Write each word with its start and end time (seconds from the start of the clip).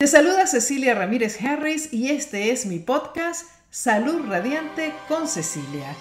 Te 0.00 0.06
saluda 0.06 0.46
Cecilia 0.46 0.94
Ramírez 0.94 1.38
Harris 1.44 1.92
y 1.92 2.08
este 2.08 2.52
es 2.52 2.64
mi 2.64 2.78
podcast 2.78 3.46
Salud 3.68 4.26
Radiante 4.30 4.94
con 5.08 5.28
Cecilia. 5.28 5.94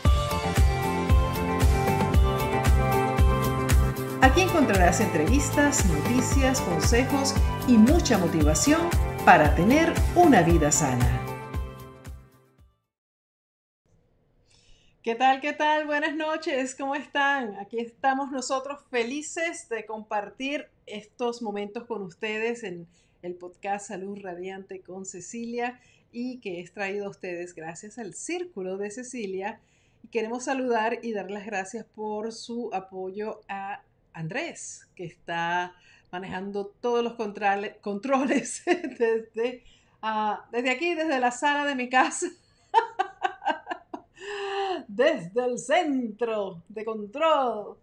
Aquí 4.22 4.40
encontrarás 4.40 5.02
entrevistas, 5.02 5.86
noticias, 5.88 6.62
consejos 6.62 7.34
y 7.68 7.74
mucha 7.74 8.18
motivación 8.18 8.80
para 9.26 9.54
tener 9.54 9.94
una 10.16 10.44
vida 10.44 10.72
sana. 10.72 11.22
¿Qué 15.04 15.16
tal? 15.16 15.42
¿Qué 15.42 15.52
tal? 15.52 15.88
Buenas 15.88 16.16
noches, 16.16 16.74
¿cómo 16.74 16.96
están? 16.96 17.58
Aquí 17.58 17.80
estamos 17.80 18.32
nosotros 18.32 18.80
felices 18.90 19.68
de 19.68 19.86
compartir 19.86 20.70
estos 20.86 21.42
momentos 21.42 21.84
con 21.84 22.02
ustedes 22.04 22.64
en 22.64 22.88
el 23.22 23.36
podcast 23.36 23.88
Salud 23.88 24.20
Radiante 24.22 24.82
con 24.82 25.06
Cecilia 25.06 25.80
y 26.12 26.40
que 26.40 26.60
es 26.60 26.74
traído 26.74 27.06
a 27.06 27.10
ustedes 27.10 27.54
gracias 27.54 28.00
al 28.00 28.14
Círculo 28.14 28.78
de 28.78 28.92
Cecilia. 28.92 29.60
Y 30.04 30.08
queremos 30.08 30.46
saludar 30.46 31.00
y 31.02 31.14
dar 31.14 31.30
las 31.30 31.46
gracias 31.46 31.86
por 31.86 32.32
su 32.32 32.70
apoyo 32.74 33.42
a 33.50 33.84
Andrés, 34.14 34.88
que 34.96 35.06
está 35.06 35.76
manejando 36.12 36.68
todos 36.80 37.04
los 37.04 37.14
controles 37.82 38.64
desde, 38.66 39.64
ah, 40.02 40.48
desde 40.52 40.72
aquí, 40.72 40.96
desde 40.96 41.20
la 41.20 41.32
sala 41.32 41.66
de 41.66 41.76
mi 41.76 41.90
casa. 41.90 42.28
desde 44.88 45.46
el 45.46 45.60
centro 45.60 46.64
de 46.70 46.86
control 46.86 47.78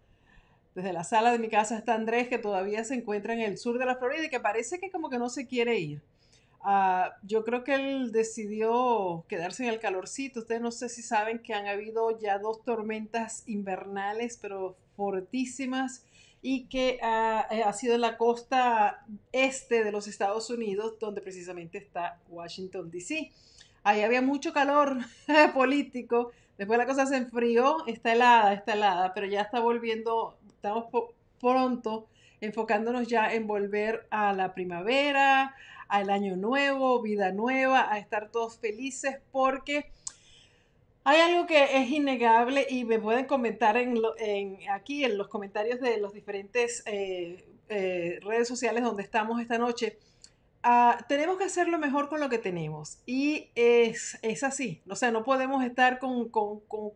desde 0.77 0.93
la 0.93 1.05
sala 1.05 1.33
de 1.33 1.39
mi 1.39 1.49
casa 1.49 1.79
está 1.79 1.95
Andrés, 1.95 2.29
que 2.29 2.37
todavía 2.37 2.85
se 2.85 2.95
encuentra 2.95 3.33
en 3.33 3.41
el 3.41 3.57
sur 3.57 3.79
de 3.79 3.87
la 3.87 3.97
Florida 3.97 4.27
y 4.27 4.29
que 4.29 4.41
parece 4.41 4.79
que 4.79 4.91
como 4.91 5.09
que 5.09 5.19
no 5.19 5.31
se 5.31 5.47
quiere 5.47 5.79
ir. 5.79 6.03
Ah, 6.61 7.15
yo 7.23 7.45
creo 7.45 7.65
que 7.65 7.75
él 7.75 8.13
decidió 8.13 9.25
quedarse 9.27 9.65
en 9.65 9.71
el 9.71 9.81
calorcito. 9.81 10.41
Ustedes 10.41 10.61
no 10.61 10.71
sé 10.71 10.91
si 10.91 11.01
saben 11.01 11.39
que 11.39 11.55
han 11.55 11.67
habido 11.67 12.19
ya 12.19 12.39
dos 12.39 12.63
tormentas 12.63 13.43
invernales, 13.47 14.39
pero 14.41 14.77
fortísimas, 14.97 16.05
y 16.43 16.67
que 16.67 16.99
eh, 17.01 17.01
ha 17.01 17.73
sido 17.73 17.95
en 17.95 18.03
la 18.03 18.19
costa 18.19 19.03
este 19.33 19.83
de 19.83 19.93
los 19.93 20.07
Estados 20.07 20.51
Unidos, 20.51 20.99
donde 21.01 21.23
precisamente 21.23 21.79
está 21.79 22.21
Washington, 22.29 22.91
D.C. 22.91 23.33
Ahí 23.83 24.03
había 24.03 24.21
mucho 24.21 24.53
calor 24.53 24.99
político. 25.55 26.33
Después 26.59 26.79
la 26.79 26.87
cosa 26.87 27.07
se 27.07 27.17
enfrió, 27.17 27.87
está 27.87 28.13
helada, 28.13 28.53
está 28.53 28.75
helada, 28.75 29.15
pero 29.15 29.27
ya 29.27 29.41
está 29.41 29.61
volviendo 29.61 30.36
estamos 30.57 30.87
pronto 31.41 32.09
enfocándonos 32.41 33.09
ya 33.09 33.33
en 33.33 33.47
volver 33.47 34.07
a 34.11 34.33
la 34.33 34.53
primavera, 34.55 35.55
al 35.89 36.11
año 36.11 36.37
nuevo, 36.37 37.01
vida 37.01 37.33
nueva, 37.33 37.93
a 37.93 37.99
estar 37.99 38.31
todos 38.31 38.59
felices 38.59 39.19
porque 39.33 39.91
hay 41.05 41.21
algo 41.21 41.47
que 41.47 41.63
es 41.81 41.89
innegable 41.89 42.67
y 42.69 42.85
me 42.85 42.99
pueden 42.99 43.27
comentar 43.27 43.77
en, 43.77 43.97
aquí 44.71 45.05
en 45.05 45.17
los 45.17 45.29
comentarios 45.29 45.81
de 45.81 45.99
los 45.99 46.13
diferentes 46.13 46.83
eh, 46.87 47.45
eh, 47.69 48.19
redes 48.23 48.49
sociales 48.49 48.83
donde 48.83 49.05
estamos 49.05 49.41
esta 49.41 49.57
noche. 49.57 49.99
Ah, 50.69 50.99
tenemos 51.09 51.39
que 51.39 51.45
hacerlo 51.45 51.79
mejor 51.79 52.09
con 52.09 52.19
lo 52.19 52.29
que 52.29 52.39
tenemos. 52.39 52.99
Y 53.07 53.51
es, 53.55 54.19
así, 54.43 54.83
o 54.91 54.97
sea, 54.97 55.13
no 55.13 55.23
podemos 55.23 55.65
estar 55.65 56.01
con 56.01 56.29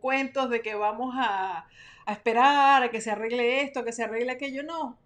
cuentos 0.01 0.51
de 0.51 0.61
que 0.61 0.75
vamos 0.75 1.15
a, 1.17 1.69
a 2.05 2.13
esperar 2.13 2.83
a 2.83 2.91
que 2.91 3.01
se 3.01 3.13
arregle 3.13 3.63
esto, 3.63 3.79
a 3.81 3.85
que 3.85 3.93
se 3.93 4.03
arregle 4.03 4.33
aquello, 4.33 4.65
no. 4.65 4.99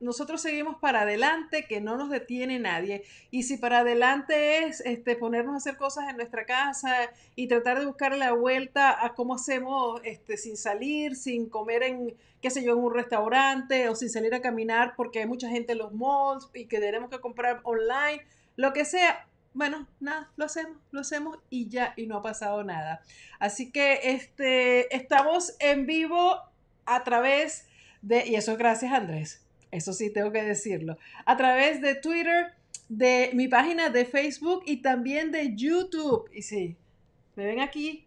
Nosotros 0.00 0.42
seguimos 0.42 0.76
para 0.76 1.02
adelante, 1.02 1.66
que 1.66 1.80
no 1.80 1.96
nos 1.96 2.10
detiene 2.10 2.58
nadie. 2.58 3.04
Y 3.30 3.44
si 3.44 3.56
para 3.56 3.78
adelante 3.78 4.64
es 4.64 4.80
este, 4.80 5.16
ponernos 5.16 5.54
a 5.54 5.58
hacer 5.58 5.76
cosas 5.76 6.08
en 6.10 6.16
nuestra 6.16 6.44
casa 6.44 6.94
y 7.36 7.46
tratar 7.46 7.78
de 7.78 7.86
buscar 7.86 8.16
la 8.16 8.32
vuelta 8.32 9.04
a 9.04 9.14
cómo 9.14 9.34
hacemos 9.36 10.00
este, 10.04 10.36
sin 10.36 10.56
salir, 10.56 11.16
sin 11.16 11.48
comer 11.48 11.82
en, 11.84 12.14
qué 12.42 12.50
sé 12.50 12.62
yo, 12.62 12.72
en 12.72 12.78
un 12.78 12.92
restaurante 12.94 13.88
o 13.88 13.94
sin 13.94 14.10
salir 14.10 14.34
a 14.34 14.42
caminar 14.42 14.94
porque 14.96 15.20
hay 15.20 15.26
mucha 15.26 15.48
gente 15.48 15.72
en 15.72 15.78
los 15.78 15.92
malls 15.94 16.50
y 16.52 16.66
que 16.66 16.80
tenemos 16.80 17.08
que 17.08 17.20
comprar 17.20 17.60
online, 17.62 18.22
lo 18.56 18.72
que 18.72 18.84
sea, 18.84 19.26
bueno, 19.54 19.86
nada, 20.00 20.30
lo 20.36 20.44
hacemos, 20.44 20.76
lo 20.90 21.00
hacemos 21.00 21.38
y 21.48 21.68
ya, 21.68 21.94
y 21.96 22.06
no 22.06 22.18
ha 22.18 22.22
pasado 22.22 22.64
nada. 22.64 23.00
Así 23.38 23.70
que 23.70 24.00
este, 24.02 24.94
estamos 24.94 25.54
en 25.60 25.86
vivo 25.86 26.38
a 26.84 27.04
través 27.04 27.66
de, 28.02 28.26
y 28.26 28.34
eso 28.34 28.52
es 28.52 28.58
gracias 28.58 28.92
Andrés, 28.92 29.43
eso 29.74 29.92
sí 29.92 30.10
tengo 30.10 30.30
que 30.30 30.42
decirlo, 30.42 30.98
a 31.26 31.36
través 31.36 31.80
de 31.80 31.96
Twitter, 31.96 32.52
de 32.88 33.30
mi 33.34 33.48
página 33.48 33.88
de 33.88 34.04
Facebook 34.04 34.62
y 34.66 34.82
también 34.82 35.32
de 35.32 35.56
YouTube. 35.56 36.30
Y 36.32 36.42
sí, 36.42 36.76
me 37.34 37.44
ven 37.44 37.60
aquí, 37.60 38.06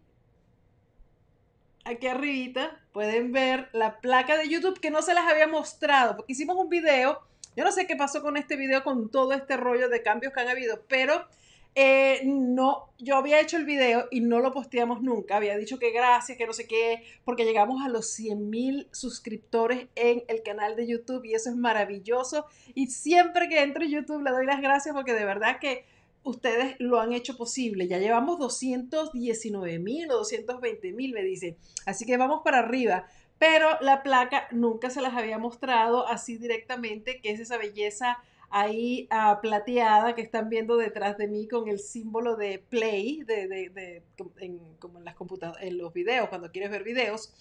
aquí 1.84 2.06
arribita, 2.06 2.80
pueden 2.92 3.32
ver 3.32 3.68
la 3.72 4.00
placa 4.00 4.38
de 4.38 4.48
YouTube 4.48 4.80
que 4.80 4.90
no 4.90 5.02
se 5.02 5.12
las 5.12 5.30
había 5.30 5.46
mostrado, 5.46 6.16
porque 6.16 6.32
hicimos 6.32 6.56
un 6.56 6.70
video. 6.70 7.20
Yo 7.54 7.64
no 7.64 7.72
sé 7.72 7.86
qué 7.86 7.96
pasó 7.96 8.22
con 8.22 8.36
este 8.36 8.56
video, 8.56 8.82
con 8.82 9.10
todo 9.10 9.32
este 9.34 9.56
rollo 9.56 9.88
de 9.88 10.02
cambios 10.02 10.32
que 10.32 10.40
han 10.40 10.48
habido, 10.48 10.84
pero 10.88 11.26
eh, 11.74 12.22
no, 12.24 12.88
yo 12.98 13.16
había 13.16 13.40
hecho 13.40 13.56
el 13.56 13.64
video 13.64 14.06
y 14.10 14.20
no 14.20 14.40
lo 14.40 14.52
posteamos 14.52 15.02
nunca. 15.02 15.36
Había 15.36 15.56
dicho 15.56 15.78
que 15.78 15.92
gracias, 15.92 16.36
que 16.36 16.46
no 16.46 16.52
sé 16.52 16.66
qué, 16.66 17.04
porque 17.24 17.44
llegamos 17.44 17.84
a 17.84 17.88
los 17.88 18.10
100 18.10 18.50
mil 18.50 18.88
suscriptores 18.90 19.86
en 19.94 20.24
el 20.28 20.42
canal 20.42 20.74
de 20.74 20.86
YouTube 20.86 21.24
y 21.24 21.34
eso 21.34 21.50
es 21.50 21.56
maravilloso. 21.56 22.46
Y 22.74 22.88
siempre 22.88 23.48
que 23.48 23.62
entro 23.62 23.84
en 23.84 23.90
YouTube 23.90 24.22
le 24.22 24.30
doy 24.30 24.46
las 24.46 24.60
gracias 24.60 24.94
porque 24.94 25.12
de 25.12 25.24
verdad 25.24 25.58
que 25.60 25.84
ustedes 26.24 26.76
lo 26.78 27.00
han 27.00 27.12
hecho 27.12 27.36
posible. 27.36 27.86
Ya 27.86 27.98
llevamos 27.98 28.38
219 28.38 29.78
mil 29.78 30.10
o 30.10 30.16
220 30.18 30.92
mil, 30.92 31.12
me 31.12 31.22
dicen. 31.22 31.56
Así 31.86 32.04
que 32.04 32.16
vamos 32.16 32.40
para 32.44 32.58
arriba. 32.58 33.06
Pero 33.38 33.78
la 33.80 34.02
placa 34.02 34.48
nunca 34.50 34.90
se 34.90 35.00
las 35.00 35.14
había 35.14 35.38
mostrado 35.38 36.08
así 36.08 36.38
directamente, 36.38 37.20
que 37.20 37.30
es 37.30 37.38
esa 37.38 37.56
belleza 37.56 38.18
ahí 38.50 39.08
uh, 39.12 39.40
plateada 39.40 40.14
que 40.14 40.22
están 40.22 40.48
viendo 40.48 40.76
detrás 40.76 41.18
de 41.18 41.28
mí 41.28 41.48
con 41.48 41.68
el 41.68 41.78
símbolo 41.78 42.36
de 42.36 42.58
play 42.58 43.22
de, 43.24 43.48
de, 43.48 44.02
en, 44.40 44.58
como 44.78 44.98
en 44.98 45.04
las 45.04 45.14
en 45.60 45.78
los 45.78 45.92
videos, 45.92 46.28
cuando 46.28 46.50
quieres 46.50 46.70
ver 46.70 46.84
videos. 46.84 47.32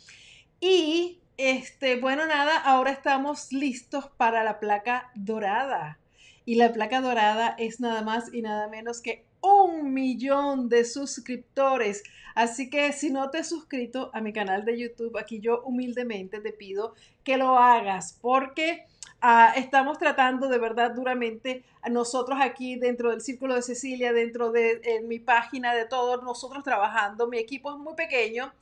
Y 0.60 1.20
este, 1.38 1.98
bueno, 1.98 2.26
nada, 2.26 2.58
ahora 2.58 2.92
estamos 2.92 3.54
listos 3.54 4.10
para 4.18 4.44
la 4.44 4.60
placa 4.60 5.12
dorada. 5.16 6.00
Y 6.46 6.56
la 6.56 6.72
placa 6.72 7.02
dorada 7.02 7.56
es 7.58 7.80
nada 7.80 8.02
más 8.02 8.34
y 8.34 8.42
nada 8.42 8.68
menos 8.70 9.02
que 9.02 9.26
un 9.42 9.94
millón 9.94 10.70
de 10.70 10.86
suscriptores. 10.86 12.04
Así 12.36 12.70
que 12.70 12.94
si 12.94 13.10
no 13.10 13.30
te 13.30 13.40
has 13.40 13.50
suscrito 13.50 14.12
a 14.14 14.22
mi 14.22 14.34
canal 14.34 14.66
de 14.66 14.80
YouTube, 14.80 15.18
aquí 15.18 15.40
yo 15.40 15.62
humildemente 15.64 16.40
te 16.40 16.54
pido 16.54 16.94
que 17.24 17.38
lo 17.38 17.58
hagas 17.58 18.18
porque 18.22 18.86
Ah, 19.22 19.54
estamos 19.56 19.98
tratando 19.98 20.48
de 20.48 20.60
verdad 20.60 20.92
duramente, 20.92 21.64
nosotros 21.90 22.38
aquí 22.42 22.76
dentro 22.76 23.10
del 23.10 23.22
Círculo 23.22 23.56
de 23.56 23.64
Cecilia, 23.64 24.14
dentro 24.14 24.52
de 24.52 25.02
mi 25.06 25.20
página, 25.20 25.74
de 25.74 25.86
todos 25.86 26.24
nosotros 26.24 26.64
trabajando, 26.64 27.28
mi 27.28 27.40
equipo 27.40 27.72
es 27.72 27.78
muy 27.78 27.96
pequeño 27.96 28.54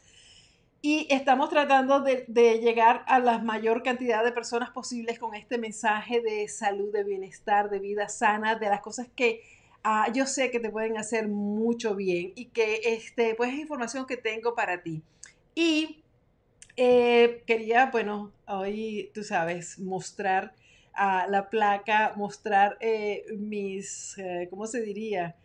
y 0.87 1.07
estamos 1.09 1.49
tratando 1.49 2.01
de, 2.01 2.25
llegar 2.61 3.03
a 3.07 3.17
la 3.17 3.39
mayor 3.39 3.81
cantidad 3.81 4.23
de 4.23 4.31
personas 4.31 4.69
posibles 4.69 5.17
con 5.17 5.33
este 5.33 5.57
mensaje 5.57 6.21
de 6.21 6.47
salud, 6.47 6.93
de 6.93 7.03
bienestar, 7.03 7.71
de 7.71 7.79
vida 7.79 8.07
sana, 8.07 8.53
de 8.53 8.69
las 8.69 8.81
cosas 8.81 9.07
que 9.15 9.41
ah, 9.83 10.11
yo 10.13 10.27
sé 10.27 10.51
que 10.51 10.59
te 10.59 10.69
pueden 10.69 10.99
hacer 10.99 11.27
mucho 11.27 11.95
bien 11.95 12.33
y 12.35 12.49
que 12.49 12.81
este, 12.83 13.33
pues 13.33 13.51
es 13.51 13.59
información 13.61 14.05
que 14.05 14.15
tengo 14.15 14.53
para 14.53 14.83
ti. 14.83 15.01
Y 15.55 16.03
eh, 16.77 17.43
quería, 17.45 17.87
bueno, 17.87 18.33
hoy, 18.47 19.11
tú 19.13 19.23
sabes, 19.23 19.79
mostrar 19.79 20.53
a 20.93 21.27
la 21.27 21.49
placa, 21.49 22.13
mostrar 22.15 22.77
eh, 22.79 23.25
mis, 23.37 24.17
eh, 24.17 24.47
¿cómo 24.49 24.67
se 24.67 24.81
diría? 24.81 25.35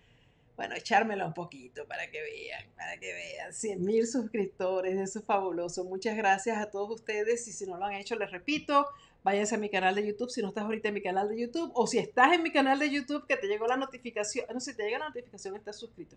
Bueno, 0.56 0.74
echármela 0.74 1.26
un 1.26 1.32
poquito 1.32 1.86
para 1.86 2.10
que 2.10 2.20
vean, 2.20 2.64
para 2.76 2.98
que 2.98 3.12
vean. 3.12 3.52
100 3.52 3.82
mil 3.82 4.06
suscriptores, 4.06 4.98
eso 5.00 5.20
es 5.20 5.24
fabuloso. 5.24 5.84
Muchas 5.84 6.16
gracias 6.16 6.58
a 6.58 6.70
todos 6.70 6.90
ustedes. 7.00 7.48
Y 7.48 7.52
si 7.52 7.66
no 7.66 7.78
lo 7.78 7.86
han 7.86 7.94
hecho, 7.94 8.14
les 8.16 8.30
repito, 8.30 8.86
váyanse 9.22 9.54
a 9.54 9.58
mi 9.58 9.70
canal 9.70 9.94
de 9.94 10.06
YouTube 10.06 10.30
si 10.30 10.42
no 10.42 10.48
estás 10.48 10.64
ahorita 10.64 10.88
en 10.88 10.94
mi 10.94 11.02
canal 11.02 11.30
de 11.30 11.40
YouTube. 11.40 11.72
O 11.74 11.86
si 11.86 11.96
estás 11.96 12.34
en 12.34 12.42
mi 12.42 12.52
canal 12.52 12.78
de 12.78 12.90
YouTube, 12.90 13.26
que 13.26 13.38
te 13.38 13.46
llegó 13.46 13.66
la 13.66 13.78
notificación. 13.78 14.44
No, 14.52 14.60
si 14.60 14.76
te 14.76 14.84
llega 14.84 14.98
la 14.98 15.08
notificación, 15.08 15.56
estás 15.56 15.78
suscrito. 15.78 16.16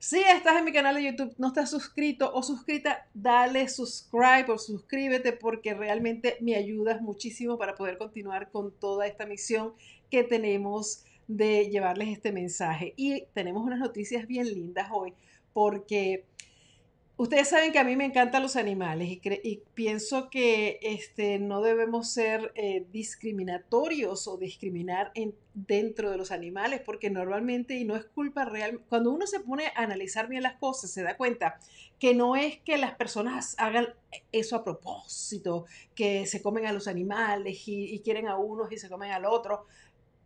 Si 0.00 0.20
estás 0.20 0.56
en 0.56 0.64
mi 0.64 0.72
canal 0.72 0.94
de 0.94 1.02
YouTube, 1.02 1.34
no 1.38 1.48
estás 1.48 1.70
suscrito 1.70 2.30
o 2.32 2.44
suscrita, 2.44 3.08
dale 3.14 3.68
subscribe 3.68 4.52
o 4.52 4.56
suscríbete 4.56 5.32
porque 5.32 5.74
realmente 5.74 6.36
me 6.40 6.54
ayudas 6.54 7.00
muchísimo 7.02 7.58
para 7.58 7.74
poder 7.74 7.98
continuar 7.98 8.52
con 8.52 8.70
toda 8.70 9.08
esta 9.08 9.26
misión 9.26 9.72
que 10.08 10.22
tenemos 10.22 11.04
de 11.26 11.68
llevarles 11.68 12.10
este 12.10 12.30
mensaje. 12.30 12.94
Y 12.96 13.24
tenemos 13.34 13.64
unas 13.64 13.80
noticias 13.80 14.28
bien 14.28 14.46
lindas 14.46 14.88
hoy 14.92 15.14
porque 15.52 16.24
Ustedes 17.20 17.48
saben 17.48 17.72
que 17.72 17.80
a 17.80 17.84
mí 17.84 17.96
me 17.96 18.04
encantan 18.04 18.44
los 18.44 18.54
animales 18.54 19.08
y, 19.10 19.62
pienso 19.74 20.30
que 20.30 20.78
este, 20.82 21.40
no 21.40 21.62
debemos 21.62 22.12
ser 22.12 22.52
eh, 22.54 22.86
discriminatorios 22.92 24.28
o 24.28 24.36
discriminar 24.36 25.10
en, 25.16 25.34
dentro 25.52 26.12
de 26.12 26.16
los 26.16 26.30
animales, 26.30 26.80
porque 26.80 27.10
normalmente, 27.10 27.74
y 27.74 27.84
no 27.84 27.96
es 27.96 28.04
culpa 28.04 28.44
real, 28.44 28.82
cuando 28.88 29.10
uno 29.10 29.26
se 29.26 29.40
pone 29.40 29.66
a 29.66 29.82
analizar 29.82 30.28
bien 30.28 30.44
las 30.44 30.58
cosas, 30.58 30.92
se 30.92 31.02
da 31.02 31.16
cuenta 31.16 31.58
que 31.98 32.14
no 32.14 32.36
es 32.36 32.58
que 32.58 32.78
las 32.78 32.94
personas 32.94 33.56
hagan 33.58 33.88
eso 34.30 34.54
a 34.54 34.62
propósito, 34.62 35.66
que 35.96 36.24
se 36.24 36.40
comen 36.40 36.66
a 36.66 36.72
los 36.72 36.86
animales 36.86 37.64
y, 37.66 37.98
quieren 38.04 38.28
a 38.28 38.36
unos 38.36 38.70
y 38.70 38.78
se 38.78 38.88
comen 38.88 39.10
al 39.10 39.24
otro, 39.24 39.66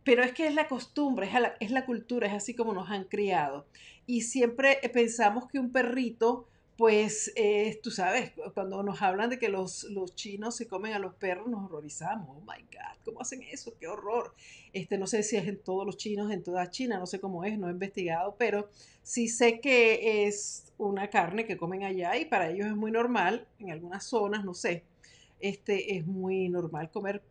pero 0.03 0.21
es 0.21 0.31
que 0.31 0.45
es 0.45 0.53
la 0.53 0.67
costumbre, 0.67 1.25
es 1.25 1.33
la, 1.33 1.55
es 1.59 1.71
la 1.71 1.87
cultura, 1.87 2.27
es 2.27 2.33
así 2.33 2.53
como 2.53 2.71
nos 2.71 2.91
han 2.91 3.05
criado. 3.05 3.65
Y 4.05 4.21
siempre 4.21 4.79
pensamos 4.93 5.47
que 5.47 5.57
un 5.57 5.71
perrito 5.71 6.45
pues 6.77 7.31
eh, 7.35 7.79
tú 7.83 7.91
sabes, 7.91 8.31
cuando 8.53 8.81
nos 8.81 9.01
hablan 9.01 9.29
de 9.29 9.37
que 9.37 9.49
los, 9.49 9.83
los, 9.85 10.15
chinos 10.15 10.55
se 10.55 10.67
comen 10.67 10.93
a 10.93 10.99
los 10.99 11.13
perros, 11.13 11.47
nos 11.47 11.65
horrorizamos. 11.65 12.29
Oh 12.29 12.41
my 12.41 12.61
God, 12.63 13.03
¿cómo 13.05 13.21
hacen 13.21 13.43
eso? 13.43 13.75
¡Qué 13.79 13.87
horror! 13.87 14.33
Este, 14.73 14.97
no 14.97 15.05
sé 15.05 15.21
si 15.23 15.37
es 15.37 15.47
en 15.47 15.59
todos 15.59 15.85
los 15.85 15.97
chinos, 15.97 16.31
en 16.31 16.41
toda 16.41 16.69
China, 16.69 16.97
no 16.97 17.05
sé 17.05 17.19
cómo 17.19 17.43
es, 17.43 17.57
no 17.59 17.67
he 17.67 17.71
investigado, 17.71 18.35
pero 18.37 18.69
sí 19.03 19.27
sé 19.27 19.59
que 19.59 20.25
es 20.25 20.73
una 20.77 21.09
carne 21.09 21.45
que 21.45 21.57
comen 21.57 21.83
allá 21.83 22.17
y 22.17 22.25
para 22.25 22.49
ellos 22.49 22.67
es 22.67 22.75
muy 22.75 22.91
normal, 22.91 23.47
en 23.59 23.71
algunas 23.71 24.03
zonas, 24.03 24.43
no 24.43 24.53
sé, 24.53 24.83
este, 25.39 25.97
es 25.97 26.07
muy 26.07 26.49
normal 26.49 26.89
comer 26.89 27.21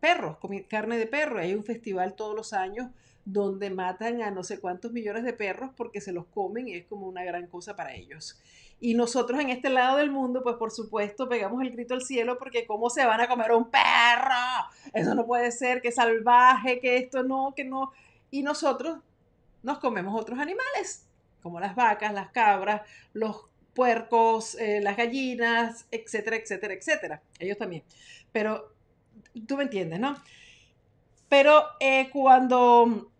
perros, 0.00 0.38
carne 0.68 0.96
de 0.96 1.06
perro. 1.06 1.38
Hay 1.38 1.54
un 1.54 1.64
festival 1.64 2.14
todos 2.14 2.34
los 2.34 2.52
años 2.52 2.88
donde 3.30 3.68
matan 3.68 4.22
a 4.22 4.30
no 4.30 4.42
sé 4.42 4.58
cuántos 4.58 4.90
millones 4.92 5.22
de 5.22 5.34
perros 5.34 5.70
porque 5.76 6.00
se 6.00 6.12
los 6.12 6.24
comen 6.26 6.66
y 6.66 6.76
es 6.76 6.86
como 6.86 7.06
una 7.06 7.24
gran 7.24 7.46
cosa 7.46 7.76
para 7.76 7.94
ellos. 7.94 8.40
Y 8.80 8.94
nosotros 8.94 9.38
en 9.38 9.50
este 9.50 9.68
lado 9.68 9.98
del 9.98 10.10
mundo, 10.10 10.42
pues 10.42 10.56
por 10.56 10.70
supuesto, 10.70 11.28
pegamos 11.28 11.60
el 11.62 11.70
grito 11.70 11.92
al 11.92 12.00
cielo 12.00 12.38
porque 12.38 12.66
¿cómo 12.66 12.88
se 12.88 13.04
van 13.04 13.20
a 13.20 13.28
comer 13.28 13.52
un 13.52 13.70
perro? 13.70 14.64
Eso 14.94 15.14
no 15.14 15.26
puede 15.26 15.52
ser, 15.52 15.82
que 15.82 15.92
salvaje, 15.92 16.80
que 16.80 16.96
esto 16.96 17.22
no, 17.22 17.52
que 17.54 17.64
no. 17.64 17.92
Y 18.30 18.42
nosotros 18.42 18.98
nos 19.62 19.78
comemos 19.78 20.18
otros 20.18 20.38
animales, 20.38 21.06
como 21.42 21.60
las 21.60 21.74
vacas, 21.74 22.14
las 22.14 22.30
cabras, 22.30 22.80
los 23.12 23.44
puercos, 23.74 24.54
eh, 24.54 24.80
las 24.80 24.96
gallinas, 24.96 25.86
etcétera, 25.90 26.36
etcétera, 26.36 26.72
etcétera. 26.72 27.22
Ellos 27.38 27.58
también. 27.58 27.82
Pero 28.32 28.72
tú 29.46 29.58
me 29.58 29.64
entiendes, 29.64 30.00
¿no? 30.00 30.16
Pero 31.28 31.62
eh, 31.78 32.08
cuando 32.10 33.10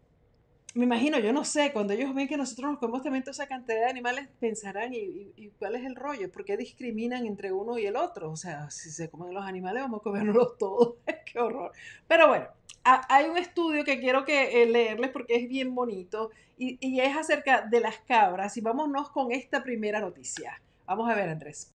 me 0.75 0.85
imagino, 0.85 1.19
yo 1.19 1.32
no 1.32 1.44
sé, 1.44 1.73
cuando 1.73 1.93
ellos 1.94 2.15
ven 2.15 2.29
que 2.29 2.37
nosotros 2.37 2.70
nos 2.70 2.79
comemos 2.79 3.03
también 3.03 3.25
toda 3.25 3.32
esa 3.32 3.47
cantidad 3.47 3.79
de 3.79 3.87
animales, 3.87 4.29
pensarán, 4.38 4.93
¿y, 4.93 5.50
cuál 5.59 5.76
es 5.76 5.85
el 5.85 5.97
rollo? 5.97 6.31
¿Por 6.31 6.44
qué 6.44 6.56
discriminan 6.56 7.26
entre 7.26 7.53
uno 7.53 7.79
y 7.79 7.87
el 7.87 7.97
otro? 7.97 8.31
O 8.31 8.37
sea, 8.37 8.70
si 8.70 8.91
se 8.91 9.09
comen 9.11 9.35
los 9.35 9.44
animales, 9.44 9.82
vamos 9.82 10.00
a 10.00 10.03
comérnoslos 10.05 10.59
todos. 10.59 10.94
¡Qué 11.32 11.38
horror! 11.38 11.73
Pero 12.06 12.29
bueno, 12.29 12.47
hay 12.85 13.29
un 13.29 13.38
estudio 13.38 13.85
que 13.85 13.99
quiero 13.99 14.25
que, 14.25 14.62
eh, 14.62 14.67
leerles 14.67 15.11
porque 15.11 15.37
es 15.37 15.49
bien 15.49 15.75
bonito 15.75 16.31
y, 16.56 16.79
y 16.81 17.00
es 17.00 17.17
acerca 17.17 17.62
de 17.62 17.81
las 17.81 17.99
cabras. 17.99 18.56
Y 18.56 18.61
vámonos 18.61 19.11
con 19.11 19.32
esta 19.32 19.62
primera 19.62 20.00
noticia. 20.00 20.61
Vamos 20.87 21.11
a 21.11 21.15
ver, 21.15 21.29
Andrés. 21.31 21.73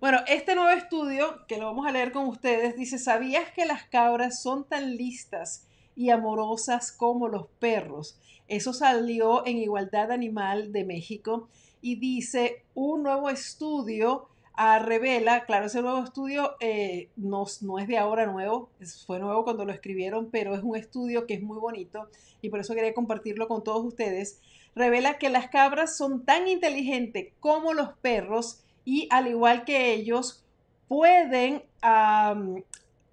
Bueno, 0.00 0.20
este 0.28 0.54
nuevo 0.54 0.70
estudio, 0.70 1.44
que 1.48 1.58
lo 1.58 1.66
vamos 1.66 1.84
a 1.84 1.90
leer 1.90 2.12
con 2.12 2.28
ustedes, 2.28 2.76
dice, 2.76 2.98
¿sabías 2.98 3.50
que 3.50 3.66
las 3.66 3.82
cabras 3.82 4.40
son 4.40 4.62
tan 4.64 4.96
listas 4.96 5.66
y 5.96 6.10
amorosas 6.10 6.92
como 6.92 7.26
los 7.26 7.48
perros? 7.58 8.16
Eso 8.46 8.72
salió 8.72 9.44
en 9.44 9.58
Igualdad 9.58 10.12
Animal 10.12 10.72
de 10.72 10.84
México 10.84 11.48
y 11.82 11.96
dice, 11.96 12.62
un 12.74 13.02
nuevo 13.02 13.28
estudio 13.28 14.28
ah, 14.54 14.78
revela, 14.78 15.44
claro, 15.46 15.66
ese 15.66 15.82
nuevo 15.82 16.04
estudio 16.04 16.54
eh, 16.60 17.10
no, 17.16 17.46
no, 17.62 17.80
es 17.80 17.88
de 17.88 17.98
ahora 17.98 18.26
nuevo, 18.26 18.70
fue 19.04 19.18
nuevo 19.18 19.42
cuando 19.42 19.64
lo 19.64 19.72
escribieron, 19.72 20.30
pero 20.30 20.54
es 20.54 20.62
un 20.62 20.76
estudio 20.76 21.26
que 21.26 21.34
es 21.34 21.42
muy 21.42 21.58
bonito 21.58 22.08
y 22.40 22.50
por 22.50 22.60
eso 22.60 22.74
quería 22.76 22.94
compartirlo 22.94 23.48
con 23.48 23.64
todos 23.64 23.84
ustedes, 23.84 24.40
revela 24.76 25.18
que 25.18 25.28
las 25.28 25.48
cabras 25.48 25.96
son 25.96 26.24
tan 26.24 26.46
inteligentes 26.46 27.32
como 27.40 27.74
los 27.74 27.94
perros 27.94 28.64
y 28.88 29.06
al 29.10 29.28
igual 29.28 29.66
que 29.66 29.92
ellos, 29.92 30.42
pueden 30.88 31.62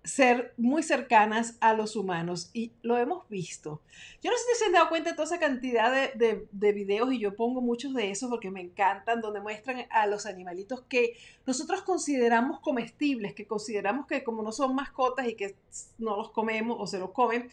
ser 0.05 0.53
muy 0.55 0.83
cercanas 0.83 1.57
a 1.59 1.73
los 1.73 1.97
humanos 1.97 2.49
y 2.53 2.71
lo 2.81 2.97
hemos 2.97 3.27
visto. 3.27 3.81
Yo 4.23 4.31
no 4.31 4.37
sé 4.37 4.43
si 4.53 4.59
se 4.59 4.65
han 4.67 4.71
dado 4.71 4.87
cuenta 4.87 5.09
de 5.09 5.17
toda 5.17 5.25
esa 5.25 5.37
cantidad 5.37 5.91
de, 5.91 6.47
de, 6.49 6.71
videos 6.71 7.11
y 7.11 7.19
yo 7.19 7.35
pongo 7.35 7.59
muchos 7.59 7.93
de 7.93 8.09
esos 8.09 8.29
porque 8.29 8.51
me 8.51 8.61
encantan, 8.61 9.19
donde 9.19 9.41
muestran 9.41 9.85
a 9.89 10.07
los 10.07 10.25
animalitos 10.25 10.81
que 10.87 11.17
nosotros 11.45 11.81
consideramos 11.81 12.61
comestibles, 12.61 13.33
que 13.33 13.45
consideramos 13.45 14.07
que 14.07 14.23
como 14.23 14.43
no 14.43 14.53
son 14.53 14.75
mascotas 14.75 15.27
y 15.27 15.35
que 15.35 15.57
no 15.97 16.15
los 16.15 16.31
comemos 16.31 16.77
o 16.79 16.87
se 16.87 16.99
los 16.99 17.11
comen, 17.11 17.51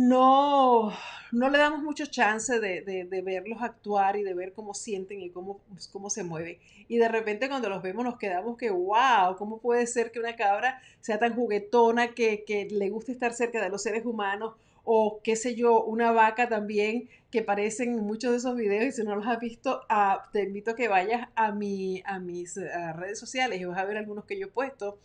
no, 0.00 0.94
no 1.30 1.50
le 1.50 1.58
damos 1.58 1.82
mucho 1.82 2.06
chance 2.06 2.58
de, 2.58 3.06
verlos 3.22 3.60
actuar 3.60 4.16
y 4.16 4.22
de 4.22 4.32
ver 4.32 4.54
cómo 4.54 4.72
sienten 4.72 5.20
y 5.20 5.28
cómo, 5.28 5.60
pues, 5.68 5.88
cómo 5.88 6.08
se 6.08 6.24
mueven. 6.24 6.56
Y 6.88 6.96
de 6.96 7.06
repente 7.08 7.50
cuando 7.50 7.68
los 7.68 7.82
vemos 7.82 8.04
nos 8.04 8.16
quedamos 8.16 8.56
que, 8.56 8.70
wow, 8.70 9.36
¿cómo 9.36 9.58
puede 9.58 9.86
ser 9.86 10.10
que 10.10 10.18
una 10.18 10.36
cabra 10.36 10.80
sea 11.02 11.18
tan 11.18 11.34
juguetona 11.34 12.14
que, 12.14 12.44
que 12.46 12.66
le 12.70 12.88
guste 12.88 13.12
estar 13.12 13.34
cerca 13.34 13.62
de 13.62 13.68
los 13.68 13.82
seres 13.82 14.06
humanos? 14.06 14.54
O 14.84 15.20
qué 15.22 15.36
sé 15.36 15.54
yo, 15.54 15.84
una 15.84 16.12
vaca 16.12 16.48
también 16.48 17.10
que 17.30 17.40
aparecen 17.40 17.90
en 17.90 18.04
muchos 18.06 18.30
de 18.30 18.38
esos 18.38 18.56
videos 18.56 18.86
y 18.86 18.92
si 18.92 19.04
no 19.04 19.14
los 19.14 19.26
has 19.26 19.38
visto, 19.38 19.82
ah, 19.90 20.30
te 20.32 20.44
invito 20.44 20.70
a 20.70 20.76
que 20.76 20.88
vayas 20.88 21.28
a, 21.34 21.52
mi, 21.52 22.02
a 22.06 22.18
mis 22.18 22.56
redes 22.56 23.18
sociales 23.18 23.60
y 23.60 23.66
vas 23.66 23.78
a 23.78 23.84
ver 23.84 23.98
algunos 23.98 24.24
que 24.24 24.38
yo 24.38 24.46
he 24.46 24.50
puesto 24.50 24.98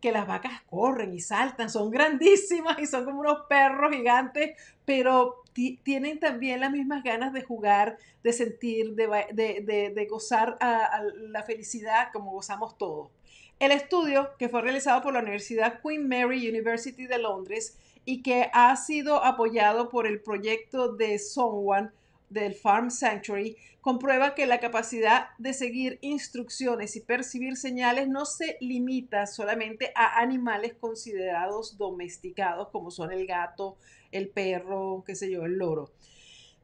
que 0.00 0.12
las 0.12 0.26
vacas 0.26 0.62
corren 0.68 1.12
y 1.12 1.20
saltan, 1.20 1.70
son 1.70 1.90
grandísimas 1.90 2.78
y 2.78 2.86
son 2.86 3.04
como 3.04 3.20
unos 3.20 3.42
perros 3.48 3.94
gigantes, 3.94 4.56
pero 4.84 5.42
tienen 5.52 6.18
también 6.18 6.60
las 6.60 6.70
mismas 6.70 7.02
ganas 7.02 7.32
de 7.32 7.42
jugar, 7.42 7.98
de 8.22 8.32
sentir, 8.32 8.94
de, 8.94 10.06
gozar 10.08 10.56
a, 10.60 11.02
la 11.28 11.42
felicidad 11.42 12.08
como 12.12 12.32
gozamos 12.32 12.78
todos. 12.78 13.10
El 13.58 13.72
estudio, 13.72 14.30
que 14.38 14.48
fue 14.48 14.62
realizado 14.62 15.02
por 15.02 15.12
la 15.12 15.20
Universidad 15.20 15.80
Queen 15.82 16.08
Mary 16.08 16.48
University 16.48 17.06
de 17.06 17.18
Londres 17.18 17.76
y 18.06 18.22
que 18.22 18.50
ha 18.54 18.74
sido 18.76 19.22
apoyado 19.22 19.90
por 19.90 20.06
el 20.06 20.20
proyecto 20.20 20.92
de 20.92 21.18
Someone, 21.18 21.90
del 22.30 22.54
Farm 22.54 22.90
Sanctuary 22.90 23.56
comprueba 23.80 24.34
que 24.34 24.46
la 24.46 24.60
capacidad 24.60 25.28
de 25.38 25.52
seguir 25.52 25.98
instrucciones 26.00 26.96
y 26.96 27.00
percibir 27.00 27.56
señales 27.56 28.08
no 28.08 28.24
se 28.24 28.56
limita 28.60 29.26
solamente 29.26 29.92
a 29.94 30.20
animales 30.20 30.74
considerados 30.74 31.76
domesticados 31.76 32.68
como 32.68 32.90
son 32.90 33.12
el 33.12 33.26
gato, 33.26 33.76
el 34.12 34.28
perro, 34.28 35.02
qué 35.06 35.14
sé 35.14 35.30
yo, 35.30 35.44
el 35.44 35.58
loro. 35.58 35.90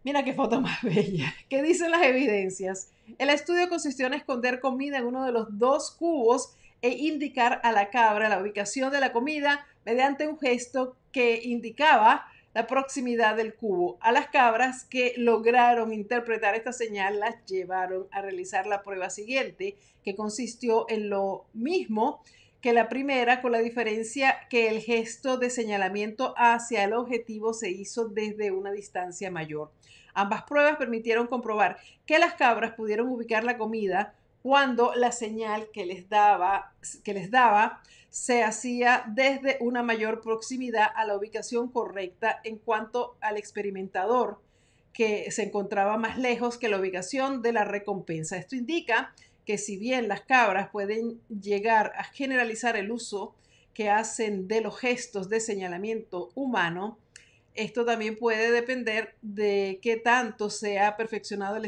Mira 0.04 0.24
qué 0.24 0.34
foto 0.34 0.60
más 0.60 0.82
bella. 0.82 1.34
¿Qué 1.48 1.62
dicen 1.62 1.90
las 1.90 2.02
evidencias? 2.02 2.92
El 3.18 3.30
estudio 3.30 3.68
consistió 3.68 4.06
en 4.06 4.14
esconder 4.14 4.60
comida 4.60 4.98
en 4.98 5.06
uno 5.06 5.24
de 5.24 5.32
los 5.32 5.58
dos 5.58 5.90
cubos 5.90 6.54
e 6.82 6.90
indicar 6.90 7.60
a 7.64 7.72
la 7.72 7.90
cabra 7.90 8.28
la 8.28 8.40
ubicación 8.40 8.92
de 8.92 9.00
la 9.00 9.12
comida 9.12 9.66
mediante 9.84 10.28
un 10.28 10.38
gesto 10.38 10.96
que 11.10 11.40
indicaba 11.42 12.26
la 12.56 12.66
proximidad 12.66 13.36
del 13.36 13.52
cubo. 13.52 13.98
A 14.00 14.12
las 14.12 14.28
cabras 14.28 14.86
que 14.86 15.12
lograron 15.18 15.92
interpretar 15.92 16.54
esta 16.54 16.72
señal 16.72 17.20
las 17.20 17.44
llevaron 17.44 18.06
a 18.10 18.22
realizar 18.22 18.66
la 18.66 18.82
prueba 18.82 19.10
siguiente, 19.10 19.76
que 20.02 20.16
consistió 20.16 20.86
en 20.88 21.10
lo 21.10 21.44
mismo 21.52 22.22
que 22.62 22.72
la 22.72 22.88
primera, 22.88 23.42
con 23.42 23.52
la 23.52 23.58
diferencia 23.58 24.38
que 24.48 24.70
el 24.70 24.80
gesto 24.80 25.36
de 25.36 25.50
señalamiento 25.50 26.32
hacia 26.38 26.84
el 26.84 26.94
objetivo 26.94 27.52
se 27.52 27.68
hizo 27.68 28.08
desde 28.08 28.52
una 28.52 28.72
distancia 28.72 29.30
mayor. 29.30 29.70
Ambas 30.14 30.44
pruebas 30.44 30.78
permitieron 30.78 31.26
comprobar 31.26 31.76
que 32.06 32.18
las 32.18 32.36
cabras 32.36 32.72
pudieron 32.72 33.08
ubicar 33.08 33.44
la 33.44 33.58
comida 33.58 34.14
cuando 34.42 34.94
la 34.94 35.12
señal 35.12 35.68
que 35.74 35.84
les 35.84 36.08
daba, 36.08 36.72
que 37.04 37.12
les 37.12 37.30
daba 37.30 37.82
se 38.10 38.42
hacía 38.42 39.04
desde 39.08 39.58
una 39.60 39.82
mayor 39.82 40.20
proximidad 40.20 40.88
a 40.94 41.04
la 41.04 41.16
ubicación 41.16 41.68
correcta 41.68 42.40
en 42.44 42.58
cuanto 42.58 43.16
al 43.20 43.36
experimentador 43.36 44.40
que 44.92 45.30
se 45.30 45.42
encontraba 45.42 45.98
más 45.98 46.18
lejos 46.18 46.56
que 46.56 46.68
la 46.68 46.78
ubicación 46.78 47.42
de 47.42 47.52
la 47.52 47.64
recompensa. 47.64 48.38
Esto 48.38 48.56
indica 48.56 49.14
que 49.44 49.58
si 49.58 49.76
bien 49.76 50.08
las 50.08 50.22
cabras 50.22 50.70
pueden 50.70 51.20
llegar 51.28 51.92
a 51.96 52.04
generalizar 52.04 52.76
el 52.76 52.90
uso 52.90 53.34
que 53.74 53.90
hacen 53.90 54.48
de 54.48 54.62
los 54.62 54.78
gestos 54.78 55.28
de 55.28 55.40
señalamiento 55.40 56.30
humano, 56.34 56.98
esto 57.54 57.84
también 57.84 58.16
puede 58.16 58.50
depender 58.50 59.14
de 59.22 59.78
qué 59.82 59.96
tanto 59.96 60.50
se 60.50 60.78
ha 60.78 60.96
perfeccionado 60.96 61.56
el, 61.56 61.64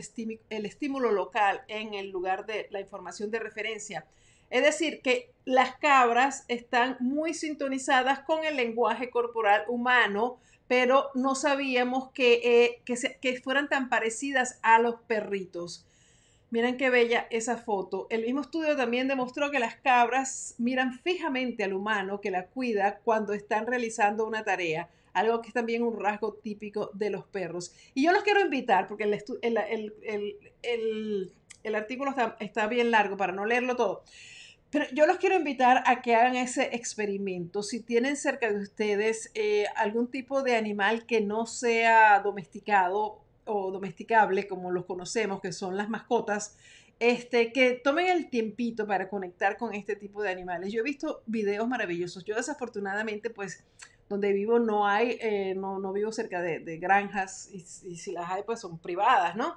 estímulo 0.67 1.13
local 1.13 1.63
en 1.69 1.95
el 1.95 2.11
lugar 2.11 2.47
de 2.47 2.67
la 2.71 2.81
información 2.81 3.31
de 3.31 3.39
referencia 3.41 4.07
Es 4.51 4.63
decir, 4.63 5.01
que 5.03 5.31
las 5.45 5.77
cabras 5.77 6.45
están 6.49 6.97
muy 7.01 7.35
sintonizadas 7.35 8.21
con 8.21 8.45
el 8.45 8.57
lenguaje 8.57 9.11
corporal 9.11 9.65
humano, 9.69 10.39
pero 10.67 11.11
no 11.15 11.35
sabíamos 11.35 12.11
que, 12.13 12.41
eh, 12.45 12.83
que 13.21 13.41
fueran 13.41 13.69
tan 13.69 13.89
parecidas 13.89 14.59
a 14.63 14.79
los 14.79 14.97
perritos. 15.03 15.87
Miren 16.51 16.79
qué 16.79 16.89
bella 16.89 17.27
esa 17.31 17.59
foto. 17.59 18.07
El 18.09 18.23
mismo 18.23 18.41
estudio 18.41 18.75
también 18.75 19.07
demostró 19.07 19.51
que 19.51 19.59
las 19.59 19.77
cabras 19.77 20.55
miran 20.57 20.99
fijamente 21.01 21.63
al 21.63 21.75
humano 21.75 22.23
que 22.23 22.31
la 22.31 22.47
cuida 22.47 23.01
cuando 23.05 23.35
están 23.35 23.67
realizando 23.67 24.27
una 24.27 24.45
tarea, 24.45 24.89
algo 25.13 25.43
que 25.43 25.49
es 25.49 25.55
también 25.55 25.83
un 25.83 26.01
rasgo 26.01 26.33
típico 26.43 26.91
de 26.95 27.11
los 27.11 27.27
perros. 27.27 27.75
Y 27.93 28.05
yo 28.05 28.13
los 28.13 28.23
quiero 28.23 28.41
invitar, 28.41 28.87
porque 28.87 29.05
el, 29.05 29.13
el, 31.63 31.75
artículo 31.75 32.15
está, 32.41 32.67
bien 32.67 32.91
largo 32.91 33.19
para 33.19 33.35
no 33.35 33.45
leerlo 33.45 33.77
todo, 33.77 34.05
pero 34.71 34.85
yo 34.93 35.07
los 35.07 35.17
quiero 35.17 35.37
invitar 35.37 35.83
a 35.87 36.03
que 36.03 36.15
hagan 36.15 36.37
ese 36.37 36.75
experimento. 36.75 37.63
Si 37.63 37.81
tienen 37.81 38.17
cerca 38.17 38.53
de 38.53 38.61
ustedes 38.61 39.31
eh, 39.35 39.65
algún 39.77 40.11
tipo 40.11 40.43
de 40.43 40.57
animal 40.57 41.07
que 41.07 41.21
no 41.23 41.47
sea 41.47 42.21
domesticado 42.21 43.21
o 43.47 43.71
domesticable, 43.71 44.47
como 44.47 44.71
los 44.71 44.85
conocemos, 44.85 45.41
que 45.41 45.53
son 45.53 45.77
las 45.77 45.89
mascotas, 45.89 46.57
este, 47.01 47.53
que 47.53 47.73
tomen 47.73 48.09
el 48.09 48.29
tiempito 48.29 48.87
para 48.87 49.09
conectar 49.09 49.57
con 49.57 49.75
este 49.75 49.97
tipo 49.97 50.23
de 50.23 50.31
animales. 50.31 50.71
Yo 50.73 50.81
he 50.81 50.85
visto 50.85 51.23
videos 51.27 51.67
maravillosos. 51.67 52.25
Yo 52.25 52.37
desafortunadamente, 52.37 53.31
pues, 53.31 53.65
donde 54.09 54.33
vivo 54.33 54.59
no 54.59 54.87
hay, 54.87 55.19
eh, 55.21 55.55
no, 55.55 55.79
no, 55.79 55.93
vivo 55.95 56.13
cerca 56.13 56.43
de, 56.43 56.79
granjas 56.79 57.49
y, 57.53 57.61
si 57.61 58.13
las 58.13 58.31
hay, 58.31 58.43
pues 58.43 58.61
son 58.61 58.79
privadas, 58.79 59.35
¿no? 59.37 59.57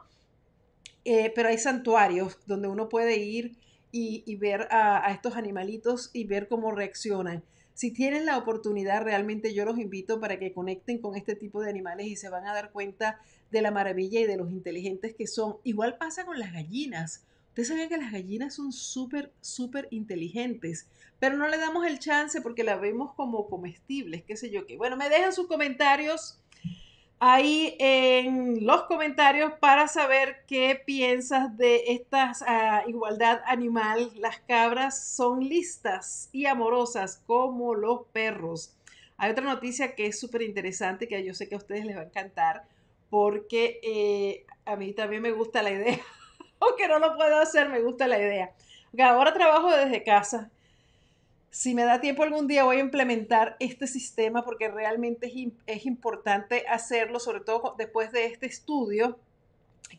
Eh, 1.03 1.31
pero 1.35 1.49
hay 1.49 1.57
santuarios 1.57 2.37
donde 2.45 2.67
uno 2.67 2.87
puede 2.87 3.17
ir 3.17 3.57
y, 3.91 4.36
ver 4.36 4.67
a, 4.71 5.12
estos 5.12 5.36
animalitos 5.36 6.10
y 6.13 6.24
ver 6.25 6.48
cómo 6.48 6.71
reaccionan. 6.71 7.43
Si 7.74 7.91
tienen 7.91 8.25
la 8.25 8.38
oportunidad, 8.38 9.03
realmente 9.03 9.53
yo 9.53 9.65
los 9.65 9.79
invito 9.79 10.19
para 10.19 10.38
que 10.39 10.53
conecten 10.53 11.00
con 11.00 11.15
este 11.15 11.36
tipo 11.36 11.62
de 11.62 11.69
animales 11.69 12.07
y 12.07 12.15
se 12.15 12.29
van 12.29 12.45
a 12.45 12.53
dar 12.53 12.71
cuenta 12.71 13.19
de 13.50 13.62
la 13.62 13.71
maravilla 13.71 14.19
y 14.19 14.25
de 14.25 14.38
los 14.38 14.51
inteligentes 14.51 15.15
que 15.15 15.27
son. 15.27 15.57
Igual 15.63 15.98
pasa 15.98 16.25
con 16.25 16.39
las 16.39 16.53
gallinas. 16.53 17.24
Ustedes 17.50 17.67
saben 17.67 17.89
que 17.89 17.98
las 17.98 18.12
gallinas 18.12 18.55
son 18.55 18.71
súper, 18.71 19.33
súper 19.41 19.88
inteligentes, 19.91 20.88
pero 21.19 21.38
no 21.38 21.50
le 21.50 21.57
damos 21.57 21.86
el 21.86 22.00
chance 22.00 22.41
porque 22.41 22.63
la 22.63 22.77
vemos 22.77 23.13
como 23.13 23.48
comestibles, 23.48 24.24
qué 24.24 24.38
sé 24.38 24.50
yo 24.50 24.65
qué. 24.65 24.77
Bueno, 24.77 24.95
me 24.95 25.10
dejan 25.10 25.33
sus 25.33 25.48
comentarios 25.48 26.40
ahí 27.23 27.75
en 27.77 28.65
los 28.65 28.85
comentarios 28.85 29.53
para 29.59 29.87
saber 29.87 30.43
qué 30.47 30.81
piensas 30.83 31.55
de 31.55 31.83
esta 31.89 32.33
ah, 32.47 32.83
igualdad 32.87 33.41
animal. 33.45 34.11
Las 34.15 34.39
cabras 34.39 35.15
son 35.15 35.47
listas 35.47 36.29
y 36.31 36.47
amorosas 36.47 37.21
como 37.27 37.75
los 37.75 38.07
perros. 38.11 38.75
Hay 39.17 39.29
otra 39.29 39.45
noticia 39.45 39.93
que 39.93 40.07
es 40.07 40.19
súper 40.19 40.41
interesante 40.41 41.07
que 41.07 41.23
yo 41.23 41.35
sé 41.35 41.47
que 41.47 41.53
a 41.53 41.59
ustedes 41.59 41.85
les 41.85 41.95
va 41.95 42.01
a 42.01 42.05
encantar 42.05 42.63
porque 43.11 43.79
eh, 43.83 44.47
a 44.65 44.75
mí 44.75 44.91
también 44.93 45.21
me 45.21 45.31
gusta 45.31 45.61
la 45.61 45.69
idea. 45.69 45.99
Aunque 46.59 46.87
no 46.87 46.97
lo 46.97 47.15
puedo 47.15 47.37
hacer, 47.37 47.69
me 47.69 47.81
gusta 47.81 48.07
la 48.07 48.17
idea. 48.17 48.51
ahora 48.99 49.31
trabajo 49.31 49.69
desde 49.69 50.03
casa. 50.03 50.49
Si 51.51 51.75
me 51.75 51.84
da 51.84 52.01
tiempo 52.01 52.24
algún 52.24 52.48
día 52.48 52.63
voy 52.63 52.77
a 52.77 52.79
implementar 52.79 53.58
este 53.60 53.86
sistema 53.86 54.43
porque 54.43 54.70
realmente 54.70 55.31
es, 55.67 55.86
importante 55.86 56.65
hacerlo, 56.67 57.20
sobre 57.20 57.41
todo 57.41 57.75
después 57.77 58.12
de 58.12 58.25
este 58.25 58.48
estudio 58.48 59.20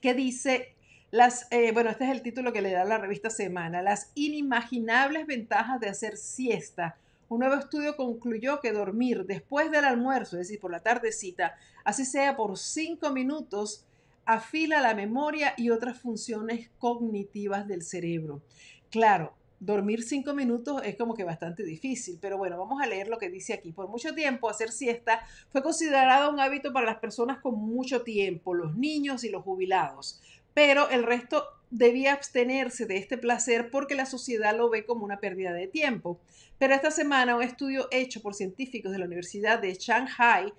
que 0.01 0.15
dice 0.15 0.75
las, 1.11 1.47
eh, 1.53 1.73
bueno, 1.73 1.91
este 1.91 2.05
es 2.05 2.11
el 2.11 2.23
título 2.23 2.53
que 2.53 2.63
le 2.63 2.73
da 2.73 2.85
la 2.85 2.99
revista 2.99 3.29
Semana, 3.29 3.83
las 3.83 4.11
inimaginables 4.15 5.27
ventajas 5.27 5.79
de 5.79 5.91
hacer 5.91 6.17
siesta 6.17 6.97
un 7.33 7.39
nuevo 7.39 7.55
estudio 7.55 7.97
concluyó 7.97 8.61
que 8.61 8.73
dormir 8.73 9.25
después 9.25 9.71
del 9.71 9.87
almuerzo, 9.87 10.37
es 10.37 10.49
decir, 10.49 10.61
por 10.61 10.71
la 10.71 10.81
tardecita, 10.81 11.57
así 11.83 12.05
sea 12.05 12.37
por 12.37 12.59
cinco 12.59 13.11
minutos, 13.11 13.87
afila 14.27 14.83
la 14.83 14.93
memoria 14.93 15.55
y 15.57 15.71
otras 15.71 15.99
funciones 15.99 16.69
cognitivas 16.79 17.67
del 17.67 17.85
cerebro. 17.85 18.43
Claro, 18.91 19.33
dormir 19.65 20.03
cinco 20.03 20.35
minutos 20.35 20.83
es 20.85 20.97
como 20.97 21.15
que 21.15 21.23
bastante 21.23 21.63
difícil, 21.63 22.19
pero 22.21 22.37
bueno, 22.37 22.59
vamos 22.59 22.83
a 22.83 22.87
leer 22.87 23.07
lo 23.07 23.19
que 23.19 23.31
dice 23.31 23.53
aquí. 23.53 23.73
Por 23.73 23.89
mucho 23.89 24.13
tiempo, 24.13 24.51
hacer 24.51 24.73
siesta 24.73 25.25
fue 25.51 25.63
considerado 25.63 26.31
un 26.31 26.41
hábito 26.41 26.73
para 26.73 26.87
las 26.87 26.99
personas 26.99 27.39
con 27.39 27.55
mucho 27.55 28.03
tiempo, 28.03 28.55
los 28.55 28.77
niños 28.77 29.23
y 29.23 29.31
los 29.31 29.45
jubilados, 29.45 30.21
pero 30.53 30.91
el 30.91 31.05
resto 31.05 31.45
debía 31.71 32.13
abstenerse 32.13 32.87
de 32.87 32.97
este 32.97 33.17
placer 33.17 33.71
porque 33.71 33.95
la 33.95 34.05
sociedad 34.05 34.57
lo 34.57 34.69
ve 34.69 34.85
como 34.85 35.05
una 35.05 35.21
pérdida 35.21 35.53
de 35.53 35.69
tiempo. 35.69 36.19
Pero 36.59 36.75
esta 36.75 36.91
semana 36.91 37.37
un 37.37 37.43
estudio 37.43 37.89
hecho 37.91 38.21
por 38.21 38.35
científicos 38.35 38.93
de 38.93 38.99
la 38.99 39.07
Universidad 39.07 39.61
de 39.61 39.75
Shanghai, 39.75 40.53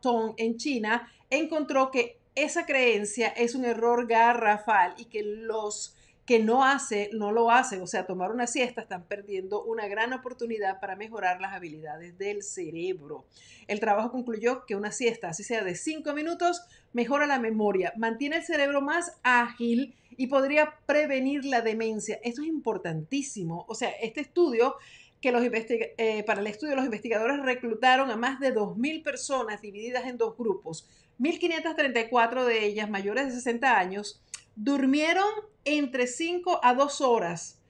Tong, 0.00 0.34
en 0.38 0.56
China, 0.56 1.12
encontró 1.30 1.90
que 1.90 2.18
esa 2.34 2.64
creencia 2.64 3.28
es 3.28 3.54
un 3.54 3.64
error 3.64 4.06
garrafal 4.06 4.94
y 4.96 5.04
que 5.06 5.22
los 5.22 5.93
que 6.26 6.38
no 6.38 6.64
hace, 6.64 7.10
no 7.12 7.32
lo 7.32 7.50
hacen, 7.50 7.82
o 7.82 7.86
sea, 7.86 8.06
tomar 8.06 8.30
una 8.30 8.46
siesta, 8.46 8.80
están 8.80 9.04
perdiendo 9.04 9.62
una 9.62 9.86
gran 9.88 10.12
oportunidad 10.14 10.80
para 10.80 10.96
mejorar 10.96 11.40
las 11.40 11.52
habilidades 11.52 12.16
del 12.16 12.42
cerebro. 12.42 13.26
El 13.66 13.80
trabajo 13.80 14.10
concluyó 14.10 14.64
que 14.64 14.74
una 14.74 14.90
siesta, 14.90 15.28
así 15.28 15.44
sea 15.44 15.62
de 15.62 15.74
cinco 15.74 16.14
minutos, 16.14 16.62
mejora 16.92 17.26
la 17.26 17.38
memoria, 17.38 17.92
mantiene 17.96 18.36
el 18.36 18.44
cerebro 18.44 18.80
más 18.80 19.18
ágil 19.22 19.94
y 20.16 20.28
podría 20.28 20.74
prevenir 20.86 21.44
la 21.44 21.60
demencia. 21.60 22.18
Esto 22.22 22.42
es 22.42 22.48
importantísimo. 22.48 23.66
O 23.68 23.74
sea, 23.74 23.90
este 23.90 24.20
estudio 24.22 24.76
que 25.20 25.32
los 25.32 25.42
eh, 25.42 26.22
para 26.24 26.42
el 26.42 26.46
estudio 26.46 26.76
los 26.76 26.84
investigadores 26.84 27.40
reclutaron 27.40 28.10
a 28.10 28.16
más 28.16 28.40
de 28.40 28.54
2.000 28.54 29.02
personas 29.02 29.62
divididas 29.62 30.04
en 30.04 30.18
dos 30.18 30.36
grupos. 30.36 30.86
1.534 31.18 32.44
de 32.44 32.64
ellas 32.66 32.90
mayores 32.90 33.26
de 33.26 33.32
60 33.32 33.78
años 33.78 34.22
durmieron 34.54 35.24
entre 35.64 36.06
5 36.06 36.60
a 36.62 36.74
2 36.74 37.00
horas 37.00 37.60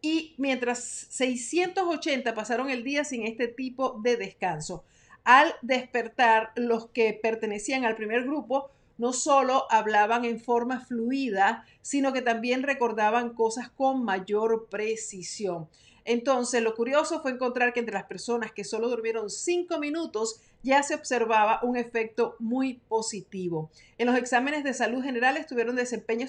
y 0.00 0.34
mientras 0.38 0.80
680 1.10 2.34
pasaron 2.34 2.70
el 2.70 2.84
día 2.84 3.04
sin 3.04 3.26
este 3.26 3.48
tipo 3.48 4.00
de 4.02 4.16
descanso. 4.16 4.84
Al 5.24 5.54
despertar, 5.62 6.52
los 6.54 6.88
que 6.90 7.12
pertenecían 7.12 7.84
al 7.84 7.96
primer 7.96 8.22
grupo 8.22 8.70
no 8.98 9.12
solo 9.12 9.66
hablaban 9.70 10.24
en 10.24 10.40
forma 10.40 10.80
fluida, 10.80 11.64
sino 11.82 12.12
que 12.12 12.22
también 12.22 12.62
recordaban 12.62 13.34
cosas 13.34 13.68
con 13.68 14.04
mayor 14.04 14.68
precisión. 14.70 15.68
Entonces, 16.06 16.62
lo 16.62 16.76
curioso 16.76 17.20
fue 17.20 17.32
encontrar 17.32 17.72
que 17.72 17.80
entre 17.80 17.94
las 17.94 18.04
personas 18.04 18.52
que 18.52 18.62
solo 18.62 18.88
durmieron 18.88 19.28
cinco 19.28 19.80
minutos 19.80 20.40
ya 20.62 20.82
se 20.84 20.94
observaba 20.94 21.58
un 21.64 21.76
efecto 21.76 22.36
muy 22.38 22.80
positivo. 22.88 23.70
En 23.98 24.06
los 24.06 24.16
exámenes 24.16 24.62
de 24.62 24.72
salud 24.72 25.02
generales 25.02 25.48
tuvieron 25.48 25.74
desempeño 25.74 26.28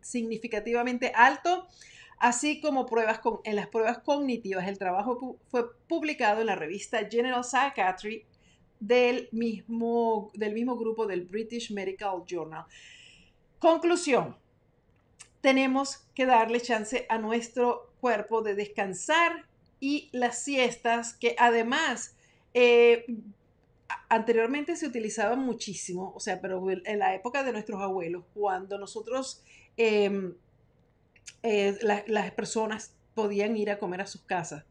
significativamente 0.00 1.12
alto, 1.14 1.66
así 2.18 2.62
como 2.62 2.86
pruebas 2.86 3.20
en 3.44 3.56
las 3.56 3.68
pruebas 3.68 3.98
cognitivas. 3.98 4.66
El 4.66 4.78
trabajo 4.78 5.36
fue 5.48 5.76
publicado 5.86 6.40
en 6.40 6.46
la 6.46 6.54
revista 6.56 7.06
General 7.06 7.44
Psychiatry 7.44 8.24
del 8.80 9.28
mismo, 9.32 10.30
del 10.32 10.54
mismo 10.54 10.76
grupo 10.78 11.06
del 11.06 11.26
British 11.26 11.72
Medical 11.72 12.22
Journal. 12.26 12.64
Conclusión, 13.58 14.34
tenemos 15.44 15.98
que 16.14 16.24
darle 16.24 16.58
chance 16.58 17.04
a 17.10 17.18
nuestro 17.18 17.92
cuerpo 18.00 18.40
de 18.40 18.54
descansar 18.54 19.44
y 19.78 20.08
las 20.10 20.42
siestas, 20.42 21.12
que 21.12 21.36
además 21.38 22.16
eh, 22.54 23.04
anteriormente 24.08 24.74
se 24.74 24.86
utilizaban 24.86 25.40
muchísimo, 25.40 26.14
o 26.16 26.18
sea, 26.18 26.40
pero 26.40 26.64
en 26.70 26.98
la 26.98 27.14
época 27.14 27.42
de 27.44 27.52
nuestros 27.52 27.82
abuelos, 27.82 28.24
cuando 28.32 28.78
nosotros, 28.78 29.44
em, 29.76 30.34
eh, 31.42 31.76
las 32.06 32.30
personas 32.30 32.94
podían 33.14 33.54
ir 33.54 33.70
a 33.70 33.78
comer 33.78 34.00
a 34.00 34.06
sus 34.06 34.22
casas. 34.22 34.64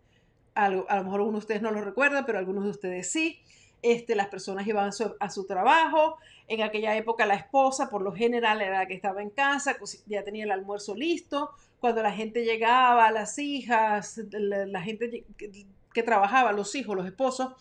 a 0.55 0.69
lo 0.69 0.85
mejor 0.85 1.19
algunos 1.19 1.33
de 1.33 1.37
ustedes 1.45 1.61
no 1.61 1.69
lo 1.69 1.81
recuerdan, 1.81 2.25
pero 2.25 2.39
algunos 2.39 2.63
de 2.63 2.71
ustedes 2.71 3.11
sí. 3.11 3.41
Este, 3.83 4.15
las 4.15 4.27
personas 4.27 4.65
iban 4.65 4.91
a 5.19 5.29
su, 5.29 5.45
trabajo. 5.45 6.17
En 6.47 6.61
aquella 6.61 6.95
época 6.95 7.25
la 7.25 7.35
esposa, 7.35 7.89
por 7.89 8.01
lo 8.01 8.13
general, 8.13 8.61
era 8.61 8.79
la 8.79 8.87
que 8.87 8.93
estaba 8.93 9.21
en 9.21 9.29
casa, 9.29 9.75
ya 10.05 10.23
tenía 10.23 10.45
el 10.45 10.51
almuerzo 10.51 10.95
listo. 10.95 11.51
Cuando 11.81 12.01
la 12.01 12.13
gente 12.13 12.45
llegaba, 12.45 13.11
las 13.11 13.37
hijas, 13.37 14.21
la, 14.31 14.81
gente 14.81 15.25
que, 15.37 16.03
trabajaba, 16.03 16.53
los 16.53 16.73
hijos, 16.75 16.95
los 16.95 17.05
esposos, 17.05 17.51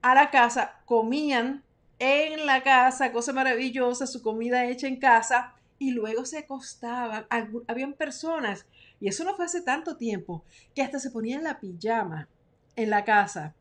a 0.00 0.14
la 0.14 0.30
casa, 0.30 0.80
comían 0.84 1.64
en 1.98 2.46
la 2.46 2.62
casa, 2.62 3.10
cosa 3.10 3.32
maravillosa, 3.32 4.06
su 4.06 4.22
comida 4.22 4.64
hecha 4.66 4.86
en 4.86 5.00
casa, 5.00 5.54
y 5.80 5.90
luego 5.90 6.24
se 6.24 6.38
acostaban. 6.38 7.26
Habían 7.66 7.94
personas, 7.94 8.64
y 9.00 9.08
eso 9.08 9.24
no 9.24 9.34
fue 9.34 9.46
hace 9.46 9.62
tanto 9.62 9.96
tiempo, 9.96 10.44
que 10.72 10.82
hasta 10.82 11.00
se 11.00 11.10
ponían 11.10 11.42
la 11.42 11.58
pijama 11.58 12.28
en 12.76 12.90
la 12.90 13.04
casa 13.04 13.56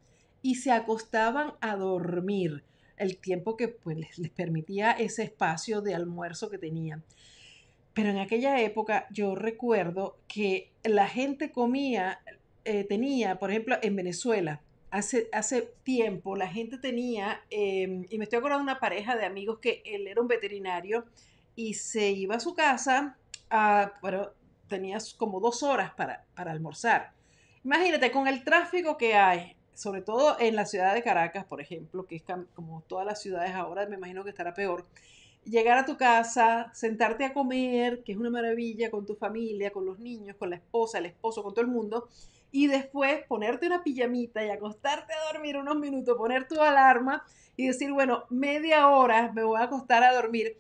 y 0.48 0.56
se 0.56 0.72
acostaban 0.72 1.56
a 1.60 1.76
dormir 1.76 2.64
el 2.96 3.18
tiempo 3.18 3.58
que 3.58 3.68
pues, 3.68 4.18
les, 4.18 4.30
permitía 4.30 4.92
ese 4.92 5.24
espacio 5.24 5.82
de 5.82 5.94
almuerzo 5.94 6.50
que 6.50 6.58
tenían. 6.58 7.04
pero 7.94 8.12
en 8.12 8.18
aquella 8.18 8.62
época 8.62 9.08
yo 9.12 9.36
recuerdo 9.36 10.18
que 10.30 10.72
la 10.86 11.06
gente 11.08 11.52
comía, 11.52 12.22
eh, 12.64 12.86
tenía, 12.86 13.40
por 13.40 13.50
ejemplo, 13.52 13.76
en 13.82 13.98
Venezuela, 13.98 14.62
hace, 14.90 15.28
hace 15.34 15.74
tiempo 15.84 16.38
la 16.38 16.48
gente 16.48 16.78
tenía, 16.78 17.42
em, 17.50 18.06
y 18.10 18.18
me 18.18 18.24
estoy 18.24 18.38
acordando 18.38 18.64
de 18.64 18.72
una 18.72 18.80
pareja 18.80 19.18
de 19.18 19.26
amigos 19.26 19.60
que 19.60 19.82
él 19.84 20.08
era 20.08 20.22
un 20.22 20.30
veterinario 20.30 21.04
y 21.58 21.74
se 21.74 22.12
iba 22.12 22.36
a 22.36 22.40
su 22.40 22.56
casa, 22.56 23.18
a, 23.50 23.92
bueno, 24.02 24.30
tenías 24.70 25.14
como 25.14 25.42
dos 25.42 25.62
horas 25.62 25.92
para, 25.94 26.24
para 26.36 26.54
almorzar. 26.54 27.12
Imagínate, 27.66 28.12
con 28.12 28.30
el 28.30 28.46
tráfico 28.46 28.98
que 28.98 29.14
hay, 29.14 29.57
sobre 29.78 30.02
todo 30.02 30.38
en 30.40 30.56
la 30.56 30.66
ciudad 30.66 30.96
de 30.96 31.04
Caracas, 31.04 31.46
por 31.46 31.62
ejemplo, 31.62 32.08
que 32.08 32.16
es 32.16 32.24
como 32.56 32.82
todas 32.88 33.06
las 33.06 33.22
ciudades 33.22 33.52
ahora, 33.52 33.86
me 33.86 33.96
imagino 33.96 34.24
que 34.24 34.32
estará 34.32 34.56
peor. 34.56 34.88
Llegar 35.46 35.78
a 35.78 35.86
tu 35.86 35.98
casa, 35.98 36.72
sentarte 36.74 37.24
a 37.26 37.32
comer, 37.32 38.04
que 38.04 38.14
es 38.14 38.18
una 38.18 38.32
maravilla 38.32 38.90
con 38.90 39.06
tu 39.06 39.14
familia, 39.16 39.72
con 39.72 39.86
los 39.86 40.00
niños, 40.00 40.36
con 40.36 40.50
la 40.50 40.56
esposa, 40.56 40.98
el 40.98 41.06
esposo, 41.06 41.44
con 41.44 41.54
todo 41.54 41.62
el 41.62 41.70
mundo, 41.70 42.10
y 42.52 42.66
después 42.66 43.24
ponerte 43.28 43.68
una 43.68 43.84
pijamita 43.84 44.44
y 44.44 44.50
acostarte 44.50 45.14
a 45.14 45.32
dormir 45.32 45.58
unos 45.58 45.78
minutos, 45.78 46.18
poner 46.18 46.48
tu 46.48 46.60
alarma 46.60 47.24
y 47.56 47.68
decir, 47.68 47.92
bueno, 47.92 48.24
media 48.32 48.90
hora 48.90 49.32
me 49.32 49.44
voy 49.44 49.62
a 49.62 49.66
acostar 49.66 50.04
a 50.04 50.12
dormir. 50.12 50.58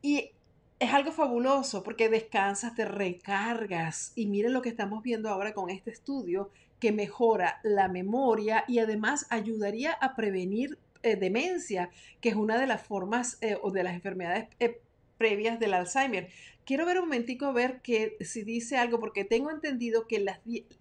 Y 0.00 0.30
es 0.78 0.94
algo 0.94 1.10
fabuloso 1.10 1.82
porque 1.82 2.08
descansas, 2.08 2.76
te 2.76 2.84
recargas 2.84 4.12
y 4.14 4.26
miren 4.26 4.52
lo 4.52 4.62
que 4.62 4.68
estamos 4.68 5.02
viendo 5.02 5.28
ahora 5.28 5.54
con 5.54 5.70
este 5.70 5.90
estudio 5.90 6.50
que 6.84 6.92
mejora 6.92 7.60
la 7.62 7.88
memoria 7.88 8.66
y 8.68 8.78
además 8.78 9.26
ayudaría 9.30 9.92
a 9.92 10.14
prevenir 10.14 10.76
eh, 11.02 11.16
demencia, 11.16 11.88
que 12.20 12.28
es 12.28 12.34
una 12.34 12.58
de 12.58 12.66
las 12.66 12.82
formas 12.82 13.38
eh, 13.40 13.56
o 13.62 13.70
de 13.70 13.82
las 13.82 13.94
enfermedades 13.94 14.48
eh, 14.60 14.82
previas 15.16 15.58
del 15.58 15.72
Alzheimer. 15.72 16.28
Quiero 16.66 16.84
ver 16.84 16.98
un 16.98 17.06
momentico 17.06 17.54
ver 17.54 17.80
que 17.80 18.18
si 18.20 18.42
dice 18.42 18.76
algo, 18.76 19.00
porque 19.00 19.24
tengo 19.24 19.50
entendido 19.50 20.06
que 20.06 20.26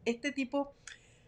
este 0.03 0.33
tipo 0.33 0.73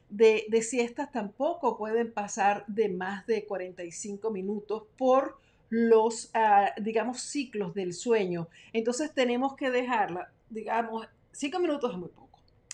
de, 0.09 0.45
siestas 0.61 1.09
tampoco 1.09 1.77
pueden 1.77 2.11
pasar 2.11 2.65
de 2.67 2.89
más 2.89 3.25
de 3.27 3.45
45 3.45 4.29
minutos 4.29 4.83
por 4.97 5.37
los, 5.69 6.31
ah, 6.33 6.73
digamos, 6.81 7.21
ciclos 7.21 7.73
del 7.75 7.93
sueño. 7.93 8.49
Entonces 8.73 9.13
tenemos 9.13 9.55
que 9.55 9.71
dejarla, 9.71 10.33
digamos, 10.49 11.07
cinco 11.31 11.59
minutos 11.59 11.93
es 11.93 11.97
muy 11.97 12.09
poco. 12.09 12.24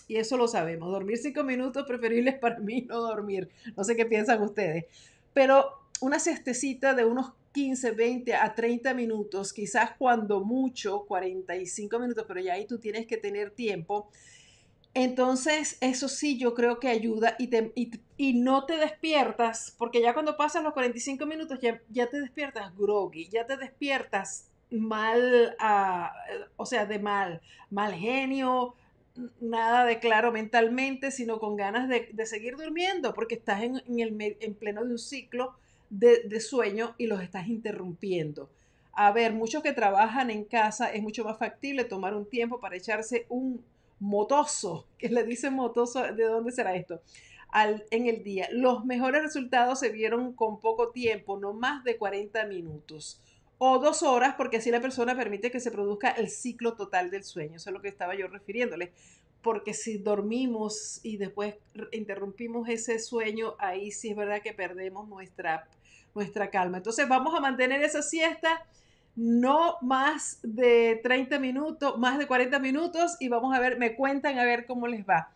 Y 0.08 0.16
eso 0.16 0.36
lo 0.36 0.48
sabemos. 0.48 0.90
Dormir 0.90 1.18
cinco 1.18 1.44
minutos 1.44 1.84
preferibles 1.86 2.38
para 2.38 2.58
mí 2.58 2.82
no 2.82 3.00
dormir. 3.00 3.48
No 3.76 3.84
sé 3.84 3.96
qué 3.96 4.06
piensan 4.06 4.42
ustedes. 4.42 4.86
Pero 5.32 5.70
una 6.00 6.18
siestecita 6.18 6.94
de 6.94 7.04
unos 7.04 7.32
15, 7.52 7.90
20 7.92 8.34
a 8.34 8.54
30 8.54 8.94
minutos, 8.94 9.52
quizás 9.52 9.90
cuando 9.98 10.42
mucho, 10.42 11.04
45 11.06 11.98
minutos, 11.98 12.24
pero 12.26 12.40
ya 12.40 12.54
ahí 12.54 12.66
tú 12.66 12.78
tienes 12.78 13.06
que 13.06 13.18
tener 13.18 13.50
tiempo 13.50 14.08
entonces, 14.94 15.78
eso 15.80 16.08
sí, 16.08 16.38
yo 16.38 16.54
creo 16.54 16.78
que 16.78 16.88
ayuda 16.88 17.34
y, 17.38 17.46
te, 17.46 17.72
y, 18.18 18.34
no 18.34 18.66
te 18.66 18.76
despiertas, 18.76 19.74
porque 19.78 20.02
ya 20.02 20.12
cuando 20.12 20.36
pasan 20.36 20.64
los 20.64 20.74
45 20.74 21.24
minutos 21.24 21.58
ya, 21.60 21.80
ya 21.88 22.08
te 22.08 22.20
despiertas 22.20 22.76
groggy, 22.76 23.28
ya 23.30 23.46
te 23.46 23.56
despiertas 23.56 24.50
mal, 24.70 25.56
ah, 25.60 26.12
o 26.56 26.66
sea, 26.66 26.84
de 26.84 26.98
mal, 26.98 27.40
mal 27.70 27.94
genio, 27.94 28.74
nada 29.40 29.84
de 29.84 29.98
claro 29.98 30.32
mentalmente, 30.32 31.10
sino 31.10 31.38
con 31.38 31.56
ganas 31.56 31.88
de, 31.88 32.26
seguir 32.26 32.56
durmiendo, 32.56 33.14
porque 33.14 33.34
estás 33.34 33.62
en, 33.62 33.82
el, 33.98 34.36
en 34.40 34.54
pleno 34.54 34.84
de 34.84 34.92
un 34.92 34.98
ciclo 34.98 35.54
de, 35.90 36.22
de 36.24 36.40
sueño 36.40 36.94
y 36.98 37.06
los 37.06 37.20
estás 37.22 37.48
interrumpiendo. 37.48 38.48
A 38.92 39.12
ver, 39.12 39.32
muchos 39.32 39.62
que 39.62 39.72
trabajan 39.72 40.30
en 40.30 40.44
casa 40.44 40.92
es 40.92 41.02
mucho 41.02 41.24
más 41.24 41.38
factible 41.38 41.84
tomar 41.84 42.14
un 42.14 42.26
tiempo 42.26 42.60
para 42.60 42.76
echarse 42.76 43.26
un 43.28 43.64
motoso, 44.00 44.86
que 44.98 45.08
le 45.08 45.24
dicen 45.24 45.54
motoso, 45.54 46.02
¿de 46.12 46.24
dónde 46.24 46.52
será 46.52 46.74
esto? 46.74 47.00
Al, 47.48 47.84
en 47.90 48.06
el 48.06 48.22
día. 48.22 48.48
Los 48.50 48.84
mejores 48.86 49.22
resultados 49.22 49.80
se 49.80 49.90
vieron 49.90 50.32
con 50.32 50.58
poco 50.58 50.88
tiempo, 50.88 51.38
no 51.38 51.52
más 51.52 51.84
de 51.84 51.98
40 51.98 52.46
minutos 52.46 53.20
o 53.58 53.78
dos 53.78 54.02
horas, 54.02 54.34
porque 54.36 54.56
así 54.56 54.70
la 54.70 54.80
persona 54.80 55.16
permite 55.16 55.50
que 55.50 55.60
se 55.60 55.70
produzca 55.70 56.10
el 56.10 56.28
ciclo 56.30 56.74
total 56.74 57.10
del 57.10 57.24
sueño. 57.24 57.56
Eso 57.56 57.70
es 57.70 57.74
lo 57.74 57.80
que 57.80 57.88
estaba 57.88 58.14
yo 58.14 58.26
refiriéndole. 58.26 58.92
Porque 59.42 59.74
si 59.74 59.98
dormimos 59.98 61.00
y 61.02 61.16
después 61.16 61.56
interrumpimos 61.90 62.68
ese 62.68 62.98
sueño, 62.98 63.54
ahí 63.58 63.90
sí 63.90 64.10
es 64.10 64.16
verdad 64.16 64.40
que 64.42 64.52
perdemos 64.52 65.08
nuestra, 65.08 65.68
nuestra 66.14 66.50
calma. 66.50 66.78
Entonces 66.78 67.08
vamos 67.08 67.34
a 67.34 67.40
mantener 67.40 67.82
esa 67.82 68.02
siesta 68.02 68.64
no 69.14 69.76
más 69.82 70.38
de 70.42 71.00
30 71.02 71.38
minutos, 71.38 71.98
más 71.98 72.18
de 72.18 72.26
40 72.26 72.58
minutos 72.58 73.16
y 73.20 73.28
vamos 73.28 73.54
a 73.54 73.60
ver, 73.60 73.78
me 73.78 73.94
cuentan 73.94 74.38
a 74.38 74.44
ver 74.44 74.66
cómo 74.66 74.86
les 74.86 75.06
va. 75.06 75.30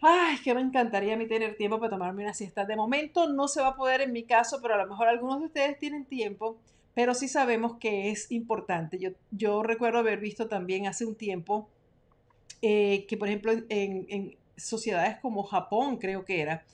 Ay, 0.00 0.38
que 0.44 0.54
me 0.54 0.60
encantaría 0.60 1.14
a 1.14 1.16
mí 1.16 1.26
tener 1.26 1.56
tiempo 1.56 1.78
para 1.80 1.90
tomarme 1.90 2.22
una 2.22 2.34
siesta. 2.34 2.64
De 2.64 2.76
momento 2.76 3.28
no 3.28 3.48
se 3.48 3.60
va 3.60 3.68
a 3.68 3.76
poder 3.76 4.00
en 4.00 4.12
mi 4.12 4.22
caso, 4.22 4.60
pero 4.62 4.74
a 4.74 4.78
lo 4.78 4.86
mejor 4.86 5.08
algunos 5.08 5.40
de 5.40 5.46
ustedes 5.46 5.78
tienen 5.78 6.04
tiempo, 6.04 6.56
pero 6.98 7.14
sí 7.14 7.28
sabemos 7.28 7.76
que 7.78 8.10
es 8.10 8.32
importante. 8.32 8.98
Yo, 8.98 9.10
yo 9.30 9.62
recuerdo 9.62 10.00
haber 10.00 10.18
visto 10.18 10.48
también 10.48 10.88
hace 10.88 11.06
un 11.06 11.14
tiempo 11.14 11.68
eh, 12.60 13.06
que, 13.08 13.16
por 13.16 13.28
ejemplo, 13.28 13.52
en, 13.68 14.36
sociedades 14.56 15.16
como 15.20 15.44
Japón, 15.44 15.98
creo 15.98 16.24
que 16.24 16.40
era, 16.40 16.64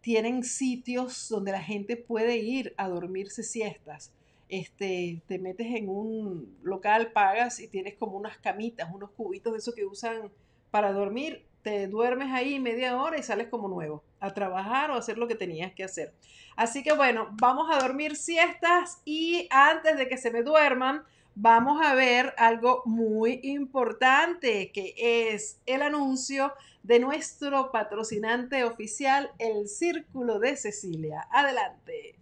tienen 0.00 0.44
sitios 0.44 1.28
donde 1.28 1.52
la 1.52 1.62
gente 1.62 1.98
puede 1.98 2.38
ir 2.38 2.72
a 2.78 2.88
dormirse 2.88 3.42
siestas 3.42 4.12
este, 4.48 5.20
te 5.26 5.38
metes 5.38 5.66
en 5.66 5.90
un 5.90 6.56
local, 6.62 7.12
pagas 7.12 7.60
y 7.60 7.68
tienes 7.68 7.96
como 7.96 8.16
unas 8.16 8.38
camitas, 8.38 8.88
unos 8.94 9.10
cubitos 9.10 9.52
de 9.52 9.58
esos 9.58 9.74
que 9.74 9.84
usan 9.84 10.30
para 10.70 10.90
dormir, 10.92 11.44
te 11.66 11.88
duermes 11.88 12.32
ahí 12.32 12.60
media 12.60 12.96
hora 12.96 13.18
y 13.18 13.24
sales 13.24 13.48
como 13.48 13.66
nuevo 13.66 14.04
a 14.20 14.32
trabajar 14.32 14.92
o 14.92 14.94
a 14.94 14.98
hacer 14.98 15.18
lo 15.18 15.26
que 15.26 15.34
tenías 15.34 15.74
que 15.74 15.82
hacer. 15.82 16.14
Así 16.54 16.84
que 16.84 16.92
bueno, 16.92 17.30
vamos 17.32 17.68
a 17.74 17.80
dormir 17.80 18.14
siestas 18.14 19.02
y 19.04 19.48
antes 19.50 19.98
de 19.98 20.06
que 20.06 20.16
se 20.16 20.30
me 20.30 20.44
duerman, 20.44 21.02
vamos 21.34 21.84
a 21.84 21.96
ver 21.96 22.34
algo 22.38 22.82
muy 22.84 23.40
importante 23.42 24.70
que 24.70 24.94
es 24.96 25.58
el 25.66 25.82
anuncio 25.82 26.52
de 26.84 27.00
nuestro 27.00 27.72
patrocinante 27.72 28.62
oficial, 28.62 29.32
el 29.40 29.66
Círculo 29.66 30.38
de 30.38 30.54
Cecilia. 30.54 31.26
Adelante. 31.32 32.14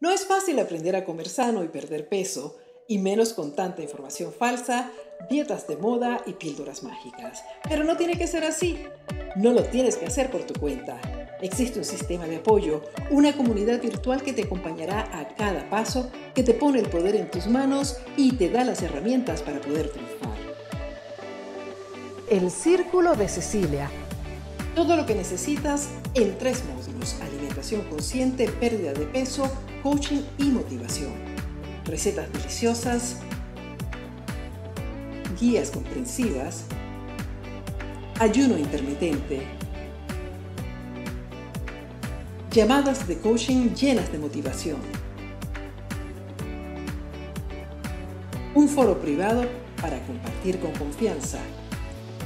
No 0.00 0.10
es 0.10 0.26
fácil 0.26 0.58
aprender 0.58 0.96
a 0.96 1.04
comer 1.04 1.28
sano 1.28 1.62
y 1.62 1.68
perder 1.68 2.08
peso, 2.08 2.58
y 2.88 2.98
menos 2.98 3.32
con 3.32 3.54
tanta 3.54 3.82
información 3.82 4.32
falsa, 4.32 4.90
dietas 5.28 5.66
de 5.66 5.76
moda 5.76 6.20
y 6.26 6.32
píldoras 6.32 6.82
mágicas. 6.82 7.42
Pero 7.68 7.84
no 7.84 7.96
tiene 7.96 8.16
que 8.16 8.26
ser 8.26 8.44
así. 8.44 8.78
No 9.36 9.52
lo 9.52 9.64
tienes 9.64 9.96
que 9.96 10.06
hacer 10.06 10.30
por 10.30 10.44
tu 10.44 10.58
cuenta. 10.58 11.00
Existe 11.40 11.78
un 11.78 11.84
sistema 11.84 12.26
de 12.26 12.36
apoyo, 12.36 12.82
una 13.10 13.36
comunidad 13.36 13.82
virtual 13.82 14.22
que 14.22 14.32
te 14.32 14.44
acompañará 14.44 15.08
a 15.12 15.28
cada 15.34 15.68
paso, 15.68 16.10
que 16.34 16.42
te 16.42 16.54
pone 16.54 16.78
el 16.78 16.88
poder 16.88 17.16
en 17.16 17.30
tus 17.30 17.46
manos 17.46 17.96
y 18.16 18.32
te 18.32 18.48
da 18.48 18.64
las 18.64 18.82
herramientas 18.82 19.42
para 19.42 19.60
poder 19.60 19.90
triunfar. 19.90 20.38
El 22.30 22.50
Círculo 22.50 23.14
de 23.14 23.28
Cecilia. 23.28 23.90
Todo 24.74 24.96
lo 24.96 25.06
que 25.06 25.14
necesitas 25.14 25.90
en 26.14 26.38
tres 26.38 26.64
módulos. 26.64 27.16
Alimentación 27.20 27.82
consciente, 27.82 28.48
pérdida 28.48 28.92
de 28.92 29.06
peso, 29.06 29.50
coaching 29.82 30.22
y 30.38 30.44
motivación. 30.44 31.12
Recetas 31.84 32.32
deliciosas, 32.32 33.18
guías 35.44 35.70
comprensivas, 35.70 36.64
ayuno 38.18 38.56
intermitente, 38.56 39.42
llamadas 42.50 43.06
de 43.06 43.18
coaching 43.18 43.74
llenas 43.74 44.10
de 44.10 44.18
motivación, 44.18 44.78
un 48.54 48.68
foro 48.70 48.98
privado 49.02 49.44
para 49.82 50.00
compartir 50.06 50.60
con 50.60 50.72
confianza, 50.72 51.40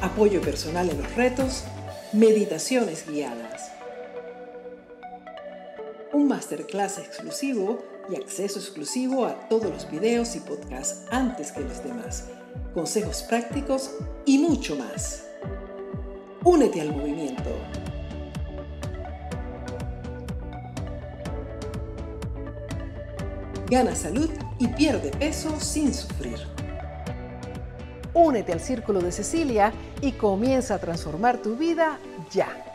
apoyo 0.01 0.41
personal 0.41 0.89
en 0.89 1.03
los 1.03 1.17
retos, 1.17 1.65
meditaciones 2.13 3.05
guiadas 3.05 3.73
un 6.13 6.27
masterclass 6.27 6.99
exclusivo 6.99 7.79
y 8.11 8.17
acceso 8.17 8.59
exclusivo 8.59 9.27
a 9.27 9.49
todos 9.49 9.71
los 9.71 9.91
videos 9.91 10.35
y 10.37 10.41
podcasts 10.41 11.05
antes 11.11 11.53
que 11.53 11.61
los 11.61 11.85
demás, 11.85 12.25
consejos 12.75 13.23
prácticos 13.23 13.91
y 14.25 14.39
mucho 14.39 14.77
más. 14.77 15.25
Únete 16.45 16.81
al 16.81 16.95
movimiento. 16.95 17.51
Gana 23.71 23.95
salud 23.95 24.31
y 24.59 24.69
pierde 24.69 25.11
peso 25.11 25.61
sin 25.61 25.93
sufrir. 25.93 26.39
Únete 28.15 28.53
al 28.53 28.61
Círculo 28.61 29.01
de 29.01 29.13
Cecilia 29.13 29.73
y 30.01 30.13
comienza 30.13 30.77
a 30.77 30.79
transformar 30.79 31.39
tu 31.39 31.57
vida 31.57 31.99
ya. 32.31 32.68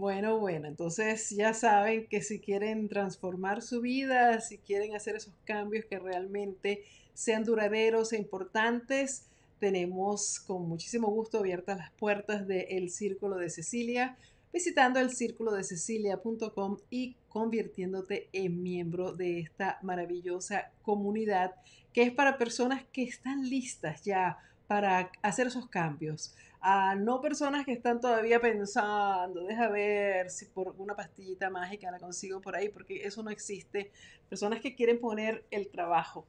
Bueno, 0.00 0.38
bueno, 0.38 0.66
entonces 0.66 1.28
ya 1.28 1.52
saben 1.52 2.06
que 2.06 2.22
si 2.22 2.40
quieren 2.40 2.88
transformar 2.88 3.60
su 3.60 3.82
vida, 3.82 4.40
si 4.40 4.56
quieren 4.56 4.96
hacer 4.96 5.14
esos 5.14 5.34
cambios 5.44 5.84
que 5.84 5.98
realmente 5.98 6.84
sean 7.12 7.44
duraderos 7.44 8.14
e 8.14 8.16
importantes, 8.16 9.26
tenemos 9.58 10.40
con 10.40 10.66
muchísimo 10.66 11.08
gusto 11.08 11.36
abiertas 11.36 11.76
las 11.76 11.90
puertas 11.90 12.48
del 12.48 12.88
Círculo 12.88 13.36
de 13.36 13.50
Cecilia, 13.50 14.16
visitando 14.54 15.00
el 15.00 15.10
círculo 15.10 15.52
de 15.52 15.64
cecilia.com 15.64 16.78
y 16.88 17.16
convirtiéndote 17.28 18.30
en 18.32 18.62
miembro 18.62 19.12
de 19.12 19.40
esta 19.40 19.80
maravillosa 19.82 20.70
comunidad 20.80 21.56
que 21.92 22.04
es 22.04 22.10
para 22.10 22.38
personas 22.38 22.84
que 22.90 23.02
están 23.02 23.50
listas 23.50 24.02
ya 24.02 24.38
para 24.66 25.12
hacer 25.20 25.48
esos 25.48 25.68
cambios 25.68 26.34
a 26.60 26.94
no 26.94 27.20
personas 27.20 27.64
que 27.64 27.72
están 27.72 28.00
todavía 28.00 28.40
pensando, 28.40 29.44
deja 29.44 29.68
ver 29.68 30.30
si 30.30 30.44
por 30.46 30.74
una 30.78 30.94
pastillita 30.94 31.48
mágica 31.48 31.90
la 31.90 31.98
consigo 31.98 32.40
por 32.40 32.54
ahí, 32.54 32.68
porque 32.68 33.06
eso 33.06 33.22
no 33.22 33.30
existe. 33.30 33.90
Personas 34.28 34.60
que 34.60 34.74
quieren 34.74 35.00
poner 35.00 35.44
el 35.50 35.68
trabajo. 35.68 36.26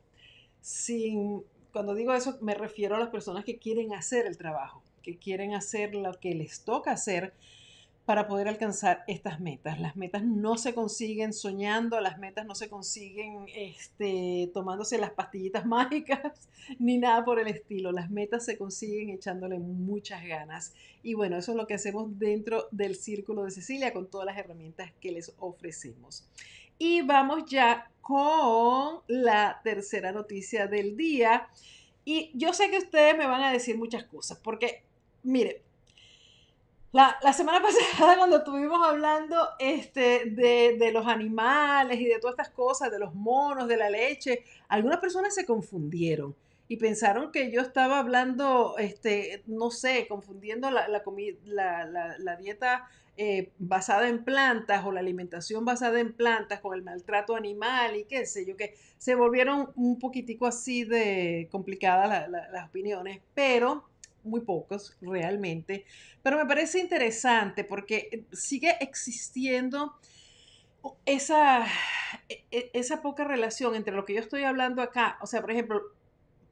Sin, 0.62 1.44
cuando 1.74 1.96
digo 1.96 2.14
eso 2.14 2.38
me 2.42 2.54
refiero 2.54 2.96
a 2.96 3.00
las 3.00 3.10
personas 3.10 3.44
que 3.44 3.58
quieren 3.58 3.94
hacer 3.94 4.26
el 4.26 4.38
trabajo, 4.38 4.84
que 5.02 5.18
quieren 5.18 5.54
hacer 5.54 5.96
lo 5.96 6.14
que 6.14 6.34
les 6.34 6.64
toca 6.64 6.92
hacer 6.92 7.34
para 8.06 8.28
poder 8.28 8.48
alcanzar 8.48 9.04
estas 9.08 9.40
metas. 9.40 9.80
Las 9.80 9.96
metas 9.96 10.24
no 10.24 10.58
se 10.58 10.74
consiguen 10.74 11.34
soñando, 11.34 12.02
las 12.02 12.18
metas 12.18 12.46
no 12.46 12.56
se 12.56 12.70
consiguen 12.70 13.46
este, 13.56 14.50
tomándose 14.54 14.98
las 14.98 15.12
pastillitas 15.12 15.66
mágicas, 15.68 16.50
ni 16.80 16.98
nada 16.98 17.24
por 17.24 17.40
el 17.40 17.48
estilo. 17.48 17.92
Las 17.92 18.10
metas 18.10 18.46
se 18.46 18.58
consiguen 18.58 19.10
echándole 19.10 19.60
muchas 19.60 20.26
ganas. 20.26 20.74
Y 21.04 21.14
bueno, 21.14 21.38
eso 21.38 21.52
es 21.52 21.58
lo 21.58 21.68
que 21.68 21.76
hacemos 21.76 22.18
dentro 22.18 22.68
del 22.72 22.96
Círculo 22.96 23.44
de 23.44 23.52
Cecilia 23.52 23.94
con 23.94 24.08
todas 24.08 24.26
las 24.26 24.38
herramientas 24.38 24.92
que 25.00 25.12
les 25.12 25.34
ofrecemos. 25.40 26.28
Y 26.80 27.02
vamos 27.04 27.46
ya 27.46 27.92
con 28.02 29.02
la 29.08 29.62
tercera 29.64 30.12
noticia 30.12 30.66
del 30.66 30.98
día. 30.98 31.48
Y 32.04 32.32
yo 32.34 32.54
sé 32.54 32.72
que 32.72 32.80
ustedes 32.80 33.16
me 33.16 33.28
van 33.28 33.44
a 33.44 33.52
decir 33.52 33.78
muchas 33.78 34.04
cosas, 34.06 34.40
porque, 34.40 34.84
mire, 35.22 35.62
la, 36.92 37.34
semana 37.34 37.62
pasada, 37.98 38.18
cuando 38.18 38.38
estuvimos 38.38 38.86
hablando 38.86 39.38
este, 39.60 40.26
de, 40.26 40.92
los 40.92 41.08
animales 41.08 42.00
y 42.00 42.06
de 42.06 42.20
todas 42.20 42.34
estas 42.34 42.50
cosas, 42.50 42.92
de 42.92 43.00
los 43.00 43.14
monos, 43.16 43.68
de 43.68 43.78
la 43.78 43.90
leche, 43.90 44.44
algunas 44.68 45.00
personas 45.00 45.34
se 45.34 45.46
confundieron 45.46 46.36
y 46.68 46.78
pensaron 46.78 47.32
que 47.32 47.52
yo 47.52 47.62
estaba 47.62 48.00
hablando, 48.00 48.78
este, 48.78 49.44
no 49.48 49.72
sé, 49.72 50.08
confundiendo 50.08 50.72
la, 50.72 50.88
la, 50.88 52.36
dieta 52.38 52.88
eh, 53.18 53.52
basada 53.60 54.08
en 54.08 54.24
plantas 54.24 54.86
o 54.86 54.92
la 54.92 55.02
alimentación 55.02 55.66
basada 55.66 56.00
en 56.00 56.14
plantas 56.14 56.62
con 56.62 56.74
el 56.74 56.82
maltrato 56.82 57.36
animal 57.36 57.98
y 57.98 58.06
qué 58.06 58.26
sé 58.26 58.46
yo, 58.46 58.56
que 58.56 58.76
se 58.98 59.16
volvieron 59.16 59.72
un 59.76 60.00
poquitico 60.00 60.46
así 60.46 60.86
de 60.86 61.50
complicadas 61.52 62.30
las 62.30 62.70
opiniones, 62.70 63.20
pero 63.34 63.91
muy 64.24 64.42
pocos 64.42 64.98
realmente, 65.02 65.86
pero 66.22 66.38
me 66.38 66.46
parece 66.46 66.80
interesante 66.80 67.64
porque 67.64 68.26
sigue 68.32 68.76
existiendo 68.80 69.96
esa, 71.06 71.66
e, 72.30 72.46
e, 72.52 72.72
esa 72.74 73.02
poca 73.02 73.24
relación 73.24 73.76
entre 73.76 73.96
lo 73.96 74.06
que 74.06 74.14
yo 74.14 74.20
estoy 74.20 74.44
hablando 74.44 74.82
acá, 74.82 75.18
o 75.22 75.28
sea, 75.28 75.42
por 75.42 75.52
ejemplo, 75.52 75.82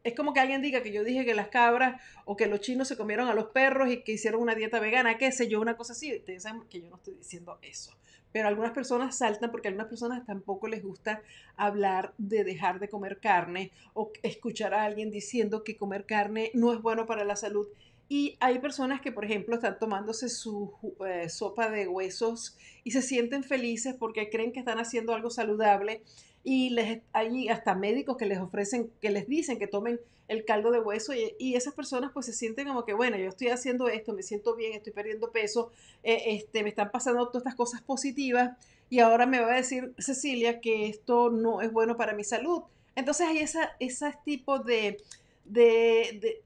es 0.03 0.15
como 0.15 0.33
que 0.33 0.39
alguien 0.39 0.61
diga 0.61 0.81
que 0.81 0.91
yo 0.91 1.03
dije 1.03 1.25
que 1.25 1.35
las 1.35 1.49
cabras 1.49 2.01
o 2.25 2.37
que 2.37 2.47
los 2.47 2.61
chinos 2.61 2.87
se 2.87 2.97
comieron 2.97 3.27
a 3.27 3.33
los 3.33 3.47
perros 3.47 3.89
y 3.89 4.01
que 4.03 4.13
hicieron 4.13 4.41
una 4.41 4.55
dieta 4.55 4.79
vegana, 4.79 5.17
qué 5.17 5.31
sé 5.31 5.49
yo, 5.49 5.59
una 5.59 5.75
cosa 5.75 5.93
así. 5.93 6.15
Ustedes 6.15 6.43
saben 6.43 6.63
que 6.69 6.81
yo 6.81 6.89
no 6.89 6.95
estoy 6.95 7.15
diciendo 7.15 7.59
eso. 7.61 7.93
Pero 8.31 8.47
algunas 8.47 8.71
personas 8.71 9.17
saltan 9.17 9.51
porque 9.51 9.67
a 9.67 9.71
algunas 9.71 9.89
personas 9.89 10.25
tampoco 10.25 10.67
les 10.67 10.83
gusta 10.83 11.21
hablar 11.55 12.13
de 12.17 12.43
dejar 12.43 12.79
de 12.79 12.89
comer 12.89 13.19
carne 13.19 13.71
o 13.93 14.11
escuchar 14.23 14.73
a 14.73 14.83
alguien 14.83 15.11
diciendo 15.11 15.63
que 15.63 15.77
comer 15.77 16.05
carne 16.05 16.51
no 16.53 16.73
es 16.73 16.81
bueno 16.81 17.05
para 17.05 17.23
la 17.23 17.35
salud. 17.35 17.67
Y 18.11 18.37
hay 18.39 18.57
personas 18.57 19.01
que, 19.01 19.11
por 19.11 19.23
ejemplo, 19.23 19.55
están 19.55 19.77
tomándose 19.77 20.29
su 20.29 20.73
eh, 21.07 21.29
sopa 21.29 21.69
de 21.69 21.87
huesos 21.87 22.57
y 22.83 22.91
se 22.91 23.03
sienten 23.03 23.43
felices 23.43 23.95
porque 23.97 24.29
creen 24.31 24.51
que 24.51 24.59
están 24.59 24.79
haciendo 24.79 25.13
algo 25.13 25.29
saludable 25.29 26.01
y 26.43 26.71
les, 26.71 27.01
hay 27.13 27.49
hasta 27.49 27.75
médicos 27.75 28.17
que 28.17 28.25
les 28.25 28.39
ofrecen, 28.39 28.89
que 29.01 29.11
les 29.11 29.27
dicen 29.27 29.59
que 29.59 29.67
tomen 29.67 29.99
el 30.29 30.45
caldo 30.45 30.71
de 30.71 30.79
hueso 30.79 31.13
y, 31.13 31.55
esas 31.55 31.73
personas 31.73 32.11
pues 32.13 32.27
se 32.27 32.33
sienten 32.33 32.67
como 32.67 32.85
que, 32.85 32.93
bueno, 32.93 33.17
yo 33.17 33.27
estoy 33.27 33.49
haciendo 33.49 33.89
esto, 33.89 34.13
me 34.13 34.23
siento 34.23 34.55
bien, 34.55 34.73
estoy 34.73 34.93
perdiendo 34.93 35.31
peso, 35.31 35.71
eh, 36.03 36.21
este, 36.27 36.63
me 36.63 36.69
están 36.69 36.91
pasando 36.91 37.27
todas 37.27 37.41
estas 37.41 37.55
cosas 37.55 37.81
positivas 37.81 38.55
y 38.89 38.99
ahora 38.99 39.25
me 39.25 39.39
va 39.39 39.53
a 39.53 39.55
decir 39.55 39.93
Cecilia 39.97 40.61
que 40.61 40.87
esto 40.87 41.31
no 41.31 41.61
es 41.61 41.73
bueno 41.73 41.97
para 41.97 42.13
mi 42.13 42.23
salud. 42.23 42.61
Entonces 42.95 43.27
hay 43.27 43.39
esa, 43.39 43.75
ese 43.79 44.15
tipo 44.23 44.59
de, 44.59 45.01
de, 45.45 46.19
de, 46.21 46.41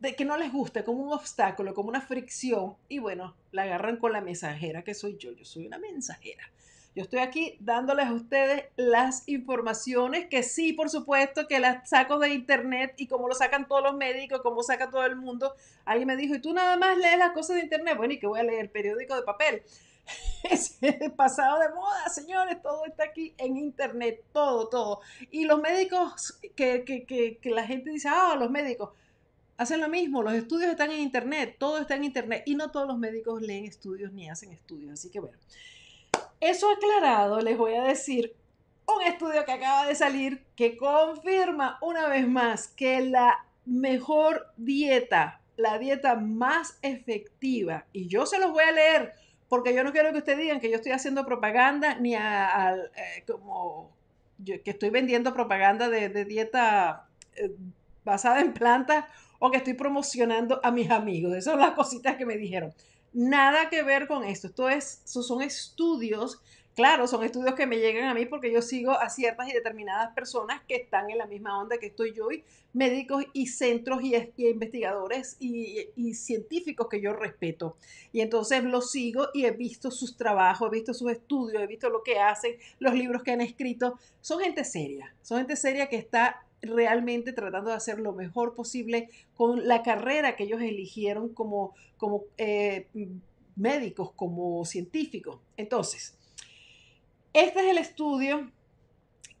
de 0.00 0.16
que 0.16 0.24
no 0.24 0.36
les 0.36 0.52
gusta, 0.52 0.84
como 0.84 1.04
un 1.04 1.12
obstáculo, 1.12 1.74
como 1.74 1.88
una 1.88 2.00
fricción 2.00 2.74
y 2.88 2.98
bueno, 2.98 3.36
la 3.52 3.62
agarran 3.62 3.98
con 3.98 4.12
la 4.12 4.20
mensajera 4.20 4.82
que 4.82 4.94
soy 4.94 5.16
yo, 5.16 5.32
yo 5.32 5.44
soy 5.44 5.66
una 5.66 5.78
mensajera. 5.78 6.50
Yo 6.94 7.04
estoy 7.04 7.20
aquí 7.20 7.56
dándoles 7.60 8.06
a 8.06 8.12
ustedes 8.12 8.64
las 8.76 9.28
informaciones 9.28 10.26
que 10.26 10.42
sí, 10.42 10.72
por 10.72 10.90
supuesto, 10.90 11.46
que 11.46 11.60
las 11.60 11.88
saco 11.88 12.18
de 12.18 12.30
internet 12.30 12.94
y 12.96 13.06
como 13.06 13.28
lo 13.28 13.34
sacan 13.34 13.68
todos 13.68 13.82
los 13.82 13.96
médicos, 13.96 14.40
como 14.42 14.62
saca 14.62 14.90
todo 14.90 15.06
el 15.06 15.14
mundo. 15.14 15.54
Alguien 15.84 16.08
me 16.08 16.16
dijo, 16.16 16.34
¿y 16.34 16.40
tú 16.40 16.52
nada 16.52 16.76
más 16.76 16.98
lees 16.98 17.18
las 17.18 17.30
cosas 17.30 17.56
de 17.56 17.62
internet? 17.62 17.96
Bueno, 17.96 18.14
¿y 18.14 18.18
que 18.18 18.26
voy 18.26 18.40
a 18.40 18.42
leer? 18.42 18.72
Periódico 18.72 19.14
de 19.14 19.22
papel. 19.22 19.62
Es 20.42 20.78
pasado 21.14 21.60
de 21.60 21.68
moda, 21.68 22.08
señores, 22.08 22.60
todo 22.62 22.84
está 22.86 23.04
aquí 23.04 23.34
en 23.38 23.56
internet, 23.56 24.24
todo, 24.32 24.68
todo. 24.68 25.00
Y 25.30 25.44
los 25.44 25.60
médicos, 25.60 26.38
que, 26.56 26.84
que, 26.84 27.04
que, 27.04 27.36
que 27.36 27.50
la 27.50 27.66
gente 27.66 27.90
dice, 27.90 28.08
ah, 28.10 28.34
los 28.36 28.50
médicos, 28.50 28.90
hacen 29.58 29.80
lo 29.80 29.88
mismo, 29.88 30.22
los 30.22 30.32
estudios 30.32 30.70
están 30.70 30.90
en 30.90 31.00
internet, 31.00 31.56
todo 31.58 31.78
está 31.78 31.94
en 31.94 32.04
internet 32.04 32.42
y 32.46 32.54
no 32.54 32.70
todos 32.70 32.88
los 32.88 32.98
médicos 32.98 33.42
leen 33.42 33.66
estudios 33.66 34.10
ni 34.12 34.28
hacen 34.28 34.50
estudios. 34.50 34.94
Así 34.94 35.10
que 35.10 35.20
bueno, 35.20 35.36
eso 36.40 36.70
aclarado, 36.70 37.40
les 37.40 37.56
voy 37.56 37.74
a 37.74 37.84
decir 37.84 38.34
un 38.86 39.02
estudio 39.02 39.44
que 39.44 39.52
acaba 39.52 39.86
de 39.86 39.94
salir 39.94 40.44
que 40.56 40.76
confirma 40.76 41.78
una 41.80 42.08
vez 42.08 42.26
más 42.26 42.68
que 42.68 43.00
la 43.00 43.46
mejor 43.66 44.52
dieta, 44.56 45.40
la 45.56 45.78
dieta 45.78 46.16
más 46.16 46.78
efectiva, 46.82 47.86
y 47.92 48.08
yo 48.08 48.26
se 48.26 48.38
los 48.38 48.50
voy 48.50 48.64
a 48.64 48.72
leer 48.72 49.12
porque 49.50 49.74
yo 49.74 49.82
no 49.82 49.92
quiero 49.92 50.12
que 50.12 50.18
ustedes 50.18 50.38
digan 50.38 50.60
que 50.60 50.70
yo 50.70 50.76
estoy 50.76 50.92
haciendo 50.92 51.26
propaganda 51.26 51.96
ni 51.96 52.14
a, 52.14 52.76
eh, 52.76 53.24
como 53.26 53.90
que 54.44 54.62
estoy 54.64 54.90
vendiendo 54.90 55.34
propaganda 55.34 55.88
de, 55.88 56.24
dieta 56.24 57.08
eh, 57.34 57.50
basada 58.04 58.40
en 58.40 58.54
plantas 58.54 59.06
o 59.40 59.50
que 59.50 59.56
estoy 59.56 59.74
promocionando 59.74 60.60
a 60.62 60.70
mis 60.70 60.88
amigos. 60.90 61.32
Esas 61.32 61.52
son 61.52 61.60
las 61.60 61.72
cositas 61.72 62.16
que 62.16 62.24
me 62.24 62.36
dijeron. 62.36 62.72
Nada 63.12 63.68
que 63.70 63.82
ver 63.82 64.06
con 64.06 64.24
esto. 64.24 64.46
Esto 64.46 64.68
es, 64.68 65.02
son 65.04 65.42
estudios, 65.42 66.40
claro, 66.76 67.08
son 67.08 67.24
estudios 67.24 67.54
que 67.54 67.66
me 67.66 67.78
llegan 67.78 68.08
a 68.08 68.14
mí 68.14 68.24
porque 68.26 68.52
yo 68.52 68.62
sigo 68.62 68.92
a 68.92 69.08
ciertas 69.10 69.48
y 69.48 69.52
determinadas 69.52 70.14
personas 70.14 70.62
que 70.68 70.76
están 70.76 71.10
en 71.10 71.18
la 71.18 71.26
misma 71.26 71.60
onda 71.60 71.78
que 71.78 71.86
estoy 71.86 72.14
yo 72.14 72.30
y 72.30 72.44
médicos 72.72 73.24
y 73.32 73.48
centros 73.48 74.00
y, 74.02 74.14
investigadores 74.36 75.36
y, 75.40 75.88
y, 75.96 76.14
científicos 76.14 76.86
que 76.88 77.00
yo 77.00 77.12
respeto. 77.12 77.76
Y 78.12 78.20
entonces 78.20 78.62
los 78.62 78.92
sigo 78.92 79.26
y 79.34 79.44
he 79.44 79.50
visto 79.50 79.90
sus 79.90 80.16
trabajos, 80.16 80.68
he 80.68 80.76
visto 80.76 80.94
sus 80.94 81.10
estudios, 81.10 81.60
he 81.60 81.66
visto 81.66 81.90
lo 81.90 82.04
que 82.04 82.20
hacen, 82.20 82.56
los 82.78 82.94
libros 82.94 83.24
que 83.24 83.32
han 83.32 83.40
escrito. 83.40 83.98
Son 84.20 84.38
gente 84.38 84.64
seria, 84.64 85.12
son 85.22 85.38
gente 85.38 85.56
seria 85.56 85.88
que 85.88 85.96
está 85.96 86.46
realmente 86.62 87.32
tratando 87.32 87.70
de 87.70 87.76
hacer 87.76 87.98
lo 87.98 88.12
mejor 88.12 88.54
posible 88.54 89.08
con 89.34 89.66
la 89.66 89.82
carrera 89.82 90.36
que 90.36 90.44
ellos 90.44 90.60
eligieron 90.60 91.30
como, 91.30 91.74
como 91.96 92.24
eh, 92.38 92.88
médicos, 93.56 94.12
como 94.12 94.64
científicos. 94.64 95.38
Entonces, 95.56 96.18
este 97.32 97.60
es 97.60 97.66
el 97.66 97.78
estudio 97.78 98.50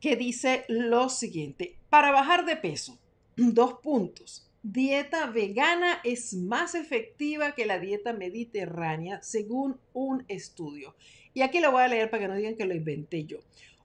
que 0.00 0.16
dice 0.16 0.64
lo 0.68 1.08
siguiente. 1.08 1.76
Para 1.90 2.10
bajar 2.10 2.44
de 2.44 2.56
peso, 2.56 2.98
dos 3.36 3.74
puntos. 3.82 4.46
Dieta 4.62 5.26
vegana 5.26 6.00
es 6.04 6.34
más 6.34 6.74
efectiva 6.74 7.52
que 7.52 7.64
la 7.64 7.78
dieta 7.78 8.12
mediterránea, 8.12 9.22
según 9.22 9.80
un 9.94 10.24
estudio. 10.28 10.94
Y 11.32 11.42
aquí 11.42 11.60
lo 11.60 11.72
voy 11.72 11.82
a 11.82 11.88
leer 11.88 12.10
para 12.10 12.22
que 12.22 12.28
no 12.28 12.34
digan 12.34 12.56
que 12.56 12.66
lo 12.66 12.74
inventé 12.74 13.24
yo. 13.24 13.38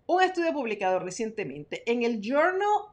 Un 0.08 0.22
estudio 0.22 0.54
publicado 0.54 1.00
recientemente 1.00 1.82
en 1.92 2.04
el 2.04 2.22
Journal 2.22 2.92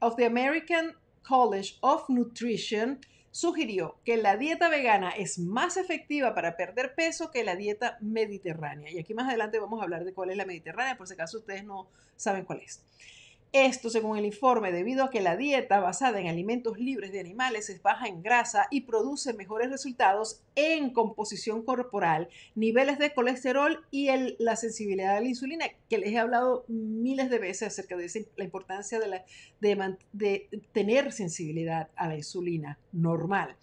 of 0.00 0.14
the 0.14 0.24
American 0.24 0.94
College 1.26 1.76
of 1.80 2.08
Nutrition 2.08 3.00
sugirió 3.32 3.96
que 4.04 4.16
la 4.16 4.36
dieta 4.36 4.68
vegana 4.68 5.10
es 5.10 5.40
más 5.40 5.76
efectiva 5.76 6.36
para 6.36 6.56
perder 6.56 6.94
peso 6.94 7.32
que 7.32 7.42
la 7.42 7.56
dieta 7.56 7.98
mediterránea. 8.00 8.92
Y 8.92 9.00
aquí 9.00 9.12
más 9.12 9.26
adelante 9.26 9.58
vamos 9.58 9.80
a 9.80 9.84
hablar 9.84 10.04
de 10.04 10.14
cuál 10.14 10.30
es 10.30 10.36
la 10.36 10.44
mediterránea, 10.44 10.96
por 10.96 11.08
si 11.08 11.14
acaso 11.14 11.38
ustedes 11.38 11.64
no 11.64 11.88
saben 12.14 12.44
cuál 12.44 12.60
es. 12.60 12.84
Esto, 13.52 13.90
según 13.90 14.16
el 14.16 14.24
informe, 14.24 14.72
debido 14.72 15.04
a 15.04 15.10
que 15.10 15.20
la 15.20 15.36
dieta 15.36 15.78
basada 15.78 16.18
en 16.18 16.26
alimentos 16.26 16.78
libres 16.78 17.12
de 17.12 17.20
animales 17.20 17.68
es 17.68 17.82
baja 17.82 18.06
en 18.06 18.22
grasa 18.22 18.66
y 18.70 18.82
produce 18.82 19.34
mejores 19.34 19.68
resultados 19.70 20.40
en 20.54 20.90
composición 20.94 21.62
corporal, 21.62 22.30
niveles 22.54 22.98
de 22.98 23.12
colesterol 23.12 23.84
y 23.90 24.08
la 24.38 24.56
sensibilidad 24.56 25.18
a 25.18 25.20
la 25.20 25.28
insulina, 25.28 25.66
que 25.90 25.98
les 25.98 26.12
he 26.12 26.18
hablado 26.18 26.64
miles 26.66 27.28
de 27.28 27.38
veces 27.38 27.68
acerca 27.68 27.94
de 27.94 28.10
la 28.36 28.44
importancia 28.44 28.98
de, 29.60 30.48
tener 30.72 31.12
sensibilidad 31.12 31.90
a 31.94 32.08
la 32.08 32.16
insulina 32.16 32.78
normal. 32.90 33.54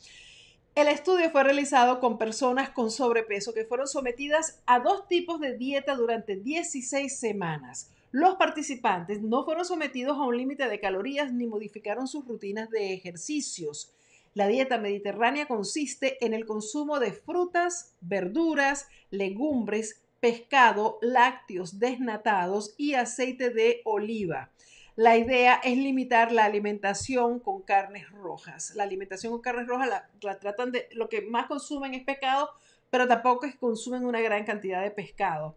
El 0.76 0.88
estudio 0.88 1.32
fue 1.32 1.44
realizado 1.44 2.00
con 2.00 2.20
personas 2.20 2.70
con 2.70 2.92
sobrepeso 2.92 3.56
que 3.56 3.66
fueron 3.66 3.88
sometidas 3.88 4.62
a 4.68 4.82
dos 4.82 5.08
tipos 5.08 5.40
de 5.40 5.58
dieta 5.58 5.96
durante 5.96 6.36
16 6.36 7.20
semanas 7.20 7.90
los 8.12 8.36
participantes 8.36 9.22
no 9.22 9.46
fueron 9.46 9.66
sometidos 9.66 10.18
a 10.18 10.24
un 10.24 10.38
límite 10.38 10.68
de 10.68 10.80
calorías 10.80 11.32
ni 11.32 11.46
modificaron 11.46 12.08
sus 12.08 12.26
rutinas 12.26 12.70
de 12.70 12.94
ejercicios. 12.94 13.94
La 14.34 14.48
dieta 14.48 14.78
mediterránea 14.78 15.48
consiste 15.48 16.24
en 16.26 16.34
el 16.34 16.46
consumo 16.46 17.00
de 17.00 17.14
frutas, 17.14 17.96
verduras, 18.02 18.88
legumbres, 19.12 20.02
pescado, 20.20 20.98
lácteos 21.02 21.80
desnatados 21.80 22.74
y 22.78 22.94
aceite 22.96 23.52
de 23.52 23.82
oliva. 23.86 24.52
La 24.96 25.16
idea 25.18 25.62
es 25.64 25.78
limitar 25.78 26.32
la 26.32 26.46
alimentación 26.46 27.40
con 27.40 27.62
carnes 27.62 28.10
rojas. 28.10 28.76
La 28.76 28.84
alimentación 28.84 29.32
con 29.32 29.42
carnes 29.42 29.68
rojas 29.68 29.88
la, 30.22 30.40
tratan 30.40 30.72
de, 30.72 30.90
lo 30.92 31.08
que 31.10 31.22
más 31.22 31.48
consumen 31.48 31.94
es 31.94 32.04
pescado, 32.04 32.50
pero 32.90 33.08
tampoco 33.08 33.46
es 33.46 33.56
consumen 33.56 34.06
una 34.06 34.20
gran 34.20 34.44
cantidad 34.46 34.82
de 34.82 34.92
pescado. 34.92 35.56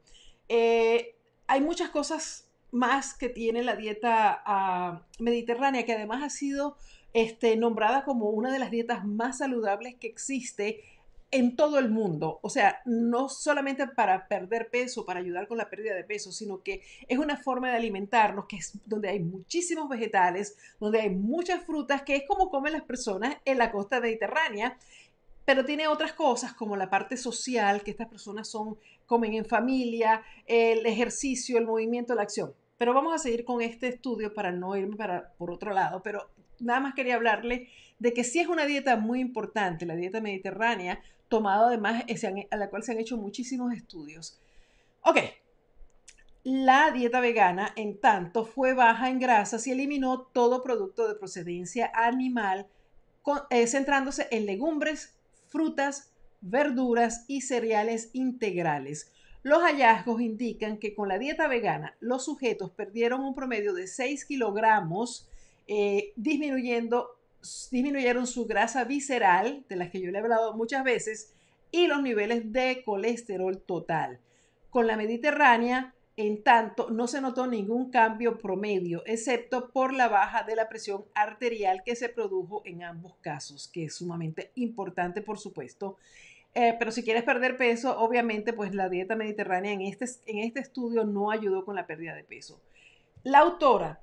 Eh, 0.49 1.17
hay 1.53 1.61
muchas 1.61 1.91
cosas 1.91 2.49
más 2.71 3.13
que 3.13 3.29
tiene 3.29 3.63
la 3.63 3.77
dieta 3.77 4.43
ah, 4.47 5.03
mediterránea, 5.19 5.85
que 5.85 5.93
además 5.93 6.23
ha 6.23 6.31
sido 6.31 6.79
este, 7.13 7.57
nombrada 7.59 8.05
como 8.05 8.31
una 8.31 8.51
de 8.51 8.59
las 8.59 8.71
dietas 8.71 9.05
más 9.05 9.37
saludables 9.39 9.97
que 9.97 10.07
existe 10.07 10.83
en 11.31 11.55
todo 11.55 11.79
el 11.79 11.91
mundo. 11.91 12.41
O 12.41 12.49
sea, 12.49 12.81
no 12.87 13.29
solamente 13.29 13.87
para 13.87 14.29
perder 14.29 14.71
peso, 14.71 15.05
para 15.05 15.21
ayudar 15.21 15.47
con 15.47 15.59
la 15.59 15.69
pérdida 15.69 15.95
de 15.95 16.05
peso, 16.05 16.33
sino 16.33 16.63
que 16.63 16.81
es 17.07 17.19
una 17.19 17.37
forma 17.37 17.69
de 17.69 17.77
alimentarnos 17.77 18.47
que 18.47 18.57
es 18.57 18.79
donde 18.87 19.11
hay 19.11 19.21
muchísimos 19.21 19.91
vegetales, 19.91 20.57
donde 20.81 21.03
hay 21.03 21.11
muchas 21.11 21.63
frutas, 21.65 22.01
que 22.01 22.17
es 22.17 22.23
como 22.27 22.49
comen 22.49 22.73
las 22.73 22.83
personas 22.83 23.37
en 23.45 23.59
la 23.59 23.73
costa 23.73 24.01
mediterránea 24.01 24.79
pero 25.45 25.65
tiene 25.65 25.89
otras 25.89 26.13
cosas 26.13 26.53
como 26.53 26.77
la 26.77 26.91
parte 26.91 27.17
social, 27.17 27.83
que 27.83 27.91
estas 27.91 28.09
personas 28.09 28.49
son, 28.49 28.77
comen 29.07 29.35
en 29.35 29.45
familia, 29.45 30.23
el 30.47 30.87
ejercicio, 30.87 31.59
el 31.59 31.67
movimiento, 31.67 32.15
la 32.15 32.23
acción. 32.23 32.55
Pero 32.79 32.95
vamos 32.95 33.15
a 33.15 33.19
seguir 33.19 33.45
con 33.45 33.61
este 33.61 33.89
estudio 33.89 34.33
para 34.35 34.53
no 34.53 34.77
irme 34.77 34.97
para, 34.97 35.33
por 35.35 35.51
otro 35.51 35.73
lado, 35.73 36.03
pero 36.03 36.31
nada 36.61 36.81
más 36.81 36.95
quería 36.95 37.17
hablarle 37.17 37.69
de 37.99 38.13
que 38.13 38.25
sí 38.25 38.41
es 38.41 38.49
una 38.49 38.67
dieta 38.67 38.97
muy 38.97 39.21
importante, 39.21 39.87
la 39.87 39.97
dieta 39.97 40.21
mediterránea, 40.21 41.01
tomada 41.29 41.69
además, 41.69 42.05
eh, 42.07 42.49
a 42.51 42.57
la 42.57 42.71
cual 42.71 42.83
se 42.83 42.93
han 42.93 42.99
hecho 42.99 43.17
muchísimos 43.17 43.73
estudios. 43.73 44.41
Ok, 45.03 45.19
la 46.45 46.91
dieta 46.91 47.21
vegana, 47.21 47.73
en 47.77 48.01
tanto, 48.01 48.45
fue 48.45 48.75
baja 48.75 49.09
en 49.09 49.21
grasas 49.21 49.65
y 49.69 49.71
eliminó 49.71 50.23
todo 50.23 50.63
producto 50.63 51.07
de 51.07 51.15
procedencia 51.15 51.91
animal, 51.95 52.67
eh, 53.51 53.69
centrándose 53.69 54.27
en 54.33 54.47
legumbres, 54.47 55.15
frutas, 55.53 56.13
verduras 56.41 57.25
y 57.29 57.43
cereales 57.43 58.11
integrales. 58.15 59.13
Los 59.43 59.63
hallazgos 59.63 60.21
indican 60.21 60.79
que 60.79 60.95
con 60.95 61.09
la 61.09 61.19
dieta 61.19 61.49
vegana 61.49 61.97
los 62.01 62.25
sujetos 62.25 62.71
perdieron 62.71 63.21
un 63.21 63.35
promedio 63.35 63.75
de 63.75 63.87
6 63.87 64.25
kilogramos, 64.25 65.29
eh, 65.67 66.13
disminuyendo, 66.17 67.11
disminuyeron 67.71 68.27
su 68.27 68.47
grasa 68.47 68.85
visceral, 68.85 69.65
de 69.69 69.77
las 69.77 69.91
que 69.91 70.01
yo 70.01 70.11
le 70.11 70.19
he 70.19 70.21
hablado 70.21 70.55
muchas 70.55 70.85
veces, 70.85 71.35
y 71.71 71.87
los 71.87 72.03
niveles 72.03 72.53
de 72.53 72.83
colesterol 72.85 73.61
total. 73.61 74.21
Con 74.71 74.87
la 74.87 74.97
mediterránea 74.97 75.95
en 76.27 76.43
tanto, 76.43 76.91
no 76.91 77.07
se 77.07 77.21
notó 77.21 77.47
ningún 77.47 77.91
cambio 77.91 78.39
promedio, 78.39 79.03
excepto 79.07 79.71
por 79.71 79.93
la 79.93 80.09
baja 80.09 80.43
de 80.43 80.57
la 80.57 80.69
presión 80.69 81.05
arterial 81.15 81.83
que 81.85 81.97
se 81.97 82.09
produjo 82.09 82.63
en 82.65 82.83
ambos 82.83 83.17
casos, 83.21 83.69
que 83.73 83.85
es 83.85 83.95
sumamente 83.95 84.53
importante, 84.55 85.23
por 85.23 85.39
supuesto. 85.39 85.97
Eh, 86.55 86.77
pero 86.79 86.91
si 86.91 87.03
quieres 87.03 87.23
perder 87.23 87.57
peso, 87.57 87.99
obviamente, 87.99 88.53
pues 88.53 88.75
la 88.75 88.89
dieta 88.89 89.17
mediterránea 89.17 89.73
en 89.73 89.83
este, 89.83 90.07
en 90.27 90.39
este 90.39 90.61
estudio 90.61 91.05
no 91.05 91.31
ayudó 91.31 91.65
con 91.65 91.77
la 91.77 91.87
pérdida 91.87 92.15
de 92.15 92.25
peso. 92.25 92.61
La 93.23 93.39
autora 93.39 94.01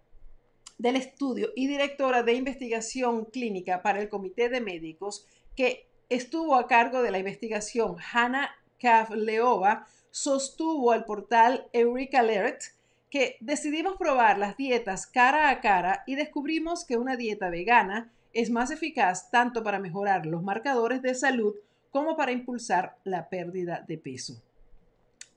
del 0.77 0.95
estudio 0.95 1.49
y 1.55 1.67
directora 1.67 2.23
de 2.23 2.33
investigación 2.33 3.25
clínica 3.25 3.81
para 3.81 4.01
el 4.01 4.09
Comité 4.09 4.49
de 4.49 4.61
Médicos, 4.61 5.27
que 5.55 5.87
estuvo 6.07 6.55
a 6.55 6.67
cargo 6.67 7.01
de 7.01 7.11
la 7.11 7.19
investigación, 7.19 7.97
Hannah 8.13 8.49
Kavleova, 8.79 9.85
sostuvo 10.11 10.91
al 10.91 11.05
portal 11.05 11.67
Eureka 11.73 12.19
Alert 12.19 12.61
que 13.09 13.37
decidimos 13.39 13.95
probar 13.97 14.37
las 14.37 14.55
dietas 14.55 15.07
cara 15.07 15.49
a 15.49 15.61
cara 15.61 16.03
y 16.05 16.15
descubrimos 16.15 16.85
que 16.85 16.97
una 16.97 17.15
dieta 17.15 17.49
vegana 17.49 18.11
es 18.33 18.51
más 18.51 18.69
eficaz 18.69 19.31
tanto 19.31 19.63
para 19.63 19.79
mejorar 19.79 20.25
los 20.25 20.43
marcadores 20.43 21.01
de 21.01 21.15
salud 21.15 21.55
como 21.91 22.15
para 22.15 22.31
impulsar 22.31 22.97
la 23.03 23.29
pérdida 23.29 23.83
de 23.87 23.97
peso. 23.97 24.43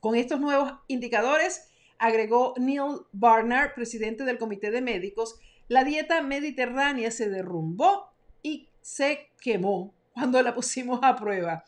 Con 0.01 0.17
estos 0.17 0.39
nuevos 0.39 0.75
indicadores, 0.89 1.71
agregó 1.99 2.55
Neil 2.59 3.01
Barnard, 3.13 3.75
presidente 3.75 4.25
del 4.25 4.39
Comité 4.39 4.71
de 4.71 4.83
Médicos, 4.83 5.39
la 5.69 5.85
dieta 5.85 6.21
mediterránea 6.21 7.11
se 7.11 7.31
derrumbó 7.31 8.13
y 8.43 8.69
se 8.83 9.31
quemó 9.41 9.95
cuando 10.13 10.43
la 10.43 10.55
pusimos 10.55 11.01
a 11.03 11.17
prueba. 11.17 11.65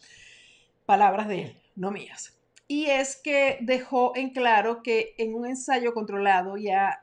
Palabras 0.85 1.29
de 1.29 1.43
él, 1.43 1.63
no 1.77 1.91
mías 1.91 2.35
y 2.67 2.87
es 2.87 3.17
que 3.17 3.59
dejó 3.61 4.17
en 4.17 4.31
claro 4.31 4.83
que 4.83 5.15
en 5.19 5.35
un 5.35 5.47
ensayo 5.47 5.93
controlado 5.93 6.57
ya 6.57 7.03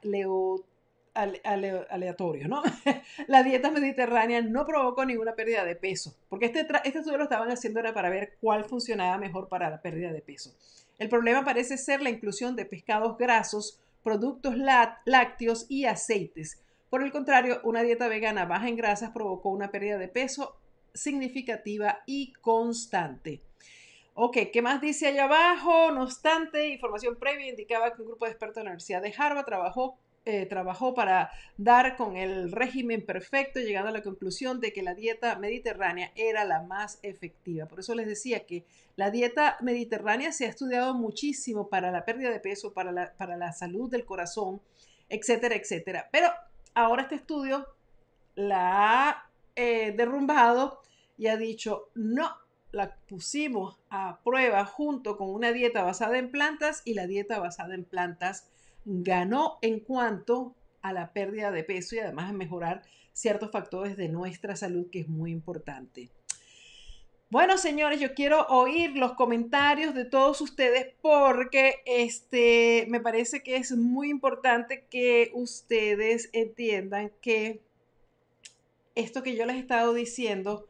aleatorio, 1.13 2.47
¿no? 2.47 2.63
la 3.28 3.43
dieta 3.43 3.69
mediterránea 3.69 4.41
no 4.41 4.65
provocó 4.65 5.06
ninguna 5.06 5.36
pérdida 5.36 5.63
de 5.63 5.76
peso, 5.76 6.15
porque 6.30 6.45
este, 6.45 6.67
este 6.84 7.00
estudio 7.00 7.17
lo 7.17 7.24
estaban 7.24 7.52
haciendo 7.52 7.80
era 7.80 7.93
para 7.93 8.10
ver 8.10 8.38
cuál 8.41 8.65
funcionaba 8.65 9.17
mejor 9.17 9.50
para 9.50 9.69
la 9.69 9.82
pérdida 9.82 10.12
de 10.12 10.21
peso. 10.21 10.56
El 10.97 11.10
problema 11.10 11.43
parece 11.43 11.78
ser 11.78 12.02
la 12.02 12.10
inclusión 12.10 12.56
de 12.56 12.65
pescados 12.65 13.17
grasos, 13.17 13.80
productos 14.04 14.56
lácteos 15.06 15.65
y 15.69 15.86
aceites. 15.86 16.62
Por 16.89 17.04
el 17.04 17.12
contrario, 17.12 17.62
una 17.63 17.84
dieta 17.84 18.08
vegana 18.08 18.45
baja 18.45 18.67
en 18.67 18.76
grasas 18.76 19.12
provocó 19.12 19.50
una 19.50 19.71
pérdida 19.71 19.97
de 19.97 20.08
peso 20.08 20.58
significativa 20.93 22.00
y 22.06 22.34
constante. 22.34 23.41
Ok, 24.13 24.38
¿qué 24.52 24.62
más 24.62 24.82
dice 24.82 25.08
allá 25.08 25.24
abajo? 25.24 25.89
No 25.91 26.04
obstante, 26.04 26.67
información 26.67 27.15
previa 27.15 27.47
indicaba 27.47 27.93
que 27.93 28.02
un 28.02 28.10
grupo 28.10 28.26
de 28.26 28.32
expertos 28.32 28.58
de 28.58 28.63
la 28.65 28.71
Universidad 28.71 29.02
de 29.02 29.13
Harvard 29.17 29.45
trabajó, 29.45 29.97
eh, 30.26 30.45
trabajó 30.47 30.93
para 30.93 31.32
dar 31.56 31.95
con 31.95 32.17
el 32.17 32.52
régimen 32.52 33.06
perfecto, 33.06 33.62
llegando 33.62 33.88
a 33.88 33.93
la 33.93 34.04
conclusión 34.04 34.60
de 34.60 34.74
que 34.74 34.84
la 34.84 34.95
dieta 34.95 35.38
mediterránea 35.39 36.12
era 36.15 36.43
la 36.43 36.62
más 36.62 37.00
efectiva. 37.04 37.67
Por 37.67 37.80
eso 37.80 37.95
les 37.95 38.06
decía 38.06 38.45
que 38.45 38.65
la 38.97 39.12
dieta 39.12 39.58
mediterránea 39.62 40.34
se 40.34 40.45
ha 40.45 40.50
estudiado 40.50 40.93
muchísimo 40.93 41.69
para 41.69 41.89
la 41.89 42.04
pérdida 42.04 42.32
de 42.32 42.41
peso, 42.41 42.74
para 42.74 42.91
la, 42.91 43.13
para 43.13 43.38
la 43.38 43.54
salud 43.54 43.89
del 43.89 44.04
corazón, 44.04 44.62
etcétera, 45.08 45.56
etcétera. 45.56 46.10
Pero 46.12 46.28
ahora 46.74 47.04
este 47.04 47.15
estudio 47.15 47.65
la 48.36 49.08
ha 49.08 49.30
eh, 49.56 49.93
derrumbado 49.95 50.82
y 51.17 51.28
ha 51.28 51.38
dicho, 51.38 51.89
no, 51.95 52.40
la 52.71 52.95
pusimos 53.07 53.79
a 53.89 54.19
prueba 54.23 54.65
junto 54.65 55.17
con 55.17 55.29
una 55.29 55.51
dieta 55.51 55.84
basada 55.84 56.17
en 56.17 56.31
plantas 56.31 56.81
y 56.86 56.93
la 56.93 57.07
dieta 57.07 57.39
basada 57.39 57.75
en 57.75 57.84
plantas 57.84 58.47
ganó 58.86 59.57
en 59.62 59.79
cuanto 59.79 60.55
a 60.81 60.93
la 60.93 61.13
pérdida 61.13 61.51
de 61.51 61.63
peso 61.63 61.95
y 61.95 61.99
además 61.99 62.29
a 62.29 62.34
mejorar 62.34 62.84
ciertos 63.13 63.51
factores 63.51 63.97
de 63.97 64.10
nuestra 64.10 64.55
salud 64.55 64.89
que 64.89 65.01
es 65.01 65.10
muy 65.10 65.31
importante. 65.31 66.10
Bueno, 67.29 67.57
señores, 67.57 68.01
yo 68.01 68.13
quiero 68.13 68.45
oír 68.47 68.97
los 68.97 69.13
comentarios 69.13 69.93
de 69.93 70.03
todos 70.03 70.41
ustedes 70.41 70.93
porque 71.01 71.75
este 71.86 72.86
me 72.89 72.99
parece 72.99 73.41
que 73.41 73.55
es 73.55 73.71
muy 73.71 74.10
importante 74.10 74.86
que 74.89 75.31
ustedes 75.34 76.29
entiendan 76.34 77.10
que 77.21 77.62
esto 78.95 79.23
que 79.23 79.38
yo 79.38 79.45
les 79.45 79.55
he 79.55 79.60
estado 79.60 79.93
diciendo 79.93 80.67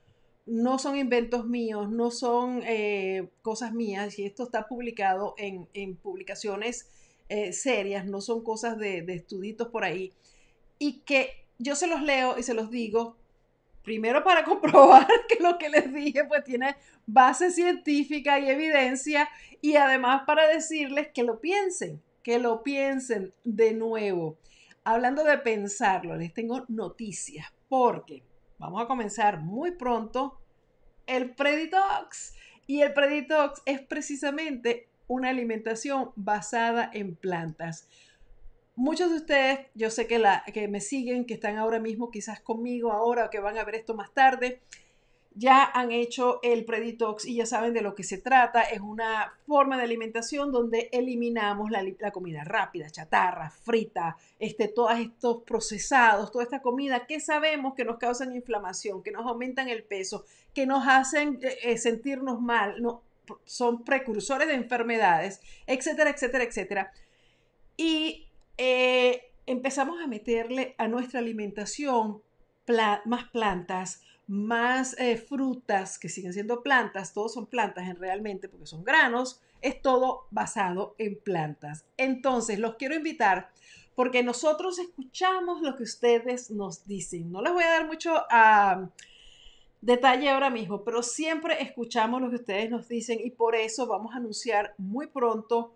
no 0.52 0.80
son 0.80 0.98
inventos 0.98 1.48
míos, 1.48 1.90
no 1.90 2.12
son 2.12 2.62
eh, 2.66 3.30
cosas 3.42 3.74
mías, 3.74 4.20
y 4.20 4.26
esto 4.26 4.44
está 4.44 4.68
publicado 4.68 5.34
en, 5.38 5.96
publicaciones 5.96 6.90
eh, 7.30 7.54
serias, 7.54 8.06
no 8.06 8.20
son 8.20 8.44
cosas 8.44 8.78
de, 8.78 9.02
de 9.02 9.14
estuditos 9.14 9.70
por 9.70 9.86
ahí, 9.86 10.12
y 10.78 11.04
que 11.04 11.46
yo 11.58 11.74
se 11.78 11.88
los 11.88 12.02
leo 12.02 12.38
y 12.38 12.44
se 12.44 12.54
los 12.54 12.70
digo, 12.70 13.16
primero 13.82 14.26
para 14.26 14.44
comprobar 14.46 15.08
que 15.30 15.42
lo 15.42 15.58
que 15.58 15.70
les 15.70 15.94
dije 15.94 16.26
pues 16.26 16.44
tiene 16.44 16.76
base 17.06 17.52
científica 17.52 18.38
y 18.38 18.50
evidencia, 18.50 19.30
y 19.62 19.78
además 19.78 20.24
para 20.28 20.50
decirles 20.50 21.08
que 21.14 21.24
lo 21.24 21.40
piensen, 21.40 22.02
que 22.24 22.40
lo 22.40 22.62
piensen 22.62 23.34
de 23.46 23.74
nuevo. 23.74 24.38
hablando 24.84 25.24
de 25.24 25.38
pensarlo, 25.38 26.18
les 26.18 26.34
tengo 26.34 26.66
noticias 26.68 27.54
porque 27.70 28.22
vamos 28.60 28.84
a 28.84 28.88
comenzar 28.88 29.40
muy 29.40 29.72
pronto 29.72 30.41
el 31.12 31.32
Preditox. 31.32 32.36
Y 32.68 32.82
el 32.82 32.94
Preditox 32.94 33.62
es 33.66 33.82
precisamente 33.82 34.88
una 35.08 35.30
alimentación 35.30 36.12
basada 36.16 36.90
en 36.94 37.16
plantas. 37.16 37.88
Muchos 38.76 39.10
de 39.10 39.18
ustedes, 39.18 39.60
yo 39.76 39.90
sé 39.90 40.08
que, 40.08 40.20
la, 40.20 40.44
que 40.54 40.68
me 40.70 40.80
siguen, 40.80 41.26
que 41.26 41.34
están 41.34 41.58
ahora 41.58 41.80
mismo 41.80 42.10
quizás 42.10 42.40
conmigo 42.40 42.94
ahora 42.94 43.26
o 43.26 43.30
que 43.30 43.42
van 43.42 43.58
a 43.58 43.66
ver 43.66 43.76
esto 43.76 43.94
más 43.94 44.14
tarde, 44.14 44.62
ya 45.34 45.64
han 45.64 45.92
hecho 45.92 46.40
el 46.44 46.66
Preditox 46.66 47.26
y 47.26 47.36
ya 47.36 47.46
saben 47.46 47.74
de 47.74 47.82
lo 47.82 47.96
que 47.96 48.04
se 48.04 48.18
trata. 48.18 48.64
Es 48.64 48.82
una 48.82 49.34
forma 49.48 49.78
de 49.78 49.84
alimentación 49.84 50.52
donde 50.52 50.90
eliminamos 50.92 51.72
la, 51.72 52.12
comida 52.12 52.44
rápida, 52.44 52.90
chatarra, 52.90 53.50
frita, 53.50 54.18
este, 54.40 54.68
todos 54.68 55.00
estos 55.00 55.44
procesados, 55.44 56.32
toda 56.32 56.44
esta 56.44 56.62
comida 56.62 57.06
que 57.08 57.20
sabemos 57.20 57.74
que 57.76 57.86
nos 57.86 57.98
causan 57.98 58.36
inflamación, 58.36 59.04
que 59.04 59.12
nos 59.12 59.26
aumentan 59.26 59.70
el 59.70 59.84
peso, 59.84 60.26
que 60.54 60.66
nos 60.66 60.86
hacen 60.88 61.40
eh, 61.42 61.58
eh, 61.64 61.78
sentirnos 61.78 62.42
mal, 62.42 62.82
no, 62.82 63.04
son 63.46 63.86
precursores 63.86 64.48
de 64.48 64.56
enfermedades, 64.56 65.40
etcétera, 65.66 66.10
etcétera, 66.10 66.44
etcétera. 66.44 66.92
Y 67.78 68.28
eh, 68.58 69.32
empezamos 69.46 70.02
a 70.02 70.08
meterle 70.08 70.76
a 70.78 70.90
nuestra 70.90 71.20
alimentación 71.20 72.22
más 73.06 73.30
plantas, 73.32 74.02
más 74.28 74.98
eh, 75.00 75.18
frutas 75.18 76.00
que 76.00 76.10
siguen 76.10 76.34
siendo 76.34 76.64
plantas, 76.64 77.14
todos 77.14 77.34
son 77.34 77.48
plantas 77.48 77.88
en 77.88 77.98
realmente 77.98 78.48
porque 78.48 78.66
son 78.66 78.84
granos, 78.84 79.42
es 79.62 79.82
todo 79.82 80.28
basado 80.32 80.96
en 80.98 81.20
plantas. 81.20 81.86
Entonces, 81.98 82.60
los 82.60 82.76
quiero 82.76 82.96
invitar 82.96 83.50
porque 83.96 84.24
nosotros 84.24 84.80
escuchamos 84.80 85.62
lo 85.62 85.76
que 85.76 85.84
ustedes 85.84 86.50
nos 86.50 86.88
dicen. 86.88 87.32
No 87.32 87.42
les 87.42 87.54
voy 87.54 87.64
a 87.64 87.72
dar 87.72 87.88
mucho 87.88 88.16
a 88.30 88.90
detalle 89.82 90.30
ahora 90.30 90.50
mismo, 90.50 90.84
pero 90.84 91.04
siempre 91.04 91.62
escuchamos 91.62 92.22
lo 92.22 92.30
que 92.30 92.38
ustedes 92.38 92.70
nos 92.70 92.88
dicen 92.88 93.20
y 93.24 93.32
por 93.32 93.56
eso 93.56 93.88
vamos 93.88 94.14
a 94.14 94.18
anunciar 94.18 94.76
muy 94.78 95.08
pronto 95.08 95.74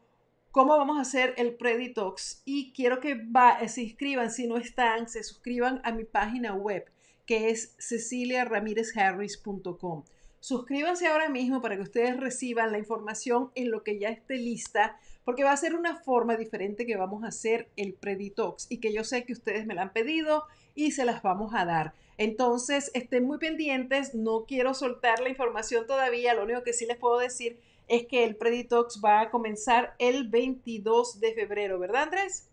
cómo 0.51 0.77
vamos 0.77 0.97
a 0.97 1.01
hacer 1.01 1.33
el 1.37 1.55
Preditox 1.55 2.41
y 2.45 2.71
quiero 2.71 2.99
que 3.01 3.27
se 3.67 3.81
inscriban, 3.81 4.31
si 4.31 4.47
no 4.47 4.57
están, 4.57 5.09
se 5.09 5.21
suscriban 5.23 5.81
a 5.83 5.91
mi 5.91 6.05
página 6.05 6.53
web 6.53 6.85
que 7.25 7.49
es 7.49 7.75
ceciliaramirezharris.com. 7.79 10.03
Suscríbanse 10.39 11.07
ahora 11.07 11.27
mismo 11.27 11.59
para 11.59 11.75
que 11.75 11.81
ustedes 11.81 12.15
reciban 12.17 12.71
la 12.71 12.77
información 12.77 13.49
en 13.55 13.71
lo 13.71 13.83
que 13.83 13.97
ya 13.97 14.09
esté 14.09 14.37
lista, 14.37 14.99
porque 15.23 15.43
va 15.43 15.51
a 15.51 15.57
ser 15.57 15.73
una 15.73 15.97
forma 15.97 16.37
diferente 16.37 16.85
que 16.85 16.97
vamos 16.97 17.23
a 17.23 17.29
hacer 17.29 17.71
el 17.77 17.95
Preditox 17.95 18.67
y 18.69 18.77
que 18.77 18.93
yo 18.93 19.03
sé 19.03 19.25
que 19.25 19.33
ustedes 19.33 19.65
me 19.65 19.73
la 19.73 19.81
han 19.81 19.91
pedido 19.91 20.43
y 20.75 20.91
se 20.91 21.03
las 21.03 21.23
vamos 21.23 21.55
a 21.55 21.65
dar. 21.65 21.95
Entonces, 22.19 22.91
estén 22.93 23.25
muy 23.25 23.39
pendientes, 23.39 24.13
no 24.13 24.45
quiero 24.45 24.75
soltar 24.75 25.19
la 25.19 25.29
información 25.29 25.87
todavía, 25.87 26.35
lo 26.35 26.43
único 26.43 26.61
que 26.61 26.73
sí 26.73 26.85
les 26.85 26.97
puedo 26.97 27.17
decir 27.17 27.59
es 27.87 28.05
que 28.05 28.23
el 28.23 28.35
Preditox 28.35 29.01
va 29.03 29.21
a 29.21 29.31
comenzar 29.31 29.95
el 29.97 30.27
22 30.27 31.19
de 31.19 31.33
febrero, 31.33 31.79
¿verdad 31.79 32.03
Andrés? 32.03 32.49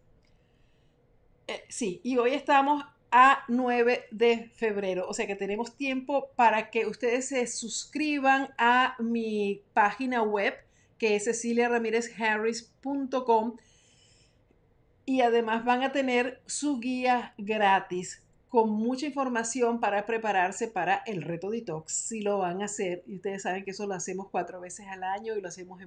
Eh, 1.47 1.63
sí, 1.69 2.01
y 2.03 2.17
hoy 2.19 2.33
estamos 2.33 2.85
a 3.13 3.45
9 3.47 4.07
de 4.11 4.51
febrero. 4.55 5.07
O 5.07 5.15
sea 5.15 5.29
que 5.29 5.37
tenemos 5.37 5.77
tiempo 5.77 6.31
para 6.35 6.71
que 6.71 6.87
ustedes 6.87 7.29
se 7.29 7.47
suscriban 7.47 8.49
a 8.59 8.97
mi 8.99 9.63
página 9.75 10.23
web, 10.23 10.55
que 10.99 11.15
es 11.17 11.25
ceciliaramirezharris.com. 11.25 13.57
Y 15.05 15.21
además 15.21 15.65
van 15.65 15.83
a 15.83 15.91
tener 15.93 16.41
su 16.47 16.81
guía 16.81 17.35
gratis 17.37 18.23
con 18.53 18.69
mucha 18.69 19.07
información 19.07 19.81
para 19.81 20.05
prepararse 20.05 20.69
para 20.69 21.03
el 21.07 21.23
reto 21.23 21.49
detox. 21.49 21.91
Si 21.91 22.21
lo 22.21 22.37
van 22.37 22.61
a 22.61 22.67
hacer, 22.67 23.03
y 23.07 23.15
ustedes 23.15 23.45
saben 23.45 23.65
que 23.65 23.71
eso 23.71 23.87
lo 23.87 23.95
hacemos 23.95 24.29
cuatro 24.31 24.61
veces 24.61 24.87
al 24.89 25.05
año 25.05 25.35
y 25.35 25.41
lo 25.41 25.49
hacemos 25.49 25.81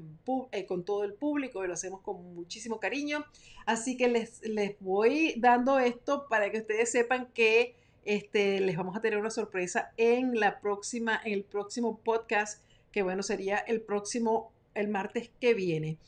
eh, 0.52 0.66
con 0.66 0.84
todo 0.84 1.04
el 1.04 1.14
público 1.14 1.64
y 1.64 1.68
lo 1.68 1.76
hacemos 1.76 2.02
con 2.02 2.34
muchísimo 2.34 2.80
cariño. 2.80 3.24
Así 3.68 3.98
que 3.98 4.08
les, 4.08 4.42
les 4.48 4.80
voy 4.80 5.36
dando 5.38 5.78
esto 5.78 6.26
para 6.28 6.50
que 6.50 6.58
ustedes 6.58 6.92
sepan 6.92 7.28
que 7.36 7.76
este, 8.04 8.60
les 8.62 8.76
vamos 8.76 8.98
a 8.98 9.00
tener 9.00 9.20
una 9.20 9.30
sorpresa 9.30 9.92
en 9.98 10.40
la 10.40 10.60
próxima, 10.60 11.22
en 11.24 11.34
el 11.34 11.44
próximo 11.44 12.00
podcast, 12.00 12.64
que 12.92 13.04
bueno, 13.04 13.22
sería 13.22 13.60
el 13.60 13.80
próximo, 13.80 14.52
el 14.74 14.88
martes 14.88 15.30
que 15.40 15.54
viene. 15.54 16.00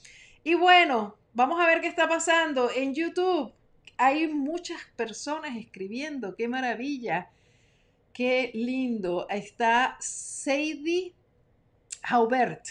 Y 0.43 0.56
bueno, 0.56 1.17
vamos 1.36 1.62
a 1.62 1.67
ver 1.67 1.82
qué 1.82 1.88
está 1.88 2.10
pasando 2.10 2.72
en 2.76 2.96
YouTube 2.96 3.54
hay 3.97 4.27
muchas 4.27 4.79
personas 4.95 5.57
escribiendo, 5.57 6.36
qué 6.36 6.47
maravilla, 6.47 7.29
qué 8.13 8.51
lindo. 8.53 9.27
Está 9.29 9.97
Sadie 9.99 11.13
Haubert, 12.03 12.65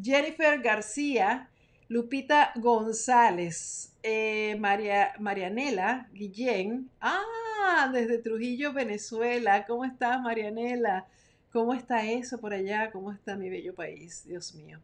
Jennifer 0.00 0.60
García, 0.60 1.48
Lupita 1.88 2.52
González, 2.56 3.92
eh, 4.02 4.56
María, 4.58 5.12
Marianela 5.18 6.08
Guillén, 6.12 6.90
ah, 7.00 7.90
desde 7.92 8.18
Trujillo, 8.18 8.72
Venezuela. 8.72 9.64
¿Cómo 9.66 9.84
estás, 9.84 10.20
Marianela? 10.20 11.06
¿Cómo 11.52 11.74
está 11.74 12.04
eso 12.06 12.38
por 12.38 12.54
allá? 12.54 12.90
¿Cómo 12.90 13.12
está 13.12 13.36
mi 13.36 13.50
bello 13.50 13.74
país? 13.74 14.24
Dios 14.26 14.54
mío. 14.54 14.80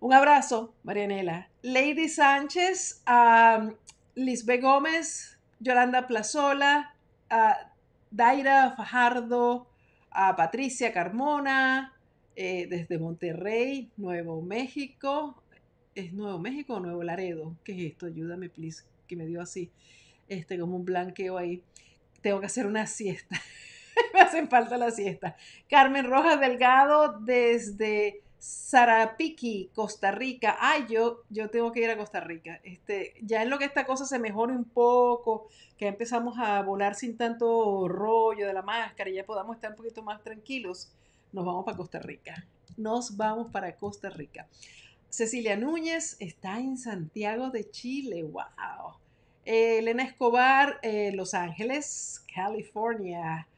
Un 0.00 0.12
abrazo, 0.12 0.74
Marianela. 0.82 1.48
Lady 1.62 2.08
Sánchez, 2.08 3.02
Lisbe 4.16 4.62
Gómez, 4.62 5.38
Yolanda 5.60 6.06
Plazola, 6.06 6.94
Daira 8.10 8.72
Fajardo, 8.74 9.68
a 10.10 10.34
Patricia 10.34 10.90
Carmona, 10.90 11.92
eh, 12.34 12.66
desde 12.66 12.98
Monterrey, 12.98 13.90
Nuevo 13.98 14.40
México. 14.40 15.42
¿Es 15.94 16.14
Nuevo 16.14 16.38
México 16.38 16.76
o 16.76 16.80
Nuevo 16.80 17.02
Laredo? 17.02 17.54
¿Qué 17.62 17.72
es 17.72 17.92
esto? 17.92 18.06
Ayúdame, 18.06 18.48
please, 18.48 18.84
que 19.06 19.16
me 19.16 19.26
dio 19.26 19.42
así, 19.42 19.70
este, 20.28 20.58
como 20.58 20.76
un 20.76 20.86
blanqueo 20.86 21.36
ahí. 21.36 21.62
Tengo 22.22 22.40
que 22.40 22.46
hacer 22.46 22.66
una 22.66 22.86
siesta. 22.86 23.38
me 24.14 24.20
hacen 24.20 24.48
falta 24.48 24.78
la 24.78 24.92
siesta. 24.92 25.36
Carmen 25.68 26.06
Rojas 26.06 26.40
Delgado, 26.40 27.20
desde 27.20 28.22
Sarapiqui, 28.46 29.70
Costa 29.74 30.12
Rica. 30.12 30.56
Ay, 30.60 30.86
yo, 30.88 31.22
yo 31.30 31.50
tengo 31.50 31.72
que 31.72 31.80
ir 31.80 31.90
a 31.90 31.96
Costa 31.96 32.20
Rica. 32.20 32.60
Este, 32.62 33.14
ya 33.22 33.42
en 33.42 33.50
lo 33.50 33.58
que 33.58 33.64
esta 33.64 33.84
cosa 33.84 34.06
se 34.06 34.20
mejore 34.20 34.52
un 34.52 34.64
poco, 34.64 35.48
que 35.76 35.88
empezamos 35.88 36.38
a 36.38 36.62
volar 36.62 36.94
sin 36.94 37.16
tanto 37.16 37.88
rollo 37.88 38.46
de 38.46 38.52
la 38.52 38.62
máscara 38.62 39.10
y 39.10 39.14
ya 39.14 39.26
podamos 39.26 39.56
estar 39.56 39.70
un 39.70 39.76
poquito 39.76 40.02
más 40.02 40.22
tranquilos, 40.22 40.92
nos 41.32 41.44
vamos 41.44 41.64
para 41.64 41.76
Costa 41.76 41.98
Rica. 41.98 42.46
Nos 42.76 43.16
vamos 43.16 43.50
para 43.50 43.74
Costa 43.74 44.10
Rica. 44.10 44.46
Cecilia 45.08 45.56
Núñez 45.56 46.16
está 46.20 46.60
en 46.60 46.78
Santiago 46.78 47.50
de 47.50 47.68
Chile. 47.70 48.22
¡Wow! 48.22 48.94
Elena 49.44 50.04
Escobar, 50.04 50.78
eh, 50.82 51.10
Los 51.12 51.34
Ángeles, 51.34 52.24
California. 52.32 53.48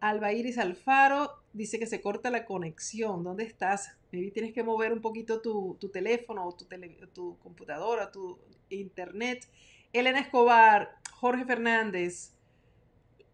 Alba 0.00 0.32
Iris 0.32 0.58
Alfaro 0.58 1.32
dice 1.52 1.78
que 1.78 1.86
se 1.86 2.00
corta 2.00 2.30
la 2.30 2.44
conexión. 2.44 3.24
¿Dónde 3.24 3.44
estás? 3.44 3.96
Maybe 4.16 4.30
tienes 4.30 4.54
que 4.54 4.62
mover 4.62 4.94
un 4.94 5.02
poquito 5.02 5.42
tu, 5.42 5.76
teléfono 5.92 6.46
o 6.46 6.56
tu, 6.56 6.66
tu 7.12 7.38
computadora, 7.38 8.10
tu 8.10 8.38
internet. 8.70 9.46
Elena 9.92 10.20
Escobar, 10.20 10.96
Jorge 11.12 11.44
Fernández, 11.44 12.32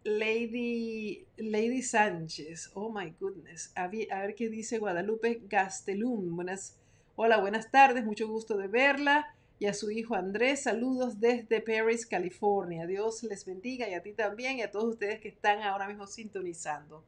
Lady, 0.03 1.25
Lady 1.37 1.83
Sánchez. 1.83 2.73
Oh 2.75 2.90
my 2.90 3.14
goodness. 3.21 3.71
A, 3.77 3.87
ver 3.87 4.35
qué 4.35 4.49
dice 4.49 4.79
Guadalupe 4.79 5.42
Gastelum. 5.45 6.35
Buenas, 6.35 6.81
hola, 7.14 7.38
buenas 7.38 7.71
tardes. 7.71 8.05
Mucho 8.05 8.27
gusto 8.27 8.57
de 8.57 8.66
verla. 8.66 9.37
Y 9.61 9.66
a 9.66 9.75
su 9.75 9.92
hijo 9.92 10.16
Andrés, 10.16 10.64
saludos 10.64 11.21
desde 11.21 11.61
Paris, 11.61 12.07
California. 12.07 12.88
Dios 12.88 13.23
les 13.23 13.45
bendiga 13.45 13.88
y 13.88 13.95
a 13.95 14.03
ti 14.03 14.14
también 14.14 14.59
y 14.59 14.62
a 14.62 14.73
todos 14.73 14.95
ustedes 14.95 15.21
que 15.21 15.29
están 15.29 15.62
ahora 15.62 15.87
mismo 15.87 16.09
sintonizando. 16.09 17.05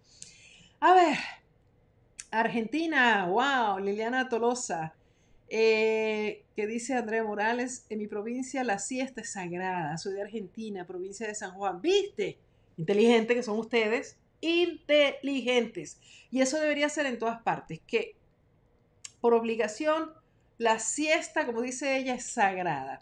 A 0.78 0.94
ver, 0.94 1.18
Argentina, 2.40 3.26
wow, 3.26 3.78
Liliana 3.78 4.28
Tolosa, 4.28 4.94
eh, 5.48 6.42
que 6.56 6.66
dice 6.66 6.94
Andrea 6.94 7.22
Morales, 7.22 7.86
en 7.90 7.98
mi 7.98 8.08
provincia 8.08 8.64
la 8.64 8.80
siesta 8.80 9.20
es 9.20 9.32
sagrada, 9.32 9.96
soy 9.98 10.14
de 10.14 10.22
Argentina, 10.22 10.84
provincia 10.84 11.28
de 11.28 11.34
San 11.36 11.52
Juan, 11.52 11.80
¿viste? 11.80 12.38
Inteligente 12.76 13.36
que 13.36 13.44
son 13.44 13.58
ustedes, 13.58 14.16
inteligentes. 14.40 16.00
Y 16.32 16.40
eso 16.40 16.58
debería 16.58 16.88
ser 16.88 17.06
en 17.06 17.20
todas 17.20 17.40
partes, 17.40 17.80
que 17.86 18.16
por 19.20 19.32
obligación 19.32 20.10
la 20.58 20.80
siesta, 20.80 21.46
como 21.46 21.62
dice 21.62 21.96
ella, 21.96 22.14
es 22.14 22.26
sagrada. 22.26 23.00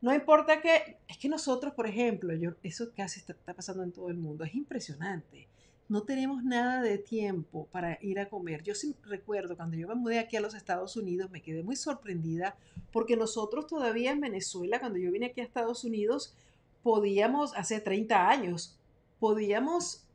No 0.00 0.12
importa 0.12 0.60
que, 0.60 0.96
es 1.06 1.16
que 1.16 1.28
nosotros, 1.28 1.74
por 1.74 1.86
ejemplo, 1.86 2.34
yo, 2.34 2.54
eso 2.64 2.90
casi 2.96 3.20
está 3.20 3.54
pasando 3.54 3.84
en 3.84 3.92
todo 3.92 4.08
el 4.08 4.16
mundo, 4.16 4.42
es 4.42 4.54
impresionante 4.54 5.46
no 5.92 6.04
tenemos 6.04 6.42
nada 6.42 6.80
de 6.80 6.96
tiempo 6.96 7.68
para 7.70 7.98
ir 8.00 8.18
a 8.18 8.30
comer. 8.30 8.62
Yo 8.62 8.74
sí 8.74 8.96
recuerdo 9.04 9.56
cuando 9.56 9.76
yo 9.76 9.86
me 9.88 9.94
mudé 9.94 10.18
aquí 10.20 10.38
a 10.38 10.40
los 10.40 10.54
Estados 10.54 10.96
Unidos, 10.96 11.30
me 11.30 11.42
quedé 11.42 11.62
muy 11.62 11.76
sorprendida 11.76 12.56
porque 12.92 13.14
nosotros 13.14 13.66
todavía 13.66 14.10
en 14.10 14.20
Venezuela, 14.20 14.80
cuando 14.80 14.98
yo 14.98 15.12
vine 15.12 15.26
aquí 15.26 15.42
a 15.42 15.44
Estados 15.44 15.84
Unidos, 15.84 16.34
podíamos, 16.82 17.54
hace 17.56 17.78
30 17.78 18.26
años, 18.26 18.78
podíamos 19.20 20.06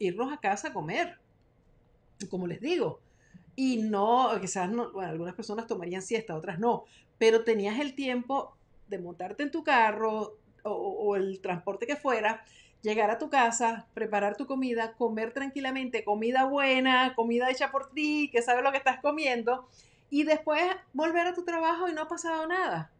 irnos 0.00 0.32
a 0.32 0.38
casa 0.38 0.68
a 0.68 0.72
comer, 0.72 1.18
como 2.28 2.48
les 2.48 2.60
digo. 2.60 2.98
Y 3.54 3.76
no, 3.76 4.30
quizás 4.40 4.68
algunas 4.68 5.34
personas 5.36 5.68
tomarían 5.68 6.02
siesta, 6.02 6.34
otras 6.34 6.58
no, 6.58 6.82
pero 7.16 7.44
tenías 7.44 7.78
el 7.78 7.94
tiempo 7.94 8.56
de 8.88 8.98
montarte 8.98 9.44
en 9.44 9.52
tu 9.52 9.62
carro 9.62 10.36
o 10.64 11.14
el 11.14 11.40
transporte 11.40 11.86
que 11.86 11.94
fuera, 11.94 12.44
llegar 12.82 13.10
a 13.10 13.18
tu 13.18 13.28
casa, 13.28 13.86
preparar 13.94 14.36
tu 14.36 14.46
comida, 14.46 14.94
comer 14.94 15.32
tranquilamente, 15.32 16.04
comida 16.04 16.44
buena, 16.44 17.14
comida 17.14 17.50
hecha 17.50 17.70
por 17.70 17.90
ti, 17.90 18.30
que 18.32 18.42
sabes 18.42 18.62
lo 18.62 18.72
que 18.72 18.78
estás 18.78 19.00
comiendo, 19.00 19.68
y 20.08 20.24
después 20.24 20.62
volver 20.92 21.26
a 21.26 21.34
tu 21.34 21.44
trabajo 21.44 21.88
y 21.88 21.92
no 21.92 22.02
ha 22.02 22.08
pasado 22.08 22.46
nada. 22.46 22.90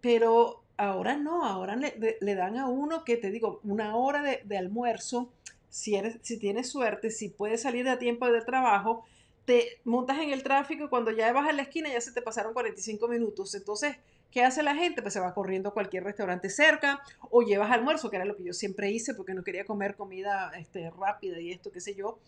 Pero 0.00 0.62
ahora 0.76 1.16
no, 1.16 1.44
ahora 1.44 1.76
le, 1.76 2.34
dan 2.34 2.58
a 2.58 2.68
uno 2.68 3.04
que 3.04 3.16
te 3.16 3.30
digo, 3.30 3.60
una 3.64 3.96
hora 3.96 4.22
de, 4.22 4.58
almuerzo, 4.58 5.30
si, 5.68 5.96
eres, 5.96 6.18
si 6.22 6.38
tienes 6.38 6.68
suerte, 6.68 7.10
si 7.10 7.28
puedes 7.28 7.62
salir 7.62 7.88
a 7.88 7.98
tiempo 7.98 8.30
del 8.30 8.44
trabajo, 8.44 9.04
te 9.44 9.80
montas 9.84 10.18
en 10.18 10.30
el 10.30 10.42
tráfico 10.42 10.84
y 10.84 10.88
cuando 10.88 11.10
ya 11.10 11.32
vas 11.32 11.48
a 11.48 11.52
la 11.52 11.62
esquina 11.62 11.90
ya 11.90 12.00
se 12.00 12.12
te 12.12 12.22
pasaron 12.22 12.52
45 12.52 13.08
minutos. 13.08 13.54
Entonces, 13.54 13.96
¿qué 14.32 14.42
hace 14.44 14.64
la 14.64 14.74
gente? 14.74 15.02
Pues 15.02 15.14
se 15.14 15.20
va 15.20 15.34
corriendo 15.34 15.68
a 15.68 15.72
cualquier 15.72 16.02
restaurante 16.02 16.50
cerca 16.50 17.00
o 17.30 17.42
llevas 17.42 17.70
almuerzo, 17.70 18.10
que 18.10 18.16
era 18.16 18.24
lo 18.24 18.36
que 18.36 18.44
yo 18.44 18.52
siempre 18.52 18.90
hice 18.90 19.14
porque 19.14 19.34
no 19.34 19.44
quería 19.44 19.64
comer 19.64 19.94
comida 19.94 20.50
este, 20.58 20.90
rápida 20.90 21.40
y 21.40 21.52
esto, 21.52 21.70
qué 21.70 21.80
sé 21.80 21.94
yo 21.94 22.18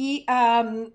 y 0.00 0.24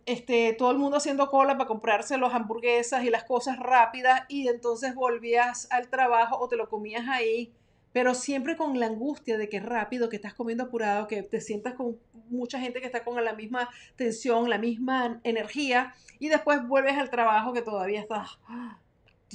este, 0.05 0.53
todo 0.53 0.71
el 0.71 0.77
mundo 0.77 0.95
haciendo 0.95 1.27
cola 1.29 1.57
para 1.57 1.67
comprarse 1.67 2.17
las 2.17 2.33
hamburguesas 2.33 3.03
y 3.03 3.09
las 3.09 3.25
cosas 3.25 3.59
rápidas 3.59 4.21
y 4.29 4.47
entonces 4.47 4.95
volvías 4.95 5.67
al 5.71 5.89
trabajo 5.89 6.37
o 6.39 6.47
te 6.47 6.55
lo 6.55 6.69
comías 6.69 7.09
ahí, 7.09 7.51
pero 7.91 8.13
siempre 8.13 8.55
con 8.55 8.79
la 8.79 8.85
angustia 8.85 9.37
de 9.37 9.49
que 9.49 9.57
es 9.57 9.65
rápido, 9.65 10.07
que 10.07 10.15
estás 10.15 10.33
comiendo 10.33 10.63
apurado, 10.63 11.07
que 11.07 11.21
te 11.21 11.41
sientas 11.41 11.73
con 11.73 11.97
mucha 12.29 12.59
gente 12.59 12.79
que 12.79 12.85
está 12.85 13.03
con 13.03 13.21
la 13.21 13.33
misma 13.33 13.69
tensión, 13.97 14.49
la 14.49 14.57
misma 14.57 15.19
energía 15.25 15.93
y 16.19 16.29
después 16.29 16.65
vuelves 16.65 16.97
al 16.97 17.09
trabajo 17.09 17.51
que 17.51 17.61
todavía 17.61 17.99
estás, 17.99 18.39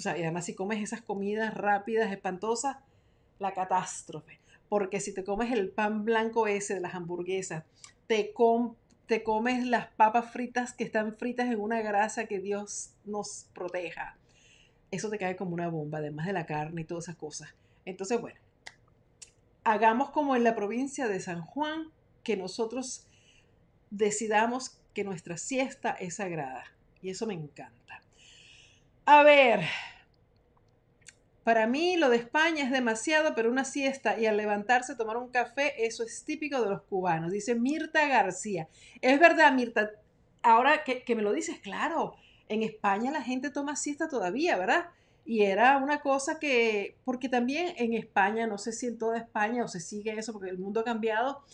sabes, 0.03 0.23
además 0.23 0.45
si 0.45 0.55
comes 0.55 0.83
esas 0.83 1.03
comidas 1.03 1.55
rápidas, 1.55 2.11
espantosas, 2.13 2.77
la 3.39 3.53
catástrofe, 3.53 4.41
porque 4.69 5.01
si 5.01 5.15
te 5.15 5.25
comes 5.25 5.53
el 5.53 5.71
pan 5.71 6.05
blanco 6.05 6.47
ese 6.47 6.75
de 6.75 6.81
las 6.81 6.95
hamburguesas, 6.95 7.65
te, 8.07 8.33
com 8.33 8.75
te 9.07 9.23
comes 9.23 9.67
las 9.67 9.89
papas 9.89 10.31
fritas 10.33 10.73
que 10.73 10.85
están 10.85 11.17
fritas 11.17 11.49
en 11.49 11.61
una 11.61 11.81
grasa 11.81 12.27
que 12.27 12.41
Dios 12.41 12.91
nos 13.05 13.47
proteja. 13.55 14.17
Eso 14.91 15.11
te 15.11 15.19
cae 15.19 15.37
como 15.37 15.55
una 15.55 15.69
bomba, 15.69 15.99
además 15.99 16.27
de 16.27 16.33
la 16.33 16.47
carne 16.47 16.83
y 16.83 16.85
todas 16.85 17.05
esas 17.05 17.17
cosas. 17.17 17.55
Entonces, 17.85 18.21
bueno, 18.21 18.39
hagamos 19.65 20.11
como 20.11 20.37
en 20.37 20.45
la 20.45 20.55
provincia 20.55 21.09
de 21.09 21.21
San 21.21 21.43
Juan, 21.43 21.91
que 22.23 22.37
nosotros 22.37 23.07
decidamos 23.91 24.79
que 24.95 25.05
nuestra 25.05 25.37
siesta 25.37 25.91
es 25.93 26.17
sagrada. 26.17 26.65
Y 27.01 27.11
eso 27.11 27.27
me 27.27 27.35
encanta. 27.35 28.03
A 29.11 29.23
ver, 29.23 29.61
para 31.43 31.67
mí 31.67 31.97
lo 31.97 32.11
de 32.11 32.19
España 32.19 32.63
es 32.63 32.71
demasiado, 32.71 33.35
pero 33.35 33.51
una 33.51 33.65
siesta 33.65 34.21
y 34.21 34.27
al 34.27 34.37
levantarse 34.37 34.97
tomar 34.97 35.17
un 35.17 35.31
café, 35.31 35.87
eso 35.87 36.03
es 36.03 36.27
típico 36.27 36.61
de 36.61 36.69
los 36.69 36.83
cubanos, 36.83 37.33
dice 37.33 37.55
Mirta 37.55 38.07
García. 38.07 38.69
Es 39.01 39.19
verdad, 39.19 39.55
Mirta, 39.55 39.93
ahora 40.43 40.85
que, 40.85 41.17
me 41.17 41.23
lo 41.23 41.33
dices, 41.33 41.59
claro, 41.59 42.17
en 42.51 42.63
España 42.63 43.11
la 43.11 43.23
gente 43.23 43.49
toma 43.49 43.77
siesta 43.77 44.11
todavía, 44.11 44.59
¿verdad? 44.59 44.91
Y 45.25 45.45
era 45.45 45.79
una 45.79 46.03
cosa 46.03 46.39
que, 46.39 46.99
porque 47.07 47.31
también 47.31 47.73
en 47.79 47.95
España, 47.95 48.47
no 48.47 48.59
sé 48.59 48.73
si 48.73 48.89
en 48.89 48.99
toda 48.99 49.17
España 49.17 49.65
o 49.65 49.69
se 49.69 49.81
sigue 49.81 50.19
eso, 50.19 50.35
porque 50.35 50.51
el 50.51 50.59
mundo 50.59 50.81
ha 50.81 50.85
cambiado, 50.85 51.45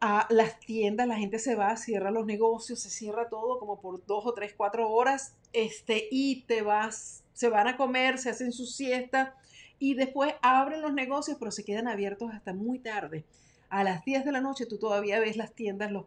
a 0.00 0.26
las 0.30 0.60
tiendas, 0.60 1.06
la 1.06 1.16
gente 1.16 1.38
se 1.38 1.54
va, 1.54 1.76
cierra 1.76 2.10
los 2.10 2.26
negocios, 2.26 2.80
se 2.80 2.90
cierra 2.90 3.28
todo 3.28 3.58
como 3.58 3.80
por 3.80 4.04
dos 4.06 4.26
o 4.26 4.34
tres, 4.34 4.54
cuatro 4.56 4.90
horas, 4.90 5.34
este, 5.52 6.08
y 6.10 6.42
te 6.42 6.62
vas 6.62 7.24
se 7.36 7.50
van 7.50 7.68
a 7.68 7.76
comer, 7.76 8.16
se 8.16 8.30
hacen 8.30 8.50
su 8.50 8.64
siesta 8.64 9.34
y 9.78 9.92
después 9.92 10.34
abren 10.40 10.80
los 10.80 10.94
negocios, 10.94 11.36
pero 11.38 11.50
se 11.50 11.64
quedan 11.64 11.86
abiertos 11.86 12.32
hasta 12.32 12.54
muy 12.54 12.78
tarde. 12.78 13.24
A 13.68 13.84
las 13.84 14.06
10 14.06 14.24
de 14.24 14.32
la 14.32 14.40
noche 14.40 14.64
tú 14.64 14.78
todavía 14.78 15.20
ves 15.20 15.36
las 15.36 15.52
tiendas, 15.52 15.92
los, 15.92 16.06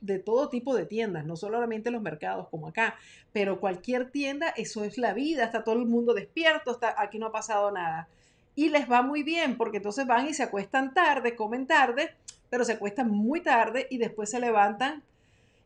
de 0.00 0.18
todo 0.18 0.48
tipo 0.48 0.74
de 0.74 0.86
tiendas, 0.86 1.24
no 1.24 1.36
solamente 1.36 1.92
los 1.92 2.02
mercados 2.02 2.48
como 2.48 2.66
acá, 2.66 2.96
pero 3.32 3.60
cualquier 3.60 4.10
tienda, 4.10 4.48
eso 4.56 4.82
es 4.82 4.98
la 4.98 5.12
vida, 5.12 5.44
está 5.44 5.62
todo 5.62 5.76
el 5.76 5.86
mundo 5.86 6.14
despierto, 6.14 6.72
está, 6.72 6.96
aquí 6.98 7.20
no 7.20 7.26
ha 7.26 7.32
pasado 7.32 7.70
nada. 7.70 8.08
Y 8.56 8.70
les 8.70 8.90
va 8.90 9.02
muy 9.02 9.22
bien 9.22 9.56
porque 9.56 9.76
entonces 9.76 10.04
van 10.04 10.26
y 10.26 10.34
se 10.34 10.42
acuestan 10.42 10.94
tarde, 10.94 11.36
comen 11.36 11.68
tarde, 11.68 12.10
pero 12.50 12.64
se 12.64 12.72
acuestan 12.72 13.10
muy 13.10 13.40
tarde 13.40 13.86
y 13.90 13.98
después 13.98 14.30
se 14.30 14.40
levantan. 14.40 15.02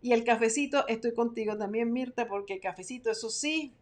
Y 0.02 0.12
el 0.12 0.22
cafecito, 0.22 0.86
estoy 0.86 1.14
contigo 1.14 1.56
también, 1.56 1.92
Mirta, 1.92 2.28
porque 2.28 2.54
el 2.54 2.60
cafecito, 2.60 3.10
eso 3.10 3.30
sí, 3.30 3.72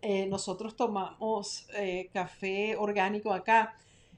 eh, 0.00 0.26
nosotros 0.26 0.76
tomamos 0.76 1.68
eh, 1.76 2.08
café 2.12 2.74
orgánico 2.76 3.32
acá. 3.32 3.74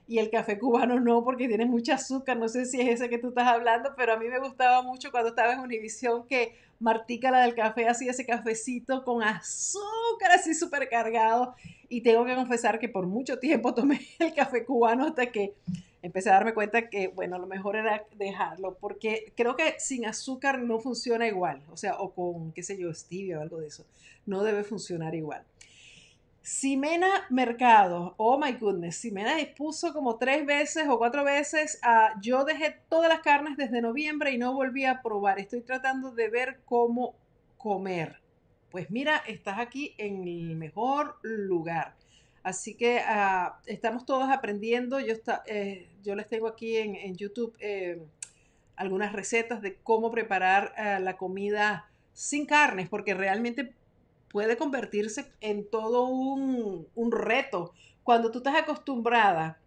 Y 0.07 0.17
el 0.17 0.31
café 0.31 0.57
cubano 0.57 0.99
no 0.99 1.23
porque 1.23 1.47
tiene 1.47 1.65
mucho 1.65 1.93
azúcar, 1.93 2.37
no 2.37 2.47
sé 2.47 2.65
si 2.65 2.81
es 2.81 2.87
ese 2.87 3.09
que 3.09 3.19
tú 3.19 3.27
estás 3.27 3.47
hablando, 3.47 3.91
pero 3.95 4.13
a 4.13 4.17
mí 4.17 4.27
me 4.27 4.39
gustaba 4.39 4.81
mucho 4.81 5.11
cuando 5.11 5.29
estaba 5.29 5.53
en 5.53 5.59
Univisión 5.59 6.25
que 6.25 6.55
Martica, 6.79 7.29
la 7.29 7.41
del 7.41 7.53
café, 7.53 7.87
hacía 7.87 8.11
ese 8.11 8.25
cafecito 8.25 9.03
con 9.03 9.21
azúcar 9.21 10.31
así 10.33 10.55
súper 10.55 10.89
cargado 10.89 11.53
y 11.89 12.01
tengo 12.01 12.25
que 12.25 12.33
confesar 12.33 12.79
que 12.79 12.87
por 12.89 13.05
mucho 13.05 13.37
tiempo 13.37 13.73
tomé 13.73 14.01
el 14.19 14.33
café 14.33 14.65
cubano 14.65 15.05
hasta 15.05 15.27
que 15.31 15.53
empecé 16.01 16.29
a 16.29 16.33
darme 16.33 16.53
cuenta 16.53 16.89
que, 16.89 17.09
bueno, 17.09 17.37
lo 17.37 17.47
mejor 17.47 17.75
era 17.75 18.05
dejarlo, 18.15 18.77
porque 18.79 19.33
creo 19.35 19.55
que 19.55 19.75
sin 19.79 20.05
azúcar 20.05 20.59
no 20.59 20.79
funciona 20.79 21.27
igual, 21.27 21.61
o 21.71 21.77
sea, 21.77 21.97
o 21.99 22.13
con, 22.13 22.51
qué 22.53 22.63
sé 22.63 22.77
yo, 22.77 22.93
stevia 22.93 23.39
o 23.39 23.41
algo 23.41 23.59
de 23.59 23.67
eso, 23.67 23.85
no 24.25 24.43
debe 24.43 24.63
funcionar 24.63 25.15
igual. 25.15 25.43
Simena 26.41 27.27
Mercado, 27.29 28.15
oh 28.17 28.39
my 28.39 28.53
goodness, 28.53 28.95
Simena 28.95 29.35
puso 29.55 29.93
como 29.93 30.17
tres 30.17 30.45
veces 30.45 30.87
o 30.87 30.97
cuatro 30.97 31.23
veces, 31.23 31.79
yo 32.21 32.45
dejé 32.45 32.77
todas 32.89 33.09
las 33.09 33.19
carnes 33.19 33.57
desde 33.57 33.81
noviembre 33.81 34.31
y 34.31 34.37
no 34.37 34.53
volví 34.53 34.85
a 34.85 35.01
probar, 35.01 35.37
estoy 35.37 35.61
tratando 35.61 36.11
de 36.11 36.29
ver 36.29 36.61
cómo 36.65 37.15
comer. 37.57 38.21
Pues 38.71 38.89
mira, 38.89 39.17
estás 39.27 39.59
aquí 39.59 39.95
en 39.97 40.27
el 40.27 40.55
mejor 40.55 41.17
lugar. 41.23 41.95
Así 42.43 42.75
que 42.75 42.99
ah, 43.05 43.59
estamos 43.65 44.05
todos 44.05 44.29
aprendiendo. 44.29 44.99
Eh, 44.99 45.89
yo 46.03 46.15
les 46.15 46.27
tengo 46.27 46.47
aquí 46.47 46.77
en, 46.77 47.15
YouTube 47.15 47.55
eh, 47.59 48.01
algunas 48.75 49.13
recetas 49.13 49.61
de 49.61 49.75
cómo 49.75 50.11
preparar 50.11 50.73
ah, 50.77 50.99
la 50.99 51.17
comida 51.17 51.89
sin 52.13 52.45
carnes, 52.45 52.89
porque 52.89 53.13
realmente 53.13 53.73
puede 54.29 54.57
convertirse 54.57 55.31
en 55.41 55.69
todo 55.69 56.05
un, 56.05 57.11
reto. 57.11 57.73
Cuando 58.03 58.31
tú 58.31 58.39
estás 58.39 58.55
acostumbrada 58.55 59.59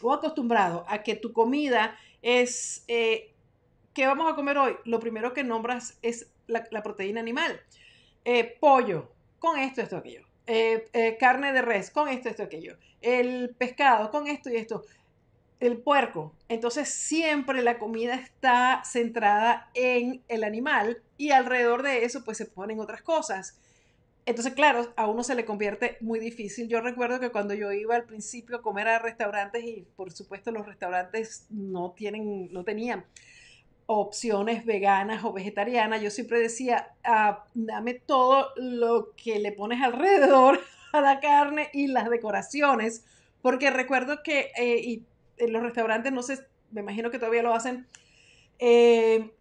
o 0.00 0.12
acostumbrado 0.12 0.84
a 0.88 1.02
que 1.02 1.14
tu 1.14 1.32
comida 1.32 1.96
es, 2.22 2.84
eh, 2.88 3.32
¿qué 3.94 4.06
vamos 4.06 4.32
a 4.32 4.36
comer 4.36 4.58
hoy? 4.58 4.76
Lo 4.84 5.00
primero 5.00 5.32
que 5.32 5.44
nombras 5.44 5.98
es 6.02 6.30
la, 6.46 6.82
proteína 6.82 7.20
animal. 7.20 7.60
Eh, 8.24 8.56
pollo, 8.60 9.10
con 9.38 9.58
esto, 9.58 9.80
esto, 9.82 9.96
aquello. 9.96 10.27
Eh, 10.50 11.18
carne 11.20 11.52
de 11.52 11.60
res, 11.60 11.90
con 11.90 12.08
esto, 12.08 12.30
esto, 12.30 12.42
aquello. 12.42 12.78
El 13.02 13.54
pescado, 13.58 14.10
con 14.10 14.28
esto 14.28 14.48
y 14.48 14.56
esto. 14.56 14.82
El 15.60 15.76
puerco. 15.78 16.32
Entonces 16.48 16.88
siempre 16.88 17.62
la 17.62 17.78
comida 17.78 18.14
está 18.14 18.82
centrada 18.84 19.70
en 19.74 20.22
el 20.28 20.44
animal 20.44 21.02
y 21.18 21.32
alrededor 21.32 21.82
de 21.82 22.04
eso 22.04 22.24
pues 22.24 22.38
se 22.38 22.46
ponen 22.46 22.80
otras 22.80 23.02
cosas. 23.02 23.58
Entonces, 24.24 24.54
claro, 24.54 24.92
a 24.96 25.06
uno 25.06 25.22
se 25.22 25.34
le 25.34 25.44
convierte 25.44 25.98
muy 26.00 26.18
difícil. 26.18 26.68
Yo 26.68 26.80
recuerdo 26.80 27.20
que 27.20 27.30
cuando 27.30 27.54
yo 27.54 27.72
iba 27.72 27.96
al 27.96 28.04
principio 28.04 28.56
a 28.56 28.62
comer 28.62 28.88
a 28.88 28.98
restaurantes 28.98 29.64
y 29.64 29.86
por 29.96 30.12
supuesto 30.12 30.50
los 30.50 30.66
restaurantes 30.66 31.46
no 31.50 31.92
tienen, 31.92 32.52
no 32.52 32.64
tenían 32.64 33.04
opciones 33.90 34.66
veganas 34.66 35.24
o 35.24 35.32
vegetarianas, 35.32 36.02
yo 36.02 36.10
siempre 36.10 36.38
decía, 36.38 36.94
ah, 37.04 37.46
dame 37.54 37.94
todo 37.94 38.50
lo 38.56 39.12
que 39.16 39.38
le 39.38 39.50
pones 39.50 39.82
alrededor 39.82 40.60
a 40.92 41.00
la 41.00 41.20
carne 41.20 41.70
y 41.72 41.86
las 41.86 42.10
decoraciones, 42.10 43.06
porque 43.40 43.70
recuerdo 43.70 44.22
que 44.22 44.50
eh, 44.58 44.78
y 44.84 45.06
en 45.38 45.54
los 45.54 45.62
restaurantes, 45.62 46.12
no 46.12 46.22
sé, 46.22 46.38
me 46.70 46.82
imagino 46.82 47.10
que 47.10 47.18
todavía 47.18 47.42
lo 47.42 47.54
hacen, 47.54 47.86
eh, 48.58 49.32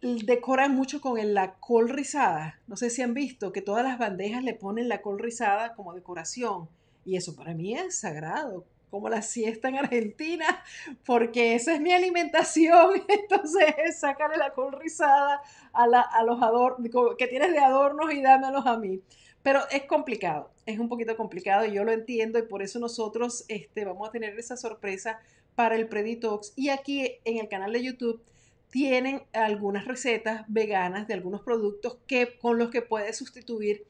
decoran 0.00 0.74
mucho 0.74 1.02
con 1.02 1.18
la 1.34 1.56
col 1.56 1.90
rizada. 1.90 2.58
No 2.68 2.76
sé 2.76 2.88
si 2.88 3.02
han 3.02 3.12
visto 3.12 3.52
que 3.52 3.60
todas 3.60 3.84
las 3.84 3.98
bandejas 3.98 4.42
le 4.44 4.54
ponen 4.54 4.88
la 4.88 5.02
col 5.02 5.18
rizada 5.18 5.74
como 5.74 5.92
decoración. 5.92 6.70
Y 7.04 7.16
eso 7.16 7.36
para 7.36 7.52
mí 7.52 7.74
es 7.74 7.98
sagrado, 7.98 8.64
como 8.90 9.08
la 9.08 9.22
siesta 9.22 9.68
en 9.68 9.76
Argentina, 9.76 10.62
porque 11.04 11.54
esa 11.54 11.74
es 11.74 11.80
mi 11.80 11.92
alimentación. 11.92 13.02
Entonces, 13.08 13.98
sácale 13.98 14.36
la 14.36 14.52
col 14.52 14.72
rizada 14.72 15.40
a, 15.72 15.86
la, 15.86 16.00
a 16.00 16.22
los 16.24 16.42
adornos 16.42 16.88
que 17.16 17.26
tienes 17.26 17.52
de 17.52 17.58
adornos 17.58 18.12
y 18.12 18.22
dámelos 18.22 18.66
a 18.66 18.76
mí. 18.76 19.00
Pero 19.42 19.60
es 19.70 19.84
complicado, 19.84 20.50
es 20.66 20.78
un 20.78 20.88
poquito 20.88 21.16
complicado 21.16 21.64
y 21.64 21.72
yo 21.72 21.84
lo 21.84 21.92
entiendo 21.92 22.38
y 22.38 22.42
por 22.42 22.62
eso 22.62 22.78
nosotros 22.78 23.44
este, 23.48 23.84
vamos 23.84 24.08
a 24.08 24.12
tener 24.12 24.38
esa 24.38 24.56
sorpresa 24.56 25.20
para 25.54 25.76
el 25.76 25.88
Preditox. 25.88 26.52
Y 26.56 26.68
aquí 26.68 27.18
en 27.24 27.38
el 27.38 27.48
canal 27.48 27.72
de 27.72 27.82
YouTube 27.82 28.22
tienen 28.70 29.22
algunas 29.32 29.86
recetas 29.86 30.44
veganas 30.48 31.08
de 31.08 31.14
algunos 31.14 31.42
productos 31.42 31.98
que, 32.06 32.38
con 32.38 32.58
los 32.58 32.70
que 32.70 32.82
puedes 32.82 33.16
sustituir 33.16 33.86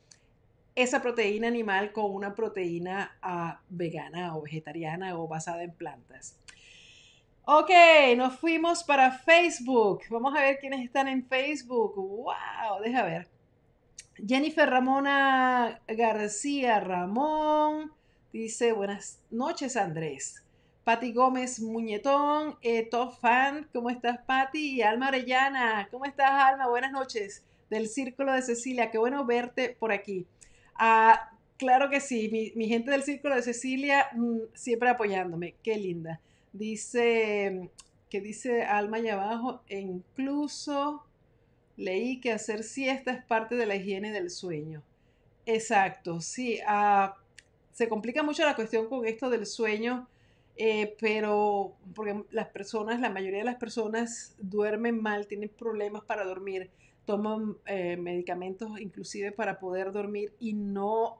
esa 0.75 1.03
proteína 1.03 1.49
animal 1.49 1.93
con 1.93 2.15
una 2.15 2.35
proteína 2.35 3.19
uh, 3.23 3.59
vegana 3.69 4.37
o 4.37 4.43
vegetariana 4.43 5.19
o 5.19 5.27
basada 5.27 5.63
en 5.63 5.73
plantas. 5.73 6.39
Ok, 7.45 7.71
nos 8.17 8.39
fuimos 8.39 8.85
para 8.85 9.11
Facebook. 9.11 10.03
Vamos 10.11 10.37
a 10.37 10.43
ver 10.43 10.59
quiénes 10.59 10.85
están 10.85 11.09
en 11.09 11.27
Facebook. 11.27 11.97
¡Wow! 11.97 12.83
Deja 12.85 13.03
ver. 13.05 13.29
Jennifer 14.27 14.69
Ramona 14.69 15.81
García 15.89 16.79
Ramón 16.81 17.93
dice: 18.33 18.73
Buenas 18.73 19.21
noches, 19.31 19.77
Andrés. 19.77 20.45
Patti 20.89 21.13
Gómez 21.13 21.61
Muñetón, 21.61 22.57
eh, 22.63 22.89
top 22.91 23.13
fan, 23.21 23.69
¿cómo 23.75 23.91
estás, 23.91 24.21
Patti? 24.21 24.77
Y 24.77 24.81
Alma 24.81 25.09
Arellana, 25.09 25.87
¿cómo 25.91 26.07
estás, 26.07 26.31
Alma? 26.31 26.67
Buenas 26.67 26.93
noches, 26.93 27.45
del 27.69 27.89
Círculo 27.89 28.33
de 28.33 28.41
Cecilia, 28.41 28.91
qué 28.91 28.97
bueno 28.97 29.27
verte 29.27 29.77
por 29.79 29.93
aquí. 29.93 30.27
Ah, 30.79 31.31
claro 31.57 31.91
que 31.91 32.01
sí, 32.01 32.53
mi, 32.55 32.69
gente 32.69 32.91
del 32.91 33.03
Círculo 33.03 33.35
de 33.35 33.43
Cecilia 33.43 34.09
mm, 34.15 34.39
siempre 34.55 34.89
apoyándome, 34.89 35.57
qué 35.63 35.77
linda. 35.77 36.21
Dice, 36.53 37.71
que 38.09 38.21
dice 38.21 38.63
Alma 38.63 38.99
allá 38.99 39.15
abajo, 39.15 39.63
incluso 39.69 41.05
leí 41.77 42.21
que 42.21 42.33
hacer 42.33 42.65
siesta 42.65 43.13
es 43.13 43.25
parte 43.25 43.57
de 43.57 43.67
la 43.67 43.77
higiene 43.77 44.13
del 44.13 44.31
sueño. 44.31 44.83
Exacto, 45.47 46.21
sí, 46.21 46.61
ah, 46.67 47.17
se 47.73 47.89
complica 47.89 48.23
mucho 48.23 48.45
la 48.45 48.57
cuestión 48.57 48.89
con 48.89 49.07
esto 49.07 49.31
del 49.31 49.47
sueño 49.47 50.09
eh, 50.61 50.97
pero 51.01 51.77
porque 51.95 52.25
las 52.33 52.49
personas, 52.49 52.99
la 52.99 53.11
mayoría 53.11 53.39
de 53.39 53.45
las 53.45 53.57
personas 53.57 54.35
duermen 54.39 55.01
mal, 55.01 55.29
tienen 55.29 55.49
problemas 55.49 56.03
para 56.03 56.25
dormir, 56.25 56.69
toman 57.09 57.57
eh, 57.65 57.97
medicamentos 57.97 58.79
inclusive 58.79 59.33
para 59.33 59.59
poder 59.59 59.93
dormir 59.93 60.35
y 60.39 60.53
no, 60.53 61.17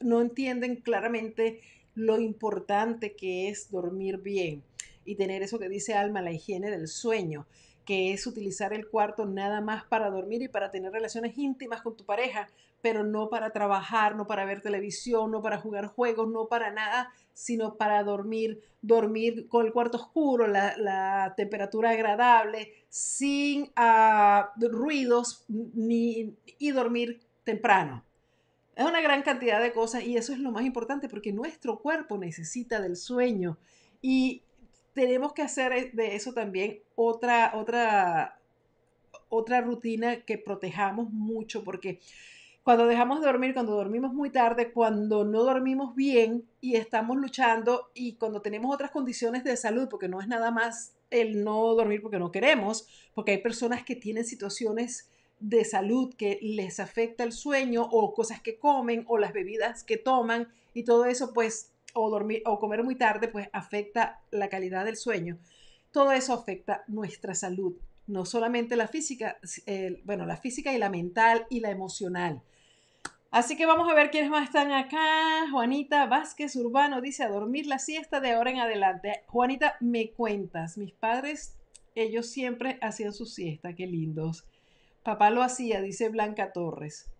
no 0.00 0.20
entienden 0.20 0.74
claramente 0.74 1.60
lo 1.94 2.18
importante 2.18 3.14
que 3.14 3.48
es 3.48 3.70
dormir 3.70 4.18
bien 4.18 4.64
y 5.04 5.14
tener 5.14 5.44
eso 5.44 5.60
que 5.60 5.68
dice 5.68 5.94
Alma, 5.94 6.20
la 6.20 6.32
higiene 6.32 6.68
del 6.68 6.88
sueño, 6.88 7.46
que 7.84 8.12
es 8.12 8.26
utilizar 8.26 8.72
el 8.72 8.88
cuarto 8.88 9.24
nada 9.24 9.60
más 9.60 9.84
para 9.84 10.10
dormir 10.10 10.42
y 10.42 10.48
para 10.48 10.72
tener 10.72 10.90
relaciones 10.90 11.38
íntimas 11.38 11.80
con 11.80 11.96
tu 11.96 12.04
pareja, 12.04 12.48
pero 12.84 13.02
no 13.02 13.30
para 13.30 13.48
trabajar, 13.48 14.14
no 14.14 14.26
para 14.26 14.44
ver 14.44 14.60
televisión, 14.60 15.30
no 15.30 15.40
para 15.40 15.56
jugar 15.56 15.86
juegos, 15.86 16.28
no 16.28 16.48
para 16.48 16.70
nada 16.70 17.10
sino 17.32 17.78
para 17.78 18.04
dormir, 18.04 18.60
dormir 18.82 19.48
con 19.48 19.64
el 19.64 19.72
cuarto 19.72 19.96
oscuro, 19.96 20.46
la, 20.46 21.32
temperatura 21.34 21.90
agradable, 21.92 22.74
sin 22.90 23.72
ah, 23.74 24.52
ruidos 24.58 25.46
ni, 25.48 26.36
y 26.58 26.70
dormir 26.72 27.20
temprano. 27.42 28.04
Es 28.76 28.84
una 28.84 29.00
gran 29.00 29.22
cantidad 29.22 29.62
de 29.62 29.72
cosas 29.72 30.04
y 30.04 30.18
eso 30.18 30.34
es 30.34 30.38
lo 30.38 30.50
más 30.50 30.66
importante 30.66 31.08
porque 31.08 31.32
nuestro 31.32 31.78
cuerpo 31.78 32.18
necesita 32.18 32.82
del 32.82 32.96
sueño 32.96 33.56
y 34.02 34.42
tenemos 34.92 35.32
que 35.32 35.40
hacer 35.40 35.92
de 35.92 36.16
eso 36.16 36.34
también 36.34 36.80
otra, 36.96 37.52
otra, 37.54 38.38
otra 39.30 39.62
rutina 39.62 40.20
que 40.20 40.36
protejamos 40.36 41.10
mucho 41.10 41.64
porque 41.64 42.00
cuando 42.64 42.86
dejamos 42.86 43.20
de 43.20 43.26
dormir, 43.26 43.52
cuando 43.52 43.74
dormimos 43.74 44.14
muy 44.14 44.30
tarde, 44.30 44.72
cuando 44.72 45.26
no 45.26 45.44
dormimos 45.44 45.94
bien 45.94 46.48
y 46.62 46.76
estamos 46.76 47.18
luchando 47.18 47.90
y 47.94 48.14
cuando 48.14 48.40
tenemos 48.40 48.74
otras 48.74 48.90
condiciones 48.90 49.44
de 49.44 49.54
salud, 49.58 49.86
porque 49.90 50.08
no 50.08 50.18
es 50.18 50.28
nada 50.28 50.50
más 50.50 50.94
el 51.10 51.44
no 51.44 51.74
dormir 51.74 52.00
porque 52.00 52.18
no 52.18 52.32
queremos, 52.32 52.88
porque 53.14 53.32
hay 53.32 53.38
personas 53.38 53.84
que 53.84 53.96
tienen 53.96 54.24
situaciones 54.24 55.10
de 55.40 55.62
salud 55.66 56.14
que 56.14 56.38
les 56.40 56.80
afecta 56.80 57.22
el 57.22 57.32
sueño 57.32 57.82
o 57.82 58.14
cosas 58.14 58.40
que 58.40 58.58
comen 58.58 59.04
o 59.08 59.18
las 59.18 59.34
bebidas 59.34 59.84
que 59.84 59.98
toman 59.98 60.48
y 60.72 60.84
todo 60.84 61.04
eso 61.04 61.34
pues 61.34 61.70
o 61.92 62.08
dormir 62.08 62.40
o 62.46 62.58
comer 62.58 62.82
muy 62.82 62.94
tarde 62.94 63.28
pues 63.28 63.50
afecta 63.52 64.22
la 64.30 64.48
calidad 64.48 64.86
del 64.86 64.96
sueño. 64.96 65.36
Todo 65.92 66.12
eso 66.12 66.32
afecta 66.32 66.82
nuestra 66.88 67.34
salud, 67.34 67.74
no 68.06 68.24
solamente 68.24 68.74
la 68.74 68.88
física, 68.88 69.36
bueno, 70.04 70.24
la 70.24 70.38
física 70.38 70.72
y 70.72 70.78
la 70.78 70.88
mental 70.88 71.46
y 71.50 71.60
la 71.60 71.70
emocional. 71.70 72.40
Así 73.34 73.56
que 73.56 73.66
vamos 73.66 73.90
a 73.90 73.94
ver 73.94 74.12
quiénes 74.12 74.30
más 74.30 74.44
están 74.44 74.70
acá. 74.70 75.50
Juanita 75.50 76.06
Vázquez 76.06 76.54
Urbano 76.54 77.00
dice 77.00 77.24
a 77.24 77.28
dormir 77.28 77.66
la 77.66 77.80
siesta 77.80 78.20
de 78.20 78.30
ahora 78.30 78.52
en 78.52 78.60
adelante. 78.60 79.24
Juanita, 79.26 79.74
me 79.80 80.12
cuentas, 80.12 80.78
mis 80.78 80.92
padres, 80.92 81.56
ellos 81.96 82.30
siempre 82.30 82.78
hacían 82.80 83.12
su 83.12 83.26
siesta, 83.26 83.74
qué 83.74 83.88
lindos. 83.88 84.46
Papá 85.02 85.30
lo 85.30 85.42
hacía, 85.42 85.80
dice 85.80 86.10
Blanca 86.10 86.52
Torres. 86.52 87.10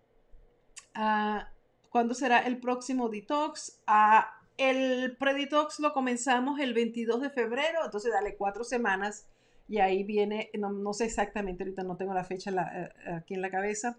Ah, 0.95 1.49
¿Cuándo 1.91 2.15
será 2.15 2.39
el 2.47 2.61
próximo 2.61 3.09
detox? 3.09 3.83
Ah, 3.89 4.41
el 4.57 5.17
preditox 5.17 5.81
lo 5.81 5.93
comenzamos 5.93 6.61
el 6.61 6.75
22 6.75 7.23
de 7.23 7.31
febrero, 7.31 7.81
entonces 7.85 8.13
dale 8.13 8.37
cuatro 8.37 8.63
semanas 8.63 9.27
y 9.67 9.79
ahí 9.79 10.05
viene, 10.05 10.49
no, 10.57 10.93
sé 10.93 11.07
exactamente, 11.07 11.65
ahorita 11.65 11.83
no 11.83 11.97
tengo 11.97 12.15
la 12.15 12.23
fecha 12.23 12.53
eh, 12.53 13.11
aquí 13.17 13.35
en 13.35 13.43
la 13.43 13.51
cabeza, 13.51 13.99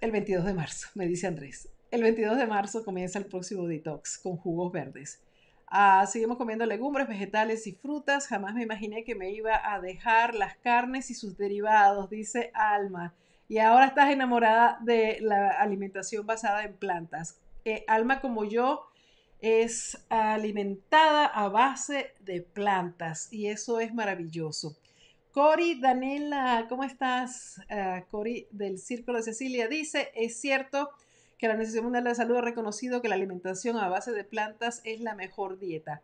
el 0.00 0.12
22 0.12 0.44
de 0.44 0.54
marzo, 0.54 0.88
me 0.94 1.06
dice 1.06 1.26
Andrés. 1.26 1.68
El 1.90 2.02
22 2.02 2.38
de 2.38 2.46
marzo 2.46 2.84
comienza 2.84 3.18
el 3.18 3.26
próximo 3.26 3.66
detox 3.66 4.18
con 4.18 4.36
jugos 4.36 4.72
verdes. 4.72 5.22
Ah, 5.66 6.04
seguimos 6.06 6.38
comiendo 6.38 6.64
legumbres, 6.66 7.06
vegetales 7.06 7.66
y 7.66 7.72
frutas. 7.72 8.26
Jamás 8.26 8.54
me 8.54 8.62
imaginé 8.62 9.04
que 9.04 9.14
me 9.14 9.30
iba 9.30 9.60
a 9.62 9.80
dejar 9.80 10.34
las 10.34 10.56
carnes 10.56 11.10
y 11.10 11.14
sus 11.14 11.36
derivados, 11.36 12.08
dice 12.10 12.50
Alma. 12.54 13.14
Y 13.48 13.58
ahora 13.58 13.86
estás 13.86 14.10
enamorada 14.10 14.78
de 14.82 15.18
la 15.20 15.50
alimentación 15.50 16.26
basada 16.26 16.64
en 16.64 16.74
plantas. 16.74 17.38
Eh, 17.64 17.84
Alma, 17.86 18.20
como 18.20 18.44
yo, 18.44 18.86
es 19.40 19.98
alimentada 20.08 21.26
a 21.26 21.48
base 21.48 22.14
de 22.20 22.42
plantas 22.42 23.32
y 23.32 23.48
eso 23.48 23.80
es 23.80 23.92
maravilloso. 23.92 24.76
Cori 25.32 25.80
Danela, 25.80 26.66
¿cómo 26.68 26.82
estás? 26.82 27.60
Uh, 27.70 28.04
Cori 28.10 28.48
del 28.50 28.78
Círculo 28.78 29.18
de 29.18 29.24
Cecilia 29.24 29.68
dice, 29.68 30.10
es 30.16 30.40
cierto 30.40 30.90
que 31.38 31.46
la 31.46 31.52
Organización 31.52 31.84
Mundial 31.84 32.02
de 32.02 32.10
la 32.10 32.14
Salud 32.16 32.36
ha 32.36 32.40
reconocido 32.40 33.00
que 33.00 33.08
la 33.08 33.14
alimentación 33.14 33.76
a 33.76 33.88
base 33.88 34.10
de 34.10 34.24
plantas 34.24 34.80
es 34.84 35.00
la 35.00 35.14
mejor 35.14 35.60
dieta. 35.60 36.02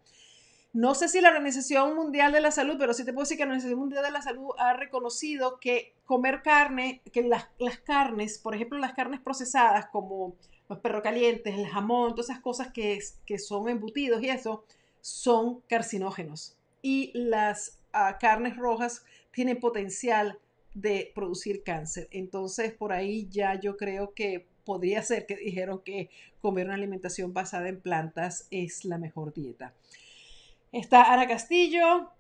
No 0.72 0.95
sé 0.95 1.09
si 1.09 1.20
la 1.20 1.31
Organización 1.31 1.97
Mundial 1.97 2.31
de 2.33 2.41
la 2.41 2.53
Salud, 2.53 2.77
pero 2.79 2.95
sí 2.95 3.05
te 3.05 3.12
puedo 3.12 3.24
decir 3.24 3.37
que 3.37 3.43
la 3.43 3.49
Organización 3.49 3.81
Mundial 3.81 4.05
de 4.05 4.12
la 4.12 4.22
Salud 4.22 4.51
ha 4.59 4.74
reconocido 4.74 5.59
que 5.59 5.93
comer 6.05 6.43
carne, 6.43 7.03
que 7.12 7.22
las, 7.22 7.49
las 7.59 7.79
carnes, 7.79 8.39
por 8.39 8.55
ejemplo, 8.55 8.79
las 8.79 8.93
carnes 8.93 9.20
procesadas 9.20 9.87
como 9.87 10.37
los 10.68 10.79
perros 10.79 11.03
calientes, 11.03 11.53
el 11.53 11.66
jamón, 11.66 12.11
todas 12.11 12.31
esas 12.31 12.41
cosas 12.41 12.68
que, 12.72 13.01
que 13.24 13.39
son 13.41 13.68
embutidos 13.68 14.22
y 14.22 14.29
eso, 14.29 14.64
son 15.01 15.62
carcinógenos. 15.62 16.57
Y 16.81 17.11
las 17.14 17.79
carnes 18.20 18.57
rojas 18.57 19.05
tiene 19.32 19.57
potencial 19.57 20.38
de 20.74 21.11
producir 21.14 21.62
cáncer. 21.62 22.09
Entonces, 22.11 22.72
por 22.72 22.92
ahí 22.92 23.28
ya 23.30 23.59
yo 23.59 23.76
creo 23.76 24.12
que 24.14 24.47
podría 24.64 25.03
ser 25.03 25.26
que 25.26 25.36
dijeron 25.36 25.80
que 25.82 26.11
comer 26.40 26.66
una 26.66 26.74
alimentación 26.74 27.32
basada 27.32 27.68
en 27.68 27.80
plantas 27.80 28.47
es 28.51 28.84
la 28.84 28.99
mejor 28.99 29.32
dieta. 29.32 29.72
Está 30.72 31.12
Ana 31.12 31.26
Castillo, 31.26 32.11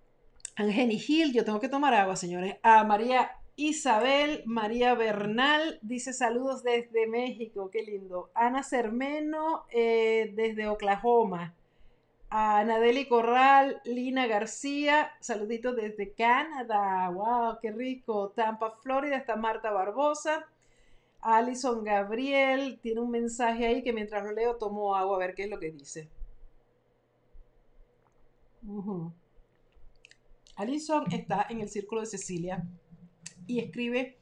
Angeni 0.54 0.98
Gil, 0.98 1.32
yo 1.32 1.44
tengo 1.44 1.60
que 1.60 1.68
tomar 1.68 1.92
agua, 1.92 2.16
señores. 2.16 2.56
A 2.62 2.84
María 2.84 3.32
Isabel, 3.56 4.42
María 4.46 4.94
Bernal, 4.94 5.78
dice 5.82 6.12
saludos 6.12 6.62
desde 6.62 7.06
México, 7.06 7.70
qué 7.70 7.82
lindo. 7.82 8.30
Ana 8.34 8.62
Cermeno, 8.62 9.64
eh, 9.70 10.32
desde 10.34 10.68
Oklahoma 10.68 11.54
a 12.38 12.62
Nadeli 12.64 13.08
Corral, 13.08 13.80
Lina 13.86 14.26
García, 14.26 15.10
saluditos 15.20 15.74
desde 15.74 16.12
Canadá, 16.12 17.08
wow, 17.08 17.56
qué 17.62 17.72
rico, 17.72 18.28
Tampa, 18.36 18.72
Florida, 18.82 19.16
está 19.16 19.36
Marta 19.36 19.70
Barbosa, 19.70 20.46
Alison 21.22 21.82
Gabriel, 21.82 22.78
tiene 22.82 23.00
un 23.00 23.10
mensaje 23.10 23.66
ahí 23.66 23.82
que 23.82 23.94
mientras 23.94 24.22
lo 24.22 24.32
leo 24.32 24.56
tomo 24.56 24.94
agua 24.94 25.16
a 25.16 25.18
ver 25.18 25.34
qué 25.34 25.44
es 25.44 25.50
lo 25.50 25.58
que 25.58 25.70
dice. 25.70 26.10
Alison 30.56 31.10
está 31.10 31.46
en 31.48 31.62
el 31.62 31.70
Círculo 31.70 32.02
de 32.02 32.06
Cecilia 32.06 32.62
y 33.46 33.60
escribe, 33.60 34.18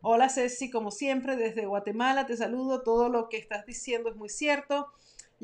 hola 0.00 0.28
Ceci, 0.28 0.72
como 0.72 0.90
siempre 0.90 1.36
desde 1.36 1.66
Guatemala, 1.66 2.26
te 2.26 2.36
saludo, 2.36 2.82
todo 2.82 3.08
lo 3.08 3.28
que 3.28 3.36
estás 3.36 3.64
diciendo 3.64 4.10
es 4.10 4.16
muy 4.16 4.28
cierto 4.28 4.88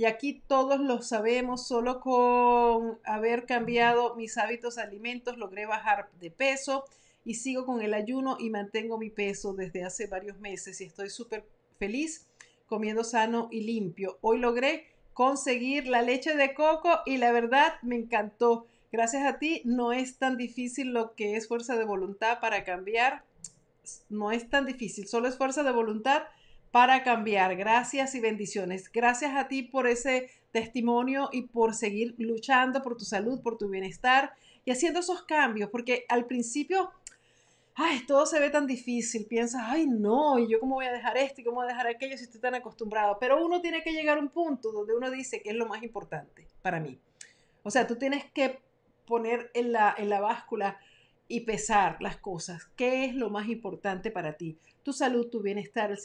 y 0.01 0.07
aquí 0.07 0.43
todos 0.47 0.81
lo 0.81 1.03
sabemos, 1.03 1.67
solo 1.67 2.01
con 2.01 2.99
haber 3.05 3.45
cambiado 3.45 4.17
mis 4.17 4.39
hábitos 4.39 4.79
alimentos 4.79 5.37
logré 5.37 5.67
bajar 5.67 6.09
de 6.19 6.31
peso 6.31 6.87
y 7.23 7.35
sigo 7.35 7.67
con 7.67 7.83
el 7.83 7.93
ayuno 7.93 8.39
y 8.41 8.49
mantengo 8.49 8.97
mi 8.97 9.11
peso 9.11 9.53
desde 9.53 9.85
hace 9.85 10.07
varios 10.07 10.39
meses 10.39 10.81
y 10.81 10.85
estoy 10.85 11.11
súper 11.11 11.45
feliz 11.79 12.27
comiendo 12.65 13.05
sano 13.05 13.49
y 13.51 13.61
limpio. 13.61 14.17
Hoy 14.23 14.39
logré 14.39 14.87
conseguir 15.13 15.87
la 15.87 16.01
leche 16.01 16.35
de 16.35 16.55
coco 16.55 17.01
y 17.05 17.19
la 17.19 17.31
verdad 17.31 17.75
me 17.83 17.97
encantó. 17.97 18.67
Gracias 18.91 19.27
a 19.27 19.39
ti 19.39 19.61
no 19.67 19.93
es 19.93 20.17
tan 20.17 20.39
difícil 20.39 20.95
lo 20.95 21.15
que 21.15 21.37
es 21.37 21.47
fuerza 21.47 21.77
de 21.77 21.85
voluntad 21.85 22.41
para 22.41 22.65
cambiar. 22.65 23.23
No 24.09 24.33
es 24.33 24.49
tan 24.49 24.65
difícil, 24.65 25.07
solo 25.09 25.29
es 25.29 25.37
fuerza 25.37 25.63
de 25.63 25.73
voluntad 25.73 26.23
para 26.71 27.03
cambiar. 27.03 27.57
Gracias 27.57 28.15
y 28.15 28.21
bendiciones. 28.21 28.91
Gracias 28.93 29.35
a 29.35 29.49
ti 29.49 29.63
por 29.63 29.87
ese 29.87 30.31
testimonio 30.53 31.29
y 31.33 31.43
por 31.43 31.75
seguir 31.75 32.15
luchando 32.19 32.83
por 32.83 32.97
tu 32.97 33.05
salud, 33.05 33.41
por 33.43 33.57
tu 33.59 33.69
bienestar 33.69 34.33
y 34.65 34.71
haciendo 34.71 35.01
esos 35.01 35.23
cambios, 35.23 35.71
porque 35.71 36.05
al 36.09 36.27
principio, 36.27 36.91
ay, 37.75 38.05
todo 38.07 38.27
se 38.27 38.41
ve 38.41 38.51
tan 38.51 38.67
difícil, 38.67 39.27
piensas, 39.27 39.63
ay, 39.65 39.87
no, 39.87 40.39
y 40.39 40.51
yo 40.51 40.61
cómo 40.61 40.75
voy 40.77 40.87
a 40.87 40.93
dejar 40.93 41.17
esto 41.17 41.41
y 41.41 41.45
cómo 41.45 41.57
voy 41.57 41.67
a 41.67 41.69
dejar 41.69 41.87
aquello 41.87 42.17
si 42.19 42.25
estoy 42.25 42.41
tan 42.41 42.55
acostumbrado, 42.55 43.17
pero 43.19 43.45
uno 43.45 43.61
tiene 43.61 43.83
que 43.83 43.93
llegar 43.93 44.19
a 44.19 44.21
un 44.21 44.29
punto 44.29 44.71
donde 44.73 44.95
uno 44.95 45.11
dice 45.11 45.41
que 45.43 45.51
es 45.51 45.57
lo 45.57 45.67
más 45.67 45.83
importante 45.83 46.47
para 46.63 46.81
mí. 46.81 46.99
O 47.63 47.71
sea, 47.71 47.87
tú 47.87 47.97
tienes 47.97 48.25
que 48.33 48.61
poner 49.07 49.51
en 49.55 49.73
la, 49.73 49.95
en 49.97 50.09
la 50.09 50.21
báscula 50.21 50.79
y 51.29 51.41
pesar 51.41 51.97
las 52.01 52.17
cosas. 52.17 52.67
¿Qué 52.77 53.05
es 53.05 53.15
lo 53.15 53.31
más 53.31 53.49
importante 53.49 54.11
para 54.11 54.35
ti? 54.35 54.59
Tu 54.83 54.93
salud, 54.93 55.29
tu 55.29 55.43
bienestar, 55.43 55.91
el 55.91 55.99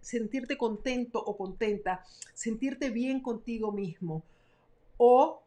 sentirte, 0.00 0.56
contento 0.56 1.22
o 1.22 1.36
contenta, 1.36 2.04
sentirte 2.34 2.90
bien 2.90 3.20
contigo 3.20 3.72
mismo 3.72 4.24
o 4.96 5.42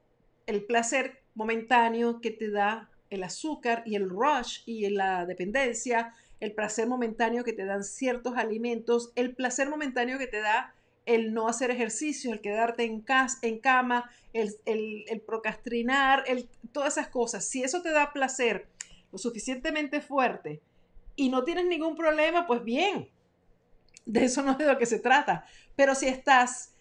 el 0.45 0.63
placer 0.65 1.21
momentáneo 1.35 2.21
que 2.21 2.31
te 2.31 2.49
da 2.49 2.89
el 3.09 3.23
azúcar 3.23 3.83
y 3.85 3.95
el 3.95 4.09
rush 4.09 4.61
y 4.65 4.89
la 4.89 5.25
dependencia, 5.25 6.13
el 6.39 6.53
placer 6.53 6.87
momentáneo 6.87 7.43
que 7.43 7.53
te 7.53 7.65
dan 7.65 7.83
ciertos 7.83 8.37
alimentos, 8.37 9.11
el 9.15 9.35
placer 9.35 9.69
momentáneo 9.69 10.17
que 10.17 10.27
te 10.27 10.41
da 10.41 10.73
el 11.05 11.33
no 11.33 11.47
hacer 11.47 11.71
ejercicio, 11.71 12.31
el 12.31 12.41
quedarte 12.41 12.83
en, 12.83 13.01
casa, 13.01 13.39
en 13.41 13.59
cama, 13.59 14.09
el, 14.33 14.55
el, 14.65 15.21
procrastinar, 15.21 16.23
el, 16.27 16.47
todas 16.71 16.97
esas 16.97 17.07
cosas. 17.07 17.45
Si 17.45 17.63
eso 17.63 17.81
te 17.81 17.91
da 17.91 18.13
placer, 18.13 18.67
lo 19.11 19.17
suficientemente 19.17 20.01
fuerte 20.01 20.61
y 21.19 21.27
no 21.27 21.43
tienes 21.43 21.65
ningún 21.65 21.97
problema, 21.97 22.47
pues 22.47 22.63
bien, 22.63 23.09
de 24.05 24.23
eso 24.23 24.41
no 24.41 24.53
es 24.53 24.57
de 24.57 24.67
lo 24.67 24.77
que 24.77 24.85
se 24.85 24.99
trata. 24.99 25.45
Pero 25.75 25.93
si 25.93 26.07
estás 26.07 26.73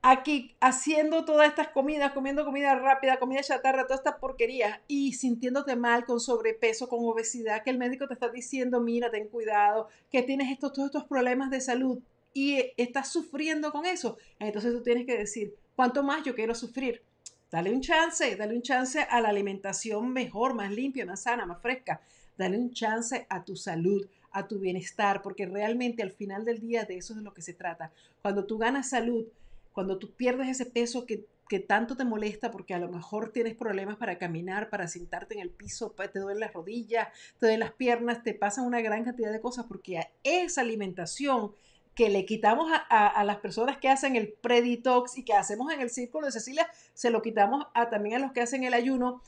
aquí 0.00 0.56
haciendo 0.58 1.26
todas 1.26 1.48
estas 1.48 1.68
comidas, 1.68 2.12
comiendo 2.12 2.46
comida 2.46 2.74
rápida, 2.76 3.18
comida 3.18 3.42
chatarra, 3.42 3.86
toda 3.86 3.96
esta 3.96 4.20
porquería 4.20 4.80
y 4.88 5.12
sintiéndote 5.12 5.76
mal 5.76 6.06
con 6.06 6.18
sobrepeso, 6.18 6.88
con 6.88 7.00
obesidad, 7.02 7.62
que 7.62 7.68
el 7.68 7.76
médico 7.76 8.08
te 8.08 8.14
está 8.14 8.30
diciendo, 8.30 8.80
mira, 8.80 9.10
ten 9.10 9.28
cuidado, 9.28 9.88
que 10.10 10.22
tienes 10.22 10.50
estos, 10.50 10.72
todos 10.72 10.86
estos 10.86 11.04
problemas 11.04 11.50
de 11.50 11.60
salud 11.60 11.98
y 12.32 12.72
estás 12.78 13.12
sufriendo 13.12 13.70
con 13.70 13.84
eso, 13.84 14.16
entonces 14.38 14.72
tú 14.72 14.82
tienes 14.82 15.04
que 15.04 15.18
decir, 15.18 15.54
¿cuánto 15.76 16.02
más 16.02 16.22
yo 16.24 16.34
quiero 16.34 16.54
sufrir? 16.54 17.02
Dale 17.50 17.70
un 17.70 17.82
chance, 17.82 18.34
dale 18.34 18.54
un 18.54 18.62
chance 18.62 19.00
a 19.00 19.20
la 19.20 19.28
alimentación 19.28 20.10
mejor, 20.10 20.54
más 20.54 20.70
limpia, 20.70 21.04
más 21.04 21.22
sana, 21.22 21.44
más 21.44 21.60
fresca. 21.60 22.00
Dale 22.38 22.56
un 22.56 22.72
chance 22.72 23.26
a 23.28 23.44
tu 23.44 23.56
salud, 23.56 24.08
a 24.30 24.46
tu 24.46 24.58
bienestar, 24.58 25.20
porque 25.20 25.44
realmente 25.44 26.02
al 26.02 26.12
final 26.12 26.44
del 26.44 26.60
día 26.60 26.84
de 26.84 26.96
eso 26.96 27.12
es 27.12 27.18
de 27.18 27.24
lo 27.24 27.34
que 27.34 27.42
se 27.42 27.52
trata. 27.52 27.92
Cuando 28.22 28.46
tú 28.46 28.56
ganas 28.56 28.88
salud, 28.88 29.26
cuando 29.72 29.98
tú 29.98 30.12
pierdes 30.12 30.48
ese 30.48 30.66
peso 30.66 31.06
que, 31.06 31.26
tanto 31.66 31.96
te 31.96 32.04
molesta, 32.04 32.50
porque 32.50 32.74
a 32.74 32.78
lo 32.78 32.88
mejor 32.88 33.30
tienes 33.30 33.54
problemas 33.54 33.96
para 33.96 34.18
caminar, 34.18 34.70
para 34.70 34.86
sentarte 34.86 35.34
en 35.34 35.40
el 35.40 35.50
piso, 35.50 35.94
te 36.12 36.18
duelen 36.18 36.40
las 36.40 36.52
rodillas, 36.52 37.08
te 37.38 37.46
duelen 37.46 37.60
las 37.60 37.72
piernas, 37.72 38.22
te 38.22 38.34
pasan 38.34 38.66
una 38.66 38.80
gran 38.80 39.04
cantidad 39.04 39.32
de 39.32 39.40
cosas, 39.40 39.66
porque 39.66 40.00
esa 40.22 40.60
alimentación 40.60 41.52
que 41.94 42.10
le 42.10 42.24
quitamos 42.24 42.70
a, 42.72 43.24
las 43.24 43.38
personas 43.38 43.78
que 43.78 43.88
hacen 43.88 44.14
el 44.14 44.32
preditox 44.32 45.18
y 45.18 45.24
que 45.24 45.32
hacemos 45.32 45.72
en 45.72 45.80
el 45.80 45.90
círculo 45.90 46.26
de 46.26 46.32
Cecilia, 46.32 46.68
se 46.94 47.10
lo 47.10 47.22
quitamos 47.22 47.66
a, 47.74 47.88
también 47.88 48.16
a 48.16 48.18
los 48.20 48.30
que 48.30 48.40
hacen 48.40 48.62
el 48.62 48.72
ayuno. 48.72 49.20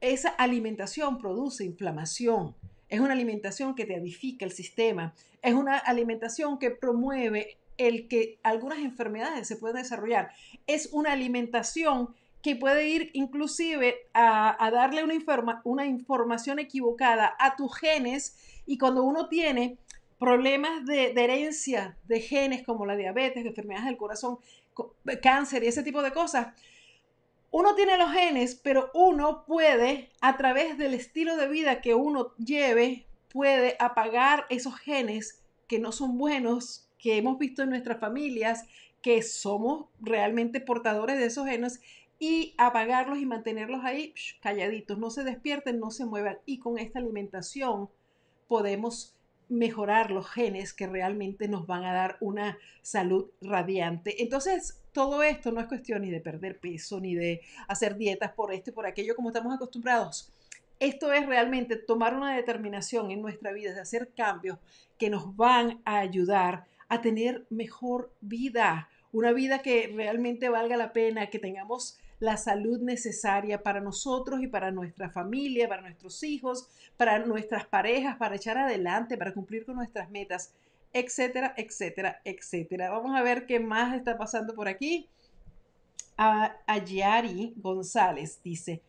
Esa 0.00 0.30
alimentación 0.30 1.18
produce 1.18 1.64
inflamación. 1.64 2.54
Es 2.88 3.00
una 3.00 3.12
alimentación 3.12 3.74
que 3.74 3.84
te 3.84 3.94
edifica 3.94 4.44
el 4.44 4.52
sistema. 4.52 5.14
Es 5.42 5.54
una 5.54 5.76
alimentación 5.76 6.58
que 6.58 6.70
promueve 6.70 7.58
el 7.76 8.08
que 8.08 8.38
algunas 8.42 8.78
enfermedades 8.78 9.48
se 9.48 9.56
puedan 9.56 9.82
desarrollar. 9.82 10.30
Es 10.66 10.90
una 10.92 11.12
alimentación 11.12 12.14
que 12.42 12.56
puede 12.56 12.88
ir 12.88 13.10
inclusive 13.12 14.08
a, 14.14 14.70
darle 14.72 15.04
una, 15.04 15.14
una 15.64 15.86
información 15.86 16.58
equivocada 16.58 17.34
a 17.38 17.56
tus 17.56 17.76
genes 17.76 18.36
y 18.66 18.78
cuando 18.78 19.02
uno 19.02 19.28
tiene 19.28 19.78
problemas 20.20 20.84
de, 20.86 21.12
herencia 21.12 21.96
de 22.06 22.20
genes 22.20 22.62
como 22.62 22.86
la 22.86 22.96
diabetes, 22.96 23.44
enfermedades 23.44 23.86
del 23.86 23.96
corazón, 23.96 24.38
cáncer 25.22 25.64
y 25.64 25.68
ese 25.68 25.82
tipo 25.82 26.02
de 26.02 26.12
cosas, 26.12 26.48
uno 27.50 27.74
tiene 27.74 27.98
los 27.98 28.12
genes, 28.12 28.54
pero 28.54 28.90
uno 28.94 29.44
puede, 29.44 30.10
a 30.20 30.36
través 30.36 30.78
del 30.78 30.94
estilo 30.94 31.36
de 31.36 31.48
vida 31.48 31.80
que 31.80 31.94
uno 31.94 32.34
lleve, 32.36 33.06
puede 33.28 33.76
apagar 33.78 34.46
esos 34.50 34.78
genes 34.78 35.42
que 35.66 35.78
no 35.78 35.92
son 35.92 36.18
buenos, 36.18 36.88
que 36.98 37.16
hemos 37.16 37.38
visto 37.38 37.62
en 37.62 37.70
nuestras 37.70 37.98
familias, 37.98 38.64
que 39.02 39.22
somos 39.22 39.86
realmente 40.00 40.60
portadores 40.60 41.18
de 41.18 41.26
esos 41.26 41.46
genes, 41.46 41.80
y 42.18 42.54
apagarlos 42.58 43.18
y 43.18 43.26
mantenerlos 43.26 43.82
ahí 43.82 44.14
calladitos, 44.42 44.98
no 44.98 45.10
se 45.10 45.24
despierten, 45.24 45.80
no 45.80 45.90
se 45.90 46.04
muevan. 46.04 46.38
Y 46.44 46.58
con 46.58 46.78
esta 46.78 46.98
alimentación 46.98 47.88
podemos 48.46 49.16
mejorar 49.48 50.10
los 50.10 50.28
genes 50.30 50.72
que 50.74 50.86
realmente 50.86 51.48
nos 51.48 51.66
van 51.66 51.84
a 51.84 51.94
dar 51.94 52.18
una 52.20 52.58
salud 52.82 53.30
radiante. 53.40 54.22
Entonces, 54.22 54.79
todo 54.92 55.22
esto 55.22 55.52
no 55.52 55.60
es 55.60 55.66
cuestión 55.66 56.02
ni 56.02 56.10
de 56.10 56.20
perder 56.20 56.58
peso, 56.58 57.00
ni 57.00 57.14
de 57.14 57.40
hacer 57.68 57.96
dietas 57.96 58.32
por 58.32 58.52
esto 58.52 58.70
y 58.70 58.72
por 58.72 58.86
aquello 58.86 59.14
como 59.14 59.30
estamos 59.30 59.54
acostumbrados. 59.54 60.32
Esto 60.78 61.12
es 61.12 61.26
realmente 61.26 61.76
tomar 61.76 62.14
una 62.14 62.34
determinación 62.34 63.10
en 63.10 63.20
nuestra 63.20 63.52
vida, 63.52 63.74
de 63.74 63.80
hacer 63.80 64.12
cambios 64.16 64.58
que 64.98 65.10
nos 65.10 65.36
van 65.36 65.80
a 65.84 65.98
ayudar 65.98 66.64
a 66.88 67.00
tener 67.02 67.46
mejor 67.50 68.12
vida, 68.20 68.88
una 69.12 69.32
vida 69.32 69.60
que 69.60 69.92
realmente 69.94 70.48
valga 70.48 70.76
la 70.76 70.92
pena, 70.92 71.28
que 71.28 71.38
tengamos 71.38 71.98
la 72.18 72.36
salud 72.36 72.80
necesaria 72.80 73.62
para 73.62 73.80
nosotros 73.80 74.42
y 74.42 74.46
para 74.46 74.70
nuestra 74.70 75.10
familia, 75.10 75.68
para 75.68 75.82
nuestros 75.82 76.22
hijos, 76.22 76.68
para 76.96 77.18
nuestras 77.18 77.66
parejas, 77.66 78.16
para 78.16 78.36
echar 78.36 78.58
adelante, 78.58 79.16
para 79.16 79.32
cumplir 79.32 79.64
con 79.64 79.76
nuestras 79.76 80.10
metas, 80.10 80.54
etcétera, 80.92 81.54
etcétera, 81.56 82.20
etcétera. 82.24 82.90
Vamos 82.90 83.16
a 83.16 83.22
ver 83.22 83.46
qué 83.46 83.60
más 83.60 83.96
está 83.96 84.18
pasando 84.18 84.54
por 84.54 84.68
aquí. 84.68 85.08
A 86.16 86.56
Ayari 86.66 87.54
González 87.56 88.40
dice, 88.44 88.82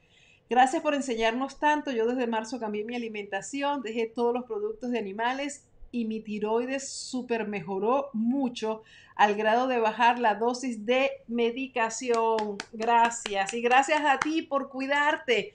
gracias 0.50 0.82
por 0.82 0.94
enseñarnos 0.94 1.60
tanto. 1.60 1.92
Yo 1.92 2.06
desde 2.06 2.28
marzo 2.28 2.60
cambié 2.60 2.84
mi 2.84 2.96
alimentación, 2.96 3.82
dejé 3.82 4.08
todos 4.08 4.34
los 4.34 4.44
productos 4.44 4.92
de 4.92 5.00
animales 5.00 5.66
y 5.92 6.06
mi 6.06 6.22
tiroides 6.22 6.90
super 6.90 7.48
mejoró 7.48 8.10
mucho 8.14 8.84
al 9.16 9.36
grado 9.36 9.68
de 9.68 9.80
bajar 9.80 10.20
la 10.20 10.36
dosis 10.36 10.86
de 10.86 11.12
medicación. 11.28 12.58
Gracias. 12.74 13.54
Y 13.54 13.62
gracias 13.62 14.02
a 14.06 14.20
ti 14.20 14.42
por 14.42 14.70
cuidarte 14.70 15.54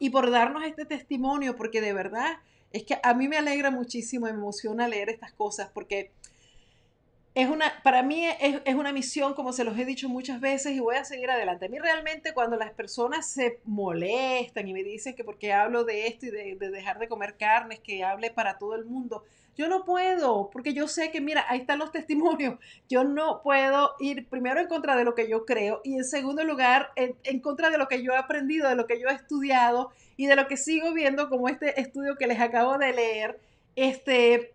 y 0.00 0.10
por 0.10 0.30
darnos 0.30 0.64
este 0.64 0.84
testimonio, 0.84 1.56
porque 1.56 1.80
de 1.80 1.92
verdad 1.92 2.38
es 2.76 2.84
que 2.84 2.98
a 3.02 3.14
mí 3.14 3.26
me 3.26 3.38
alegra 3.38 3.70
muchísimo, 3.70 4.26
me 4.26 4.32
emociona 4.32 4.86
leer 4.86 5.08
estas 5.08 5.32
cosas, 5.32 5.70
porque 5.72 6.12
es 7.34 7.48
una, 7.48 7.82
para 7.82 8.02
mí 8.02 8.24
es, 8.26 8.74
una 8.74 8.92
misión, 8.92 9.34
como 9.34 9.52
se 9.52 9.64
los 9.64 9.78
he 9.78 9.84
dicho 9.84 10.08
muchas 10.08 10.40
veces, 10.40 10.72
y 10.72 10.80
voy 10.80 10.96
a 10.96 11.04
seguir 11.04 11.30
adelante. 11.30 11.66
A 11.66 11.68
mí 11.68 11.78
realmente 11.78 12.34
cuando 12.34 12.56
las 12.56 12.72
personas 12.72 13.28
se 13.28 13.60
molestan 13.64 14.68
y 14.68 14.72
me 14.72 14.82
dicen 14.82 15.14
que 15.14 15.24
porque 15.24 15.52
hablo 15.52 15.84
de 15.84 16.06
esto 16.06 16.26
y 16.26 16.30
de 16.30 16.70
dejar 16.70 16.98
de 16.98 17.08
comer 17.08 17.36
carnes, 17.36 17.80
que 17.80 18.04
hable 18.04 18.30
para 18.30 18.58
todo 18.58 18.74
el 18.74 18.84
mundo, 18.84 19.24
yo 19.56 19.68
no 19.68 19.84
puedo, 19.84 20.50
porque 20.52 20.74
yo 20.74 20.86
sé 20.86 21.10
que, 21.10 21.20
mira, 21.20 21.46
ahí 21.48 21.60
están 21.60 21.78
los 21.78 21.92
testimonios. 21.92 22.58
Yo 22.88 23.04
no 23.04 23.42
puedo 23.42 23.94
ir 23.98 24.28
primero 24.28 24.60
en 24.60 24.68
contra 24.68 24.96
de 24.96 25.04
lo 25.04 25.14
que 25.14 25.28
yo 25.28 25.44
creo 25.46 25.80
y 25.82 25.94
en 25.94 26.04
segundo 26.04 26.44
lugar 26.44 26.90
en, 26.96 27.40
contra 27.40 27.70
de 27.70 27.78
lo 27.78 27.88
que 27.88 28.02
yo 28.02 28.12
he 28.12 28.16
aprendido, 28.16 28.68
de 28.68 28.76
lo 28.76 28.86
que 28.86 29.00
yo 29.00 29.08
he 29.08 29.14
estudiado 29.14 29.90
y 30.16 30.26
de 30.26 30.36
lo 30.36 30.46
que 30.46 30.56
sigo 30.56 30.92
viendo, 30.92 31.28
como 31.28 31.48
este 31.48 31.80
estudio 31.80 32.16
que 32.16 32.26
les 32.26 32.40
acabo 32.40 32.78
de 32.78 32.92
leer, 32.92 33.40
este, 33.76 34.54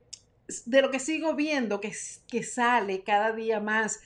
de 0.65 0.81
lo 0.81 0.91
que 0.91 0.99
sigo 0.99 1.35
viendo 1.35 1.81
que, 1.81 1.91
que 2.27 2.43
sale 2.43 3.03
cada 3.03 3.31
día 3.31 3.59
más. 3.59 4.01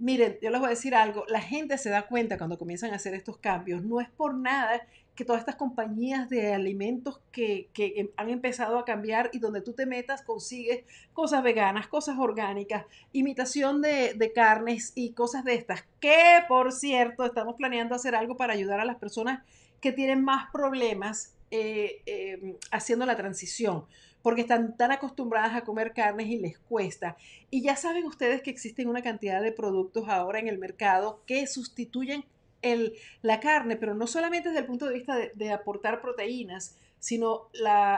Miren, 0.00 0.38
yo 0.40 0.48
les 0.48 0.58
voy 0.58 0.68
a 0.68 0.70
decir 0.70 0.94
algo, 0.94 1.26
la 1.28 1.42
gente 1.42 1.76
se 1.76 1.90
da 1.90 2.06
cuenta 2.06 2.38
cuando 2.38 2.58
comienzan 2.58 2.92
a 2.92 2.96
hacer 2.96 3.12
estos 3.12 3.36
cambios, 3.36 3.82
no 3.82 4.00
es 4.00 4.08
por 4.08 4.34
nada 4.34 4.80
que 5.14 5.26
todas 5.26 5.40
estas 5.40 5.56
compañías 5.56 6.30
de 6.30 6.54
alimentos 6.54 7.20
que, 7.32 7.68
em, 7.76 8.08
han 8.16 8.30
empezado 8.30 8.78
a 8.78 8.86
cambiar 8.86 9.28
y 9.34 9.40
donde 9.40 9.60
tú 9.60 9.74
te 9.74 9.84
metas 9.84 10.22
consigues 10.22 10.84
cosas 11.12 11.42
veganas, 11.42 11.86
cosas 11.86 12.18
orgánicas, 12.18 12.86
imitación 13.12 13.82
de, 13.82 14.32
carnes 14.34 14.92
y 14.94 15.12
cosas 15.12 15.44
de 15.44 15.52
estas. 15.52 15.84
Que, 16.00 16.44
por 16.48 16.72
cierto, 16.72 17.26
estamos 17.26 17.56
planeando 17.56 17.94
hacer 17.94 18.14
algo 18.14 18.38
para 18.38 18.54
ayudar 18.54 18.80
a 18.80 18.86
las 18.86 18.96
personas 18.96 19.44
que 19.82 19.92
tienen 19.92 20.24
más 20.24 20.50
problemas 20.50 21.34
eh, 21.50 22.00
em, 22.06 22.56
haciendo 22.70 23.04
la 23.04 23.18
transición, 23.18 23.84
porque 24.22 24.42
están 24.42 24.76
tan 24.76 24.92
acostumbradas 24.92 25.54
a 25.54 25.62
comer 25.62 25.92
carnes 25.92 26.28
y 26.28 26.38
les 26.38 26.58
cuesta. 26.58 27.16
Y 27.50 27.62
ya 27.62 27.76
saben 27.76 28.04
ustedes 28.04 28.42
que 28.42 28.50
existen 28.50 28.88
una 28.88 29.02
cantidad 29.02 29.42
de 29.42 29.52
productos 29.52 30.08
ahora 30.08 30.38
en 30.38 30.48
el 30.48 30.58
mercado 30.58 31.22
que 31.26 31.46
sustituyen 31.46 32.24
el, 32.62 32.94
la 33.22 33.40
carne, 33.40 33.76
pero 33.76 33.94
no 33.94 34.06
solamente 34.06 34.48
desde 34.48 34.60
el 34.60 34.66
punto 34.66 34.86
de 34.86 34.94
vista 34.94 35.16
de, 35.34 35.52
aportar 35.52 36.00
proteínas, 36.00 36.76
sino 36.98 37.48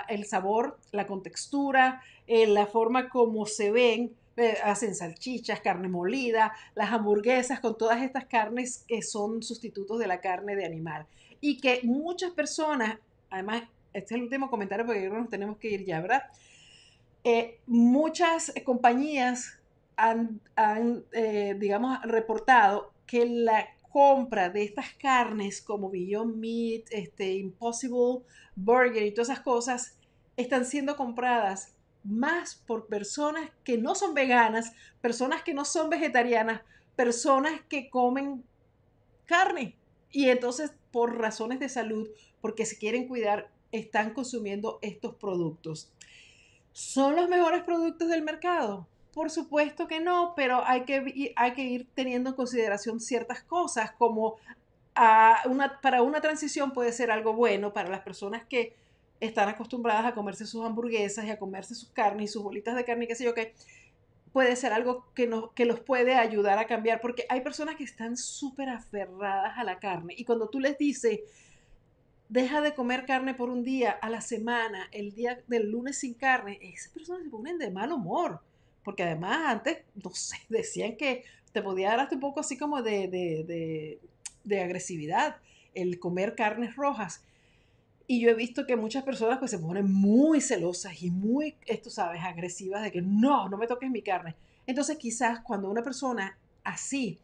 el 0.08 0.24
sabor, 0.26 0.78
la 0.92 1.06
contextura, 1.06 2.02
eh, 2.28 2.46
la 2.46 2.66
forma 2.66 3.08
como 3.08 3.46
se 3.46 3.72
ven, 3.72 4.14
eh, 4.36 4.56
hacen 4.64 4.94
salchichas, 4.94 5.60
carne 5.60 5.88
molida, 5.88 6.54
las 6.74 6.92
hamburguesas 6.92 7.60
con 7.60 7.76
todas 7.76 8.02
estas 8.02 8.26
carnes 8.26 8.84
que 8.86 9.02
son 9.02 9.42
sustitutos 9.42 9.98
de 9.98 10.06
la 10.06 10.20
carne 10.20 10.56
de 10.56 10.64
animal. 10.64 11.06
Y 11.40 11.60
que 11.60 11.80
muchas 11.82 12.30
personas, 12.30 12.98
además, 13.28 13.64
este 13.93 14.14
es 14.14 14.18
el 14.18 14.22
último 14.22 14.51
comentario 14.51 14.86
porque 14.86 15.09
nos 15.09 15.28
tenemos 15.28 15.59
que 15.59 15.68
ir 15.68 15.84
ya, 15.84 16.01
¿verdad? 16.01 16.24
Eh, 17.24 17.61
muchas 17.66 18.53
compañías 18.64 19.59
han, 19.97 20.40
digamos, 21.59 22.03
reportado 22.03 22.93
que 23.07 23.26
la 23.26 23.68
compra 23.93 24.49
de 24.49 24.64
estas 24.64 24.95
carnes 24.95 25.61
como 25.61 25.90
Beyond 25.90 26.36
Meat, 26.36 26.84
este, 26.90 27.34
Impossible 27.34 28.24
Burger 28.57 29.03
y 29.03 29.12
todas 29.12 29.28
esas 29.28 29.45
cosas 29.45 29.99
están 30.36 30.64
siendo 30.64 30.97
compradas 30.97 31.74
más 32.03 32.57
por 32.66 32.86
personas 32.86 33.51
que 33.64 33.78
no 33.78 33.95
son 33.95 34.14
veganas, 34.14 34.72
personas 35.01 35.43
que 35.43 35.55
no 35.55 35.64
son 35.64 35.90
vegetarianas, 35.90 36.62
personas 36.97 37.61
que 37.68 37.90
comen 37.90 38.45
carne. 39.26 39.76
Y 40.11 40.28
entonces, 40.28 40.72
por 40.90 41.18
razones 41.18 41.61
de 41.61 41.68
salud, 41.68 42.09
porque 42.40 42.66
se 42.66 42.78
quieren 42.78 43.07
cuidar, 43.07 43.51
están 43.72 44.12
consumiendo 44.12 44.78
estos 44.82 45.14
productos. 45.16 45.90
¿Son 46.72 47.16
los 47.16 47.28
mejores 47.28 47.62
productos 47.62 48.08
del 48.08 48.22
mercado? 48.22 48.86
Por 49.12 49.30
supuesto 49.30 49.88
que 49.88 50.00
no, 50.00 50.34
pero 50.36 50.64
hay 50.64 50.84
que, 50.84 51.32
hay 51.36 51.52
que 51.52 51.62
ir 51.62 51.88
teniendo 51.94 52.30
en 52.30 52.36
consideración 52.36 53.00
ciertas 53.00 53.42
cosas, 53.42 53.92
como 53.92 54.36
a 54.94 55.42
una, 55.46 55.80
para 55.80 56.02
una 56.02 56.20
transición 56.20 56.72
puede 56.72 56.92
ser 56.92 57.10
algo 57.10 57.32
bueno 57.32 57.72
para 57.72 57.90
las 57.90 58.00
personas 58.00 58.44
que 58.44 58.74
están 59.20 59.48
acostumbradas 59.48 60.04
a 60.04 60.14
comerse 60.14 60.46
sus 60.46 60.64
hamburguesas 60.64 61.24
y 61.24 61.30
a 61.30 61.38
comerse 61.38 61.74
sus 61.74 61.90
carnes 61.90 62.30
y 62.30 62.32
sus 62.32 62.42
bolitas 62.42 62.74
de 62.74 62.84
carne, 62.84 63.06
qué 63.06 63.14
sé 63.14 63.24
yo 63.24 63.34
qué, 63.34 63.54
puede 64.32 64.56
ser 64.56 64.72
algo 64.72 65.06
que, 65.14 65.26
no, 65.26 65.52
que 65.54 65.64
los 65.64 65.80
puede 65.80 66.14
ayudar 66.14 66.58
a 66.58 66.66
cambiar, 66.66 67.00
porque 67.00 67.26
hay 67.28 67.42
personas 67.42 67.76
que 67.76 67.84
están 67.84 68.16
súper 68.16 68.68
aferradas 68.68 69.52
a 69.56 69.64
la 69.64 69.78
carne 69.78 70.14
y 70.16 70.24
cuando 70.24 70.48
tú 70.48 70.58
les 70.58 70.76
dices, 70.78 71.20
deja 72.33 72.62
de 72.62 72.74
comer 72.74 73.05
carne 73.05 73.35
por 73.35 73.51
un 73.51 73.62
día 73.62 73.91
a 73.91 74.09
la 74.09 74.22
semana, 74.22 74.89
el 74.91 75.12
día 75.12 75.43
del 75.49 75.70
lunes 75.70 75.99
sin 75.99 76.14
carne, 76.14 76.59
esas 76.62 76.91
personas 76.91 77.24
se 77.24 77.30
ponen 77.30 77.59
de 77.59 77.70
mal 77.70 77.93
humor 77.93 78.41
porque 78.85 79.03
además 79.03 79.39
antes, 79.47 79.78
no 80.03 80.11
sé, 80.14 80.37
decían 80.49 80.97
que 80.97 81.24
te 81.53 81.62
podía 81.62 81.91
dar 81.91 82.01
hasta 82.01 82.14
un 82.14 82.20
poco 82.20 82.41
así 82.41 82.57
como 82.57 82.83
de, 82.83 83.99
agresividad 84.51 85.37
el 85.74 85.99
comer 85.99 86.35
carnes 86.35 86.76
rojas. 86.76 87.22
Y 88.07 88.20
yo 88.20 88.30
he 88.30 88.35
visto 88.35 88.66
que 88.66 88.76
muchas 88.76 89.05
personas 89.05 89.39
pues 89.39 89.51
se 89.51 89.59
ponen 89.59 89.91
muy 89.91 90.41
celosas 90.41 91.03
y 91.03 91.11
muy, 91.11 91.55
esto 91.66 91.89
sabes, 91.89 92.22
agresivas 92.22 92.83
de 92.83 92.93
que 92.93 93.01
no, 93.01 93.49
no 93.49 93.57
me 93.57 93.66
toques 93.66 93.91
mi 93.91 94.03
carne. 94.03 94.35
Entonces 94.66 94.97
quizás 94.97 95.41
cuando 95.41 95.70
una 95.70 95.83
persona 95.83 96.37
así 96.64 97.18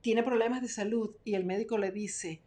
tiene 0.00 0.22
problemas 0.22 0.62
de 0.62 0.68
salud 0.68 1.10
y 1.24 1.34
el 1.34 1.44
médico 1.44 1.76
le 1.76 1.90
dice, 1.90 2.40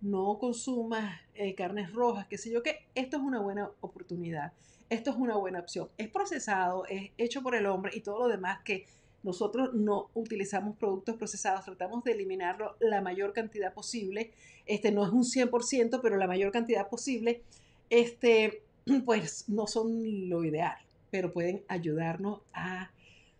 no 0.00 0.38
consumas 0.38 1.20
eh, 1.34 1.54
carnes 1.54 1.92
rojas, 1.92 2.26
qué 2.26 2.38
sé 2.38 2.50
yo, 2.50 2.62
que 2.62 2.86
esto 2.94 3.16
es 3.16 3.22
una 3.22 3.40
buena 3.40 3.70
oportunidad 3.80 4.52
esto 4.90 5.10
es 5.10 5.16
una 5.16 5.36
buena 5.36 5.60
opción. 5.60 5.88
Es 5.98 6.08
procesado, 6.08 6.86
es 6.86 7.10
hecho 7.18 7.42
por 7.42 7.54
el 7.54 7.66
hombre 7.66 7.92
y 7.94 8.00
todo 8.00 8.20
lo 8.20 8.28
demás 8.28 8.60
que 8.64 8.86
nosotros 9.22 9.74
no 9.74 10.10
utilizamos 10.14 10.76
productos 10.76 11.16
procesados, 11.16 11.64
tratamos 11.64 12.04
de 12.04 12.12
eliminarlo 12.12 12.76
la 12.80 13.00
mayor 13.00 13.32
cantidad 13.32 13.74
posible. 13.74 14.32
Este 14.66 14.92
no 14.92 15.04
es 15.04 15.10
un 15.10 15.24
100%, 15.24 16.00
pero 16.00 16.16
la 16.16 16.26
mayor 16.26 16.52
cantidad 16.52 16.88
posible, 16.88 17.42
este, 17.90 18.62
pues 19.04 19.48
no 19.48 19.66
son 19.66 20.28
lo 20.28 20.44
ideal, 20.44 20.76
pero 21.10 21.32
pueden 21.32 21.62
ayudarnos 21.68 22.40
a 22.52 22.90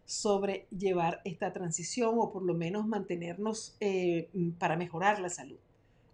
sobrellevar 0.04 1.20
esta 1.24 1.52
transición 1.52 2.14
o 2.18 2.32
por 2.32 2.42
lo 2.42 2.54
menos 2.54 2.86
mantenernos 2.86 3.76
eh, 3.80 4.28
para 4.58 4.76
mejorar 4.76 5.20
la 5.20 5.28
salud. 5.28 5.58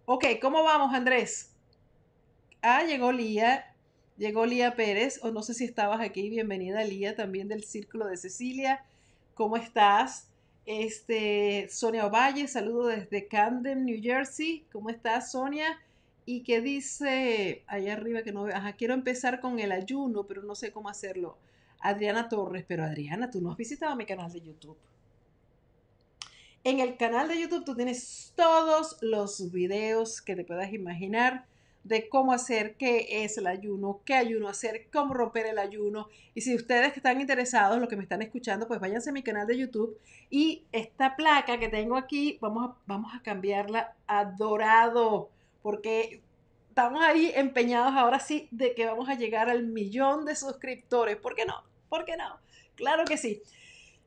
Ok, 0.07 0.23
¿cómo 0.39 0.61
vamos, 0.63 0.93
Andrés? 0.93 1.51
Ah, 2.61 2.83
llegó 2.83 3.11
Lía 3.11 3.75
Llegó 4.17 4.45
Lía 4.45 4.75
Pérez, 4.75 5.19
o 5.23 5.31
no 5.31 5.41
sé 5.41 5.55
si 5.55 5.65
estabas 5.65 5.99
aquí, 5.99 6.29
bienvenida 6.29 6.83
Lía, 6.83 7.15
también 7.15 7.47
del 7.47 7.63
Círculo 7.63 8.05
de 8.05 8.15
Cecilia. 8.15 8.85
¿Cómo 9.33 9.57
estás? 9.57 10.29
Este, 10.67 11.67
Sonia 11.69 12.05
Ovalle, 12.05 12.47
saludo 12.47 12.87
desde 12.87 13.27
Camden, 13.27 13.83
New 13.83 13.99
Jersey. 13.99 14.63
¿Cómo 14.71 14.91
estás, 14.91 15.31
Sonia? 15.31 15.81
Y 16.25 16.43
que 16.43 16.61
dice, 16.61 17.63
allá 17.65 17.93
arriba 17.93 18.21
que 18.21 18.31
no 18.31 18.45
ajá, 18.45 18.73
quiero 18.73 18.93
empezar 18.93 19.41
con 19.41 19.59
el 19.59 19.71
ayuno, 19.71 20.27
pero 20.27 20.43
no 20.43 20.53
sé 20.53 20.71
cómo 20.71 20.87
hacerlo. 20.87 21.37
Adriana 21.79 22.29
Torres, 22.29 22.63
pero 22.67 22.83
Adriana, 22.83 23.31
tú 23.31 23.41
no 23.41 23.51
has 23.51 23.57
visitado 23.57 23.95
mi 23.95 24.05
canal 24.05 24.31
de 24.31 24.41
YouTube. 24.41 24.77
En 26.65 26.79
el 26.79 26.97
canal 26.97 27.27
de 27.27 27.39
YouTube 27.39 27.63
tú 27.63 27.75
tienes 27.75 28.33
todos 28.35 28.97
los 29.01 29.51
videos 29.51 30.19
que 30.19 30.35
te 30.35 30.43
puedas 30.43 30.73
imaginar 30.73 31.45
de 31.83 32.09
cómo 32.09 32.33
hacer, 32.33 32.75
qué 32.75 33.23
es 33.23 33.37
el 33.37 33.45
ayuno, 33.45 34.01
qué 34.03 34.15
ayuno 34.15 34.47
hacer, 34.47 34.87
cómo 34.91 35.13
romper 35.13 35.45
el 35.45 35.59
ayuno. 35.59 36.07
Y 36.33 36.41
si 36.41 36.55
ustedes 36.55 36.97
están 36.97 37.21
interesados, 37.21 37.77
los 37.77 37.87
que 37.87 37.95
me 37.95 38.01
están 38.01 38.23
escuchando, 38.23 38.67
pues 38.67 38.79
váyanse 38.79 39.11
a 39.11 39.13
mi 39.13 39.21
canal 39.21 39.45
de 39.45 39.59
YouTube 39.59 39.95
y 40.31 40.63
esta 40.71 41.15
placa 41.15 41.59
que 41.59 41.69
tengo 41.69 41.97
aquí, 41.97 42.39
vamos 42.41 42.71
a, 42.71 42.75
vamos 42.87 43.13
a 43.13 43.21
cambiarla 43.21 43.93
a 44.07 44.25
dorado, 44.25 45.29
porque 45.61 46.23
estamos 46.69 47.03
ahí 47.03 47.31
empeñados 47.35 47.93
ahora 47.93 48.19
sí 48.19 48.47
de 48.49 48.73
que 48.73 48.87
vamos 48.87 49.07
a 49.07 49.13
llegar 49.13 49.51
al 49.51 49.67
millón 49.67 50.25
de 50.25 50.35
suscriptores. 50.35 51.17
¿Por 51.17 51.35
qué 51.35 51.45
no? 51.45 51.63
¿Por 51.89 52.05
qué 52.05 52.17
no? 52.17 52.39
Claro 52.73 53.05
que 53.05 53.17
sí. 53.17 53.43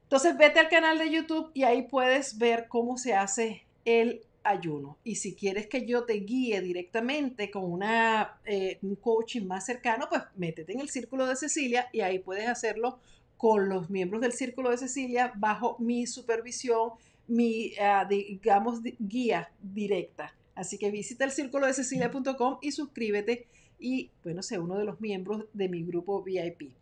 Entonces 0.08 0.38
vete 0.38 0.58
al 0.58 0.70
canal 0.70 0.96
de 0.96 1.10
YouTube 1.10 1.50
y 1.52 1.64
ahí 1.64 1.82
puedes 1.82 2.38
ver 2.38 2.66
cómo 2.66 2.96
se 2.96 3.12
hace 3.12 3.66
el 3.84 4.22
ayuno. 4.42 4.96
Y 5.04 5.16
si 5.16 5.34
quieres 5.34 5.66
que 5.66 5.84
yo 5.84 6.04
te 6.04 6.14
guíe 6.14 6.62
directamente 6.62 7.50
con 7.50 7.82
eh, 7.82 8.78
un 8.80 8.96
coaching 8.96 9.46
más 9.46 9.66
cercano, 9.66 10.06
pues 10.08 10.22
métete 10.34 10.72
en 10.72 10.80
el 10.80 10.88
Círculo 10.88 11.26
de 11.26 11.36
Cecilia 11.36 11.90
y 11.92 12.00
ahí 12.00 12.20
puedes 12.20 12.48
hacerlo 12.48 13.00
con 13.36 13.68
los 13.68 13.90
miembros 13.90 14.22
del 14.22 14.32
Círculo 14.32 14.70
de 14.70 14.78
Cecilia 14.78 15.30
bajo 15.36 15.76
mi 15.78 16.06
supervisión, 16.06 16.92
mi, 17.26 17.74
ah, 17.78 18.06
digamos, 18.08 18.80
guía 18.98 19.50
directa. 19.60 20.34
Así 20.54 20.78
que 20.78 20.90
visita 20.90 21.26
el 21.26 21.32
círculo 21.32 21.66
de 21.66 21.74
cecilia.com 21.74 22.58
y 22.62 22.72
suscríbete 22.72 23.46
y, 23.78 24.10
bueno, 24.24 24.42
sé 24.42 24.58
uno 24.58 24.78
de 24.78 24.86
los 24.86 25.02
miembros 25.02 25.44
de 25.52 25.68
mi 25.68 25.84
grupo 25.84 26.22
VIP. 26.22 26.72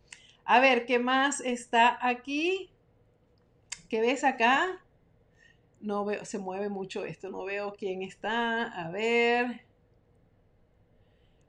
A 0.45 0.61
ver, 0.61 0.87
¿qué 0.87 1.01
más 1.01 1.41
está 1.41 1.99
aquí? 2.01 2.71
¿Qué 3.89 4.01
ves 4.01 4.25
acá? 4.25 4.81
No 5.81 6.05
veo, 6.05 6.25
se 6.25 6.39
mueve 6.39 6.69
mucho 6.69 7.05
esto, 7.05 7.31
no 7.31 7.45
veo 7.45 7.75
quién 7.79 8.03
está. 8.03 8.65
A 8.65 8.91
ver. 8.91 9.67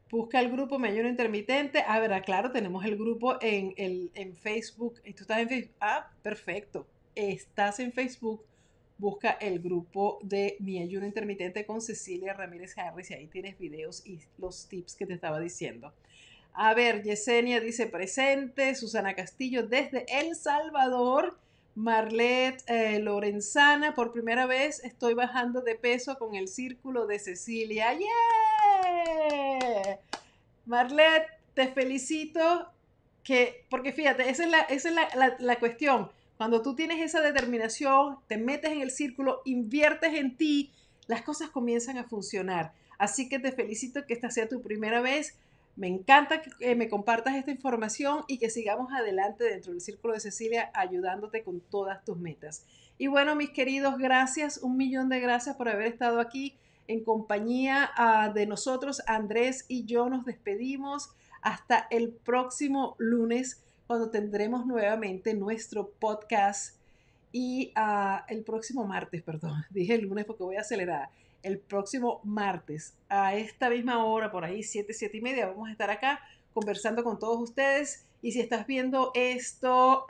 Busca 0.09 0.39
el 0.39 0.51
grupo 0.51 0.79
Me 0.79 0.89
Ayuno 0.89 1.09
Intermitente. 1.09 1.83
A 1.85 1.99
ver, 1.99 2.13
ah, 2.13 2.21
claro, 2.21 2.51
tenemos 2.51 2.85
el 2.85 2.97
grupo 2.97 3.37
en, 3.41 3.73
el, 3.77 4.11
en 4.13 4.35
Facebook. 4.35 5.01
¿Tú 5.01 5.23
estás 5.23 5.39
en 5.39 5.49
Facebook? 5.49 5.75
Ah, 5.81 6.11
perfecto. 6.21 6.87
Estás 7.15 7.79
en 7.79 7.91
Facebook. 7.91 8.45
Busca 8.97 9.31
el 9.31 9.59
grupo 9.59 10.19
de 10.23 10.55
Mi 10.59 10.81
Ayuno 10.81 11.05
Intermitente 11.05 11.65
con 11.65 11.81
Cecilia 11.81 12.33
Ramírez 12.33 12.77
Harris 12.77 13.11
y 13.11 13.15
ahí 13.15 13.27
tienes 13.27 13.59
videos 13.59 14.05
y 14.05 14.19
los 14.37 14.67
tips 14.67 14.95
que 14.95 15.05
te 15.05 15.13
estaba 15.13 15.39
diciendo. 15.39 15.93
A 16.53 16.73
ver, 16.73 17.03
Yesenia 17.03 17.59
dice 17.59 17.87
presente. 17.87 18.75
Susana 18.75 19.13
Castillo 19.13 19.67
desde 19.67 20.05
El 20.07 20.35
Salvador. 20.35 21.37
Marlet 21.77 22.63
eh, 22.65 22.97
Lorenzana, 22.99 23.93
por 23.93 24.11
primera 24.11 24.47
vez 24.47 24.83
estoy 24.83 25.13
bajando 25.13 25.61
de 25.61 25.75
peso 25.75 26.17
con 26.17 26.33
el 26.33 26.47
círculo 26.47 27.05
de 27.05 27.19
Cecilia. 27.19 27.93
¡Yeah! 27.93 28.07
Marlet, 30.65 31.27
te 31.53 31.67
felicito 31.67 32.71
que, 33.23 33.67
porque 33.69 33.91
fíjate, 33.91 34.27
esa 34.27 34.45
es, 34.45 34.49
la, 34.49 34.61
esa 34.61 34.89
es 34.89 34.95
la, 35.39 35.59
cuestión. 35.59 36.09
Cuando 36.37 36.63
tú 36.63 36.75
tienes 36.75 36.99
esa 36.99 37.21
determinación, 37.21 38.17
te 38.27 38.37
metes 38.37 38.71
en 38.71 38.81
el 38.81 38.89
círculo, 38.89 39.43
inviertes 39.45 40.15
en 40.15 40.35
ti, 40.35 40.71
las 41.05 41.21
cosas 41.21 41.51
comienzan 41.51 41.99
a 41.99 42.05
funcionar. 42.05 42.73
Así 42.97 43.29
que 43.29 43.37
te 43.37 43.51
felicito 43.51 44.03
que 44.07 44.15
esta 44.15 44.31
sea 44.31 44.49
tu 44.49 44.63
primera 44.63 44.99
vez. 44.99 45.37
Me 45.77 45.87
encanta 45.87 46.41
que 46.41 46.75
me 46.75 46.89
compartas 46.89 47.35
esta 47.35 47.51
información 47.51 48.25
y 48.27 48.39
que 48.39 48.49
sigamos 48.49 48.91
adelante 48.91 49.43
dentro 49.43 49.71
del 49.71 49.81
Círculo 49.81 50.15
de 50.15 50.19
Cecilia 50.19 50.71
ayudándote 50.73 51.43
con 51.43 51.61
todas 51.61 52.03
tus 52.03 52.17
metas. 52.17 52.65
Y 52.97 53.05
bueno, 53.05 53.35
mis 53.35 53.51
queridos, 53.51 53.99
gracias, 53.99 54.57
un 54.57 54.75
millón 54.75 55.07
de 55.07 55.19
gracias 55.19 55.55
por 55.55 55.69
haber 55.69 55.85
estado 55.85 56.19
aquí 56.19 56.57
en 56.87 57.03
compañía 57.03 57.91
ah, 57.95 58.31
de 58.33 58.47
nosotros. 58.47 59.03
Andrés 59.05 59.65
y 59.67 59.85
yo 59.85 60.09
nos 60.09 60.25
despedimos 60.25 61.11
hasta 61.43 61.87
el 61.91 62.11
próximo 62.11 62.95
lunes 62.97 63.63
cuando 63.85 64.09
tendremos 64.09 64.65
nuevamente 64.65 65.35
nuestro 65.35 65.91
podcast 65.91 66.75
y 67.31 67.71
ah, 67.75 68.25
el 68.29 68.43
próximo 68.43 68.85
martes, 68.85 69.21
perdón, 69.21 69.63
dije 69.69 69.93
el 69.93 70.01
lunes 70.01 70.25
porque 70.25 70.43
voy 70.43 70.55
a 70.55 70.61
acelerar. 70.61 71.09
El 71.47 71.59
próximo 71.59 72.19
martes 72.25 72.97
a 73.07 73.33
esta 73.33 73.69
misma 73.69 74.03
hora, 74.03 74.29
por 74.29 74.43
ahí 74.43 74.63
7, 74.63 74.93
7 74.93 75.15
y 75.15 75.21
media, 75.21 75.47
vamos 75.47 75.69
a 75.69 75.71
estar 75.71 75.89
acá 75.89 76.19
conversando 76.53 77.05
con 77.05 77.19
todos 77.19 77.41
ustedes. 77.41 78.05
Y 78.21 78.33
si 78.33 78.41
estás 78.41 78.67
viendo 78.67 79.11
esto 79.15 80.05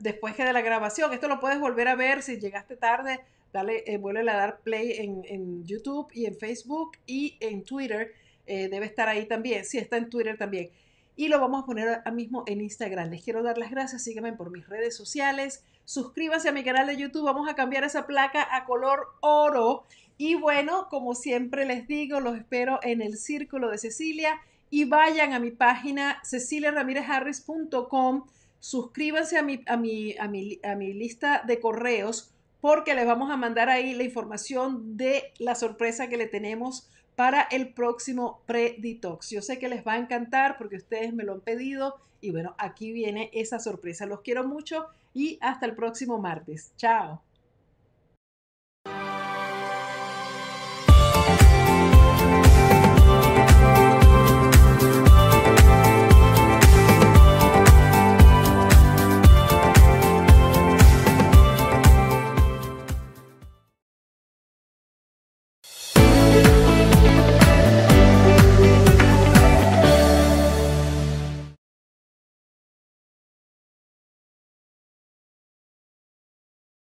después 0.00 0.34
que 0.34 0.44
de 0.44 0.54
la 0.54 0.62
grabación, 0.62 1.12
esto 1.12 1.28
lo 1.28 1.38
puedes 1.38 1.60
volver 1.60 1.88
a 1.88 1.96
ver 1.96 2.22
si 2.22 2.40
llegaste 2.40 2.76
tarde. 2.76 3.20
Dale, 3.52 3.84
eh, 3.86 3.98
vuelve 3.98 4.20
a 4.30 4.36
dar 4.36 4.60
play 4.60 4.92
en, 4.92 5.66
YouTube 5.66 6.08
y 6.14 6.24
en 6.24 6.34
Facebook 6.34 6.92
y 7.06 7.36
en 7.40 7.62
Twitter. 7.62 8.14
Eh, 8.46 8.68
debe 8.70 8.86
estar 8.86 9.06
ahí 9.06 9.26
también. 9.26 9.66
Sí, 9.66 9.76
está 9.76 9.98
en 9.98 10.08
Twitter 10.08 10.38
también. 10.38 10.70
Y 11.16 11.28
lo 11.28 11.40
vamos 11.40 11.62
a 11.62 11.66
poner 11.66 11.88
ahora 11.88 12.10
mismo 12.10 12.44
en 12.46 12.60
Instagram. 12.60 13.10
Les 13.10 13.22
quiero 13.22 13.42
dar 13.42 13.58
las 13.58 13.70
gracias. 13.70 14.04
Síganme 14.04 14.32
por 14.32 14.50
mis 14.50 14.68
redes 14.68 14.96
sociales. 14.96 15.64
Suscríbanse 15.84 16.48
a 16.48 16.52
mi 16.52 16.64
canal 16.64 16.86
de 16.86 16.96
YouTube. 16.96 17.24
Vamos 17.24 17.48
a 17.48 17.54
cambiar 17.54 17.84
esa 17.84 18.06
placa 18.06 18.46
a 18.50 18.64
color 18.64 19.08
oro. 19.20 19.84
Y 20.16 20.34
bueno, 20.34 20.88
como 20.88 21.14
siempre 21.14 21.66
les 21.66 21.86
digo, 21.86 22.20
los 22.20 22.36
espero 22.36 22.78
en 22.82 23.02
el 23.02 23.16
Círculo 23.16 23.70
de 23.70 23.78
Cecilia 23.78 24.40
y 24.70 24.86
vayan 24.86 25.34
a 25.34 25.38
mi 25.38 25.50
página 25.50 26.22
ceciliaramirezharris.com, 26.24 28.24
suscríbanse 28.58 29.36
a 29.36 29.42
mi, 29.42 29.62
a, 29.66 29.76
mi, 29.76 30.16
a, 30.16 30.28
mi, 30.28 30.60
a 30.62 30.74
mi 30.76 30.94
lista 30.94 31.42
de 31.46 31.60
correos 31.60 32.32
porque 32.62 32.94
les 32.94 33.04
vamos 33.04 33.30
a 33.30 33.36
mandar 33.36 33.68
ahí 33.68 33.92
la 33.92 34.04
información 34.04 34.96
de 34.96 35.34
la 35.38 35.56
sorpresa 35.56 36.08
que 36.08 36.16
le 36.16 36.26
tenemos 36.26 36.88
para 37.16 37.42
el 37.42 37.72
próximo 37.72 38.40
pre-detox. 38.46 39.30
Yo 39.30 39.42
sé 39.42 39.58
que 39.58 39.68
les 39.68 39.86
va 39.86 39.94
a 39.94 39.98
encantar 39.98 40.56
porque 40.58 40.76
ustedes 40.76 41.12
me 41.12 41.24
lo 41.24 41.32
han 41.32 41.40
pedido 41.40 41.96
y 42.20 42.30
bueno, 42.30 42.54
aquí 42.58 42.92
viene 42.92 43.30
esa 43.32 43.58
sorpresa. 43.58 44.06
Los 44.06 44.20
quiero 44.20 44.44
mucho 44.44 44.86
y 45.14 45.38
hasta 45.40 45.66
el 45.66 45.74
próximo 45.74 46.18
martes. 46.18 46.72
Chao. 46.76 47.22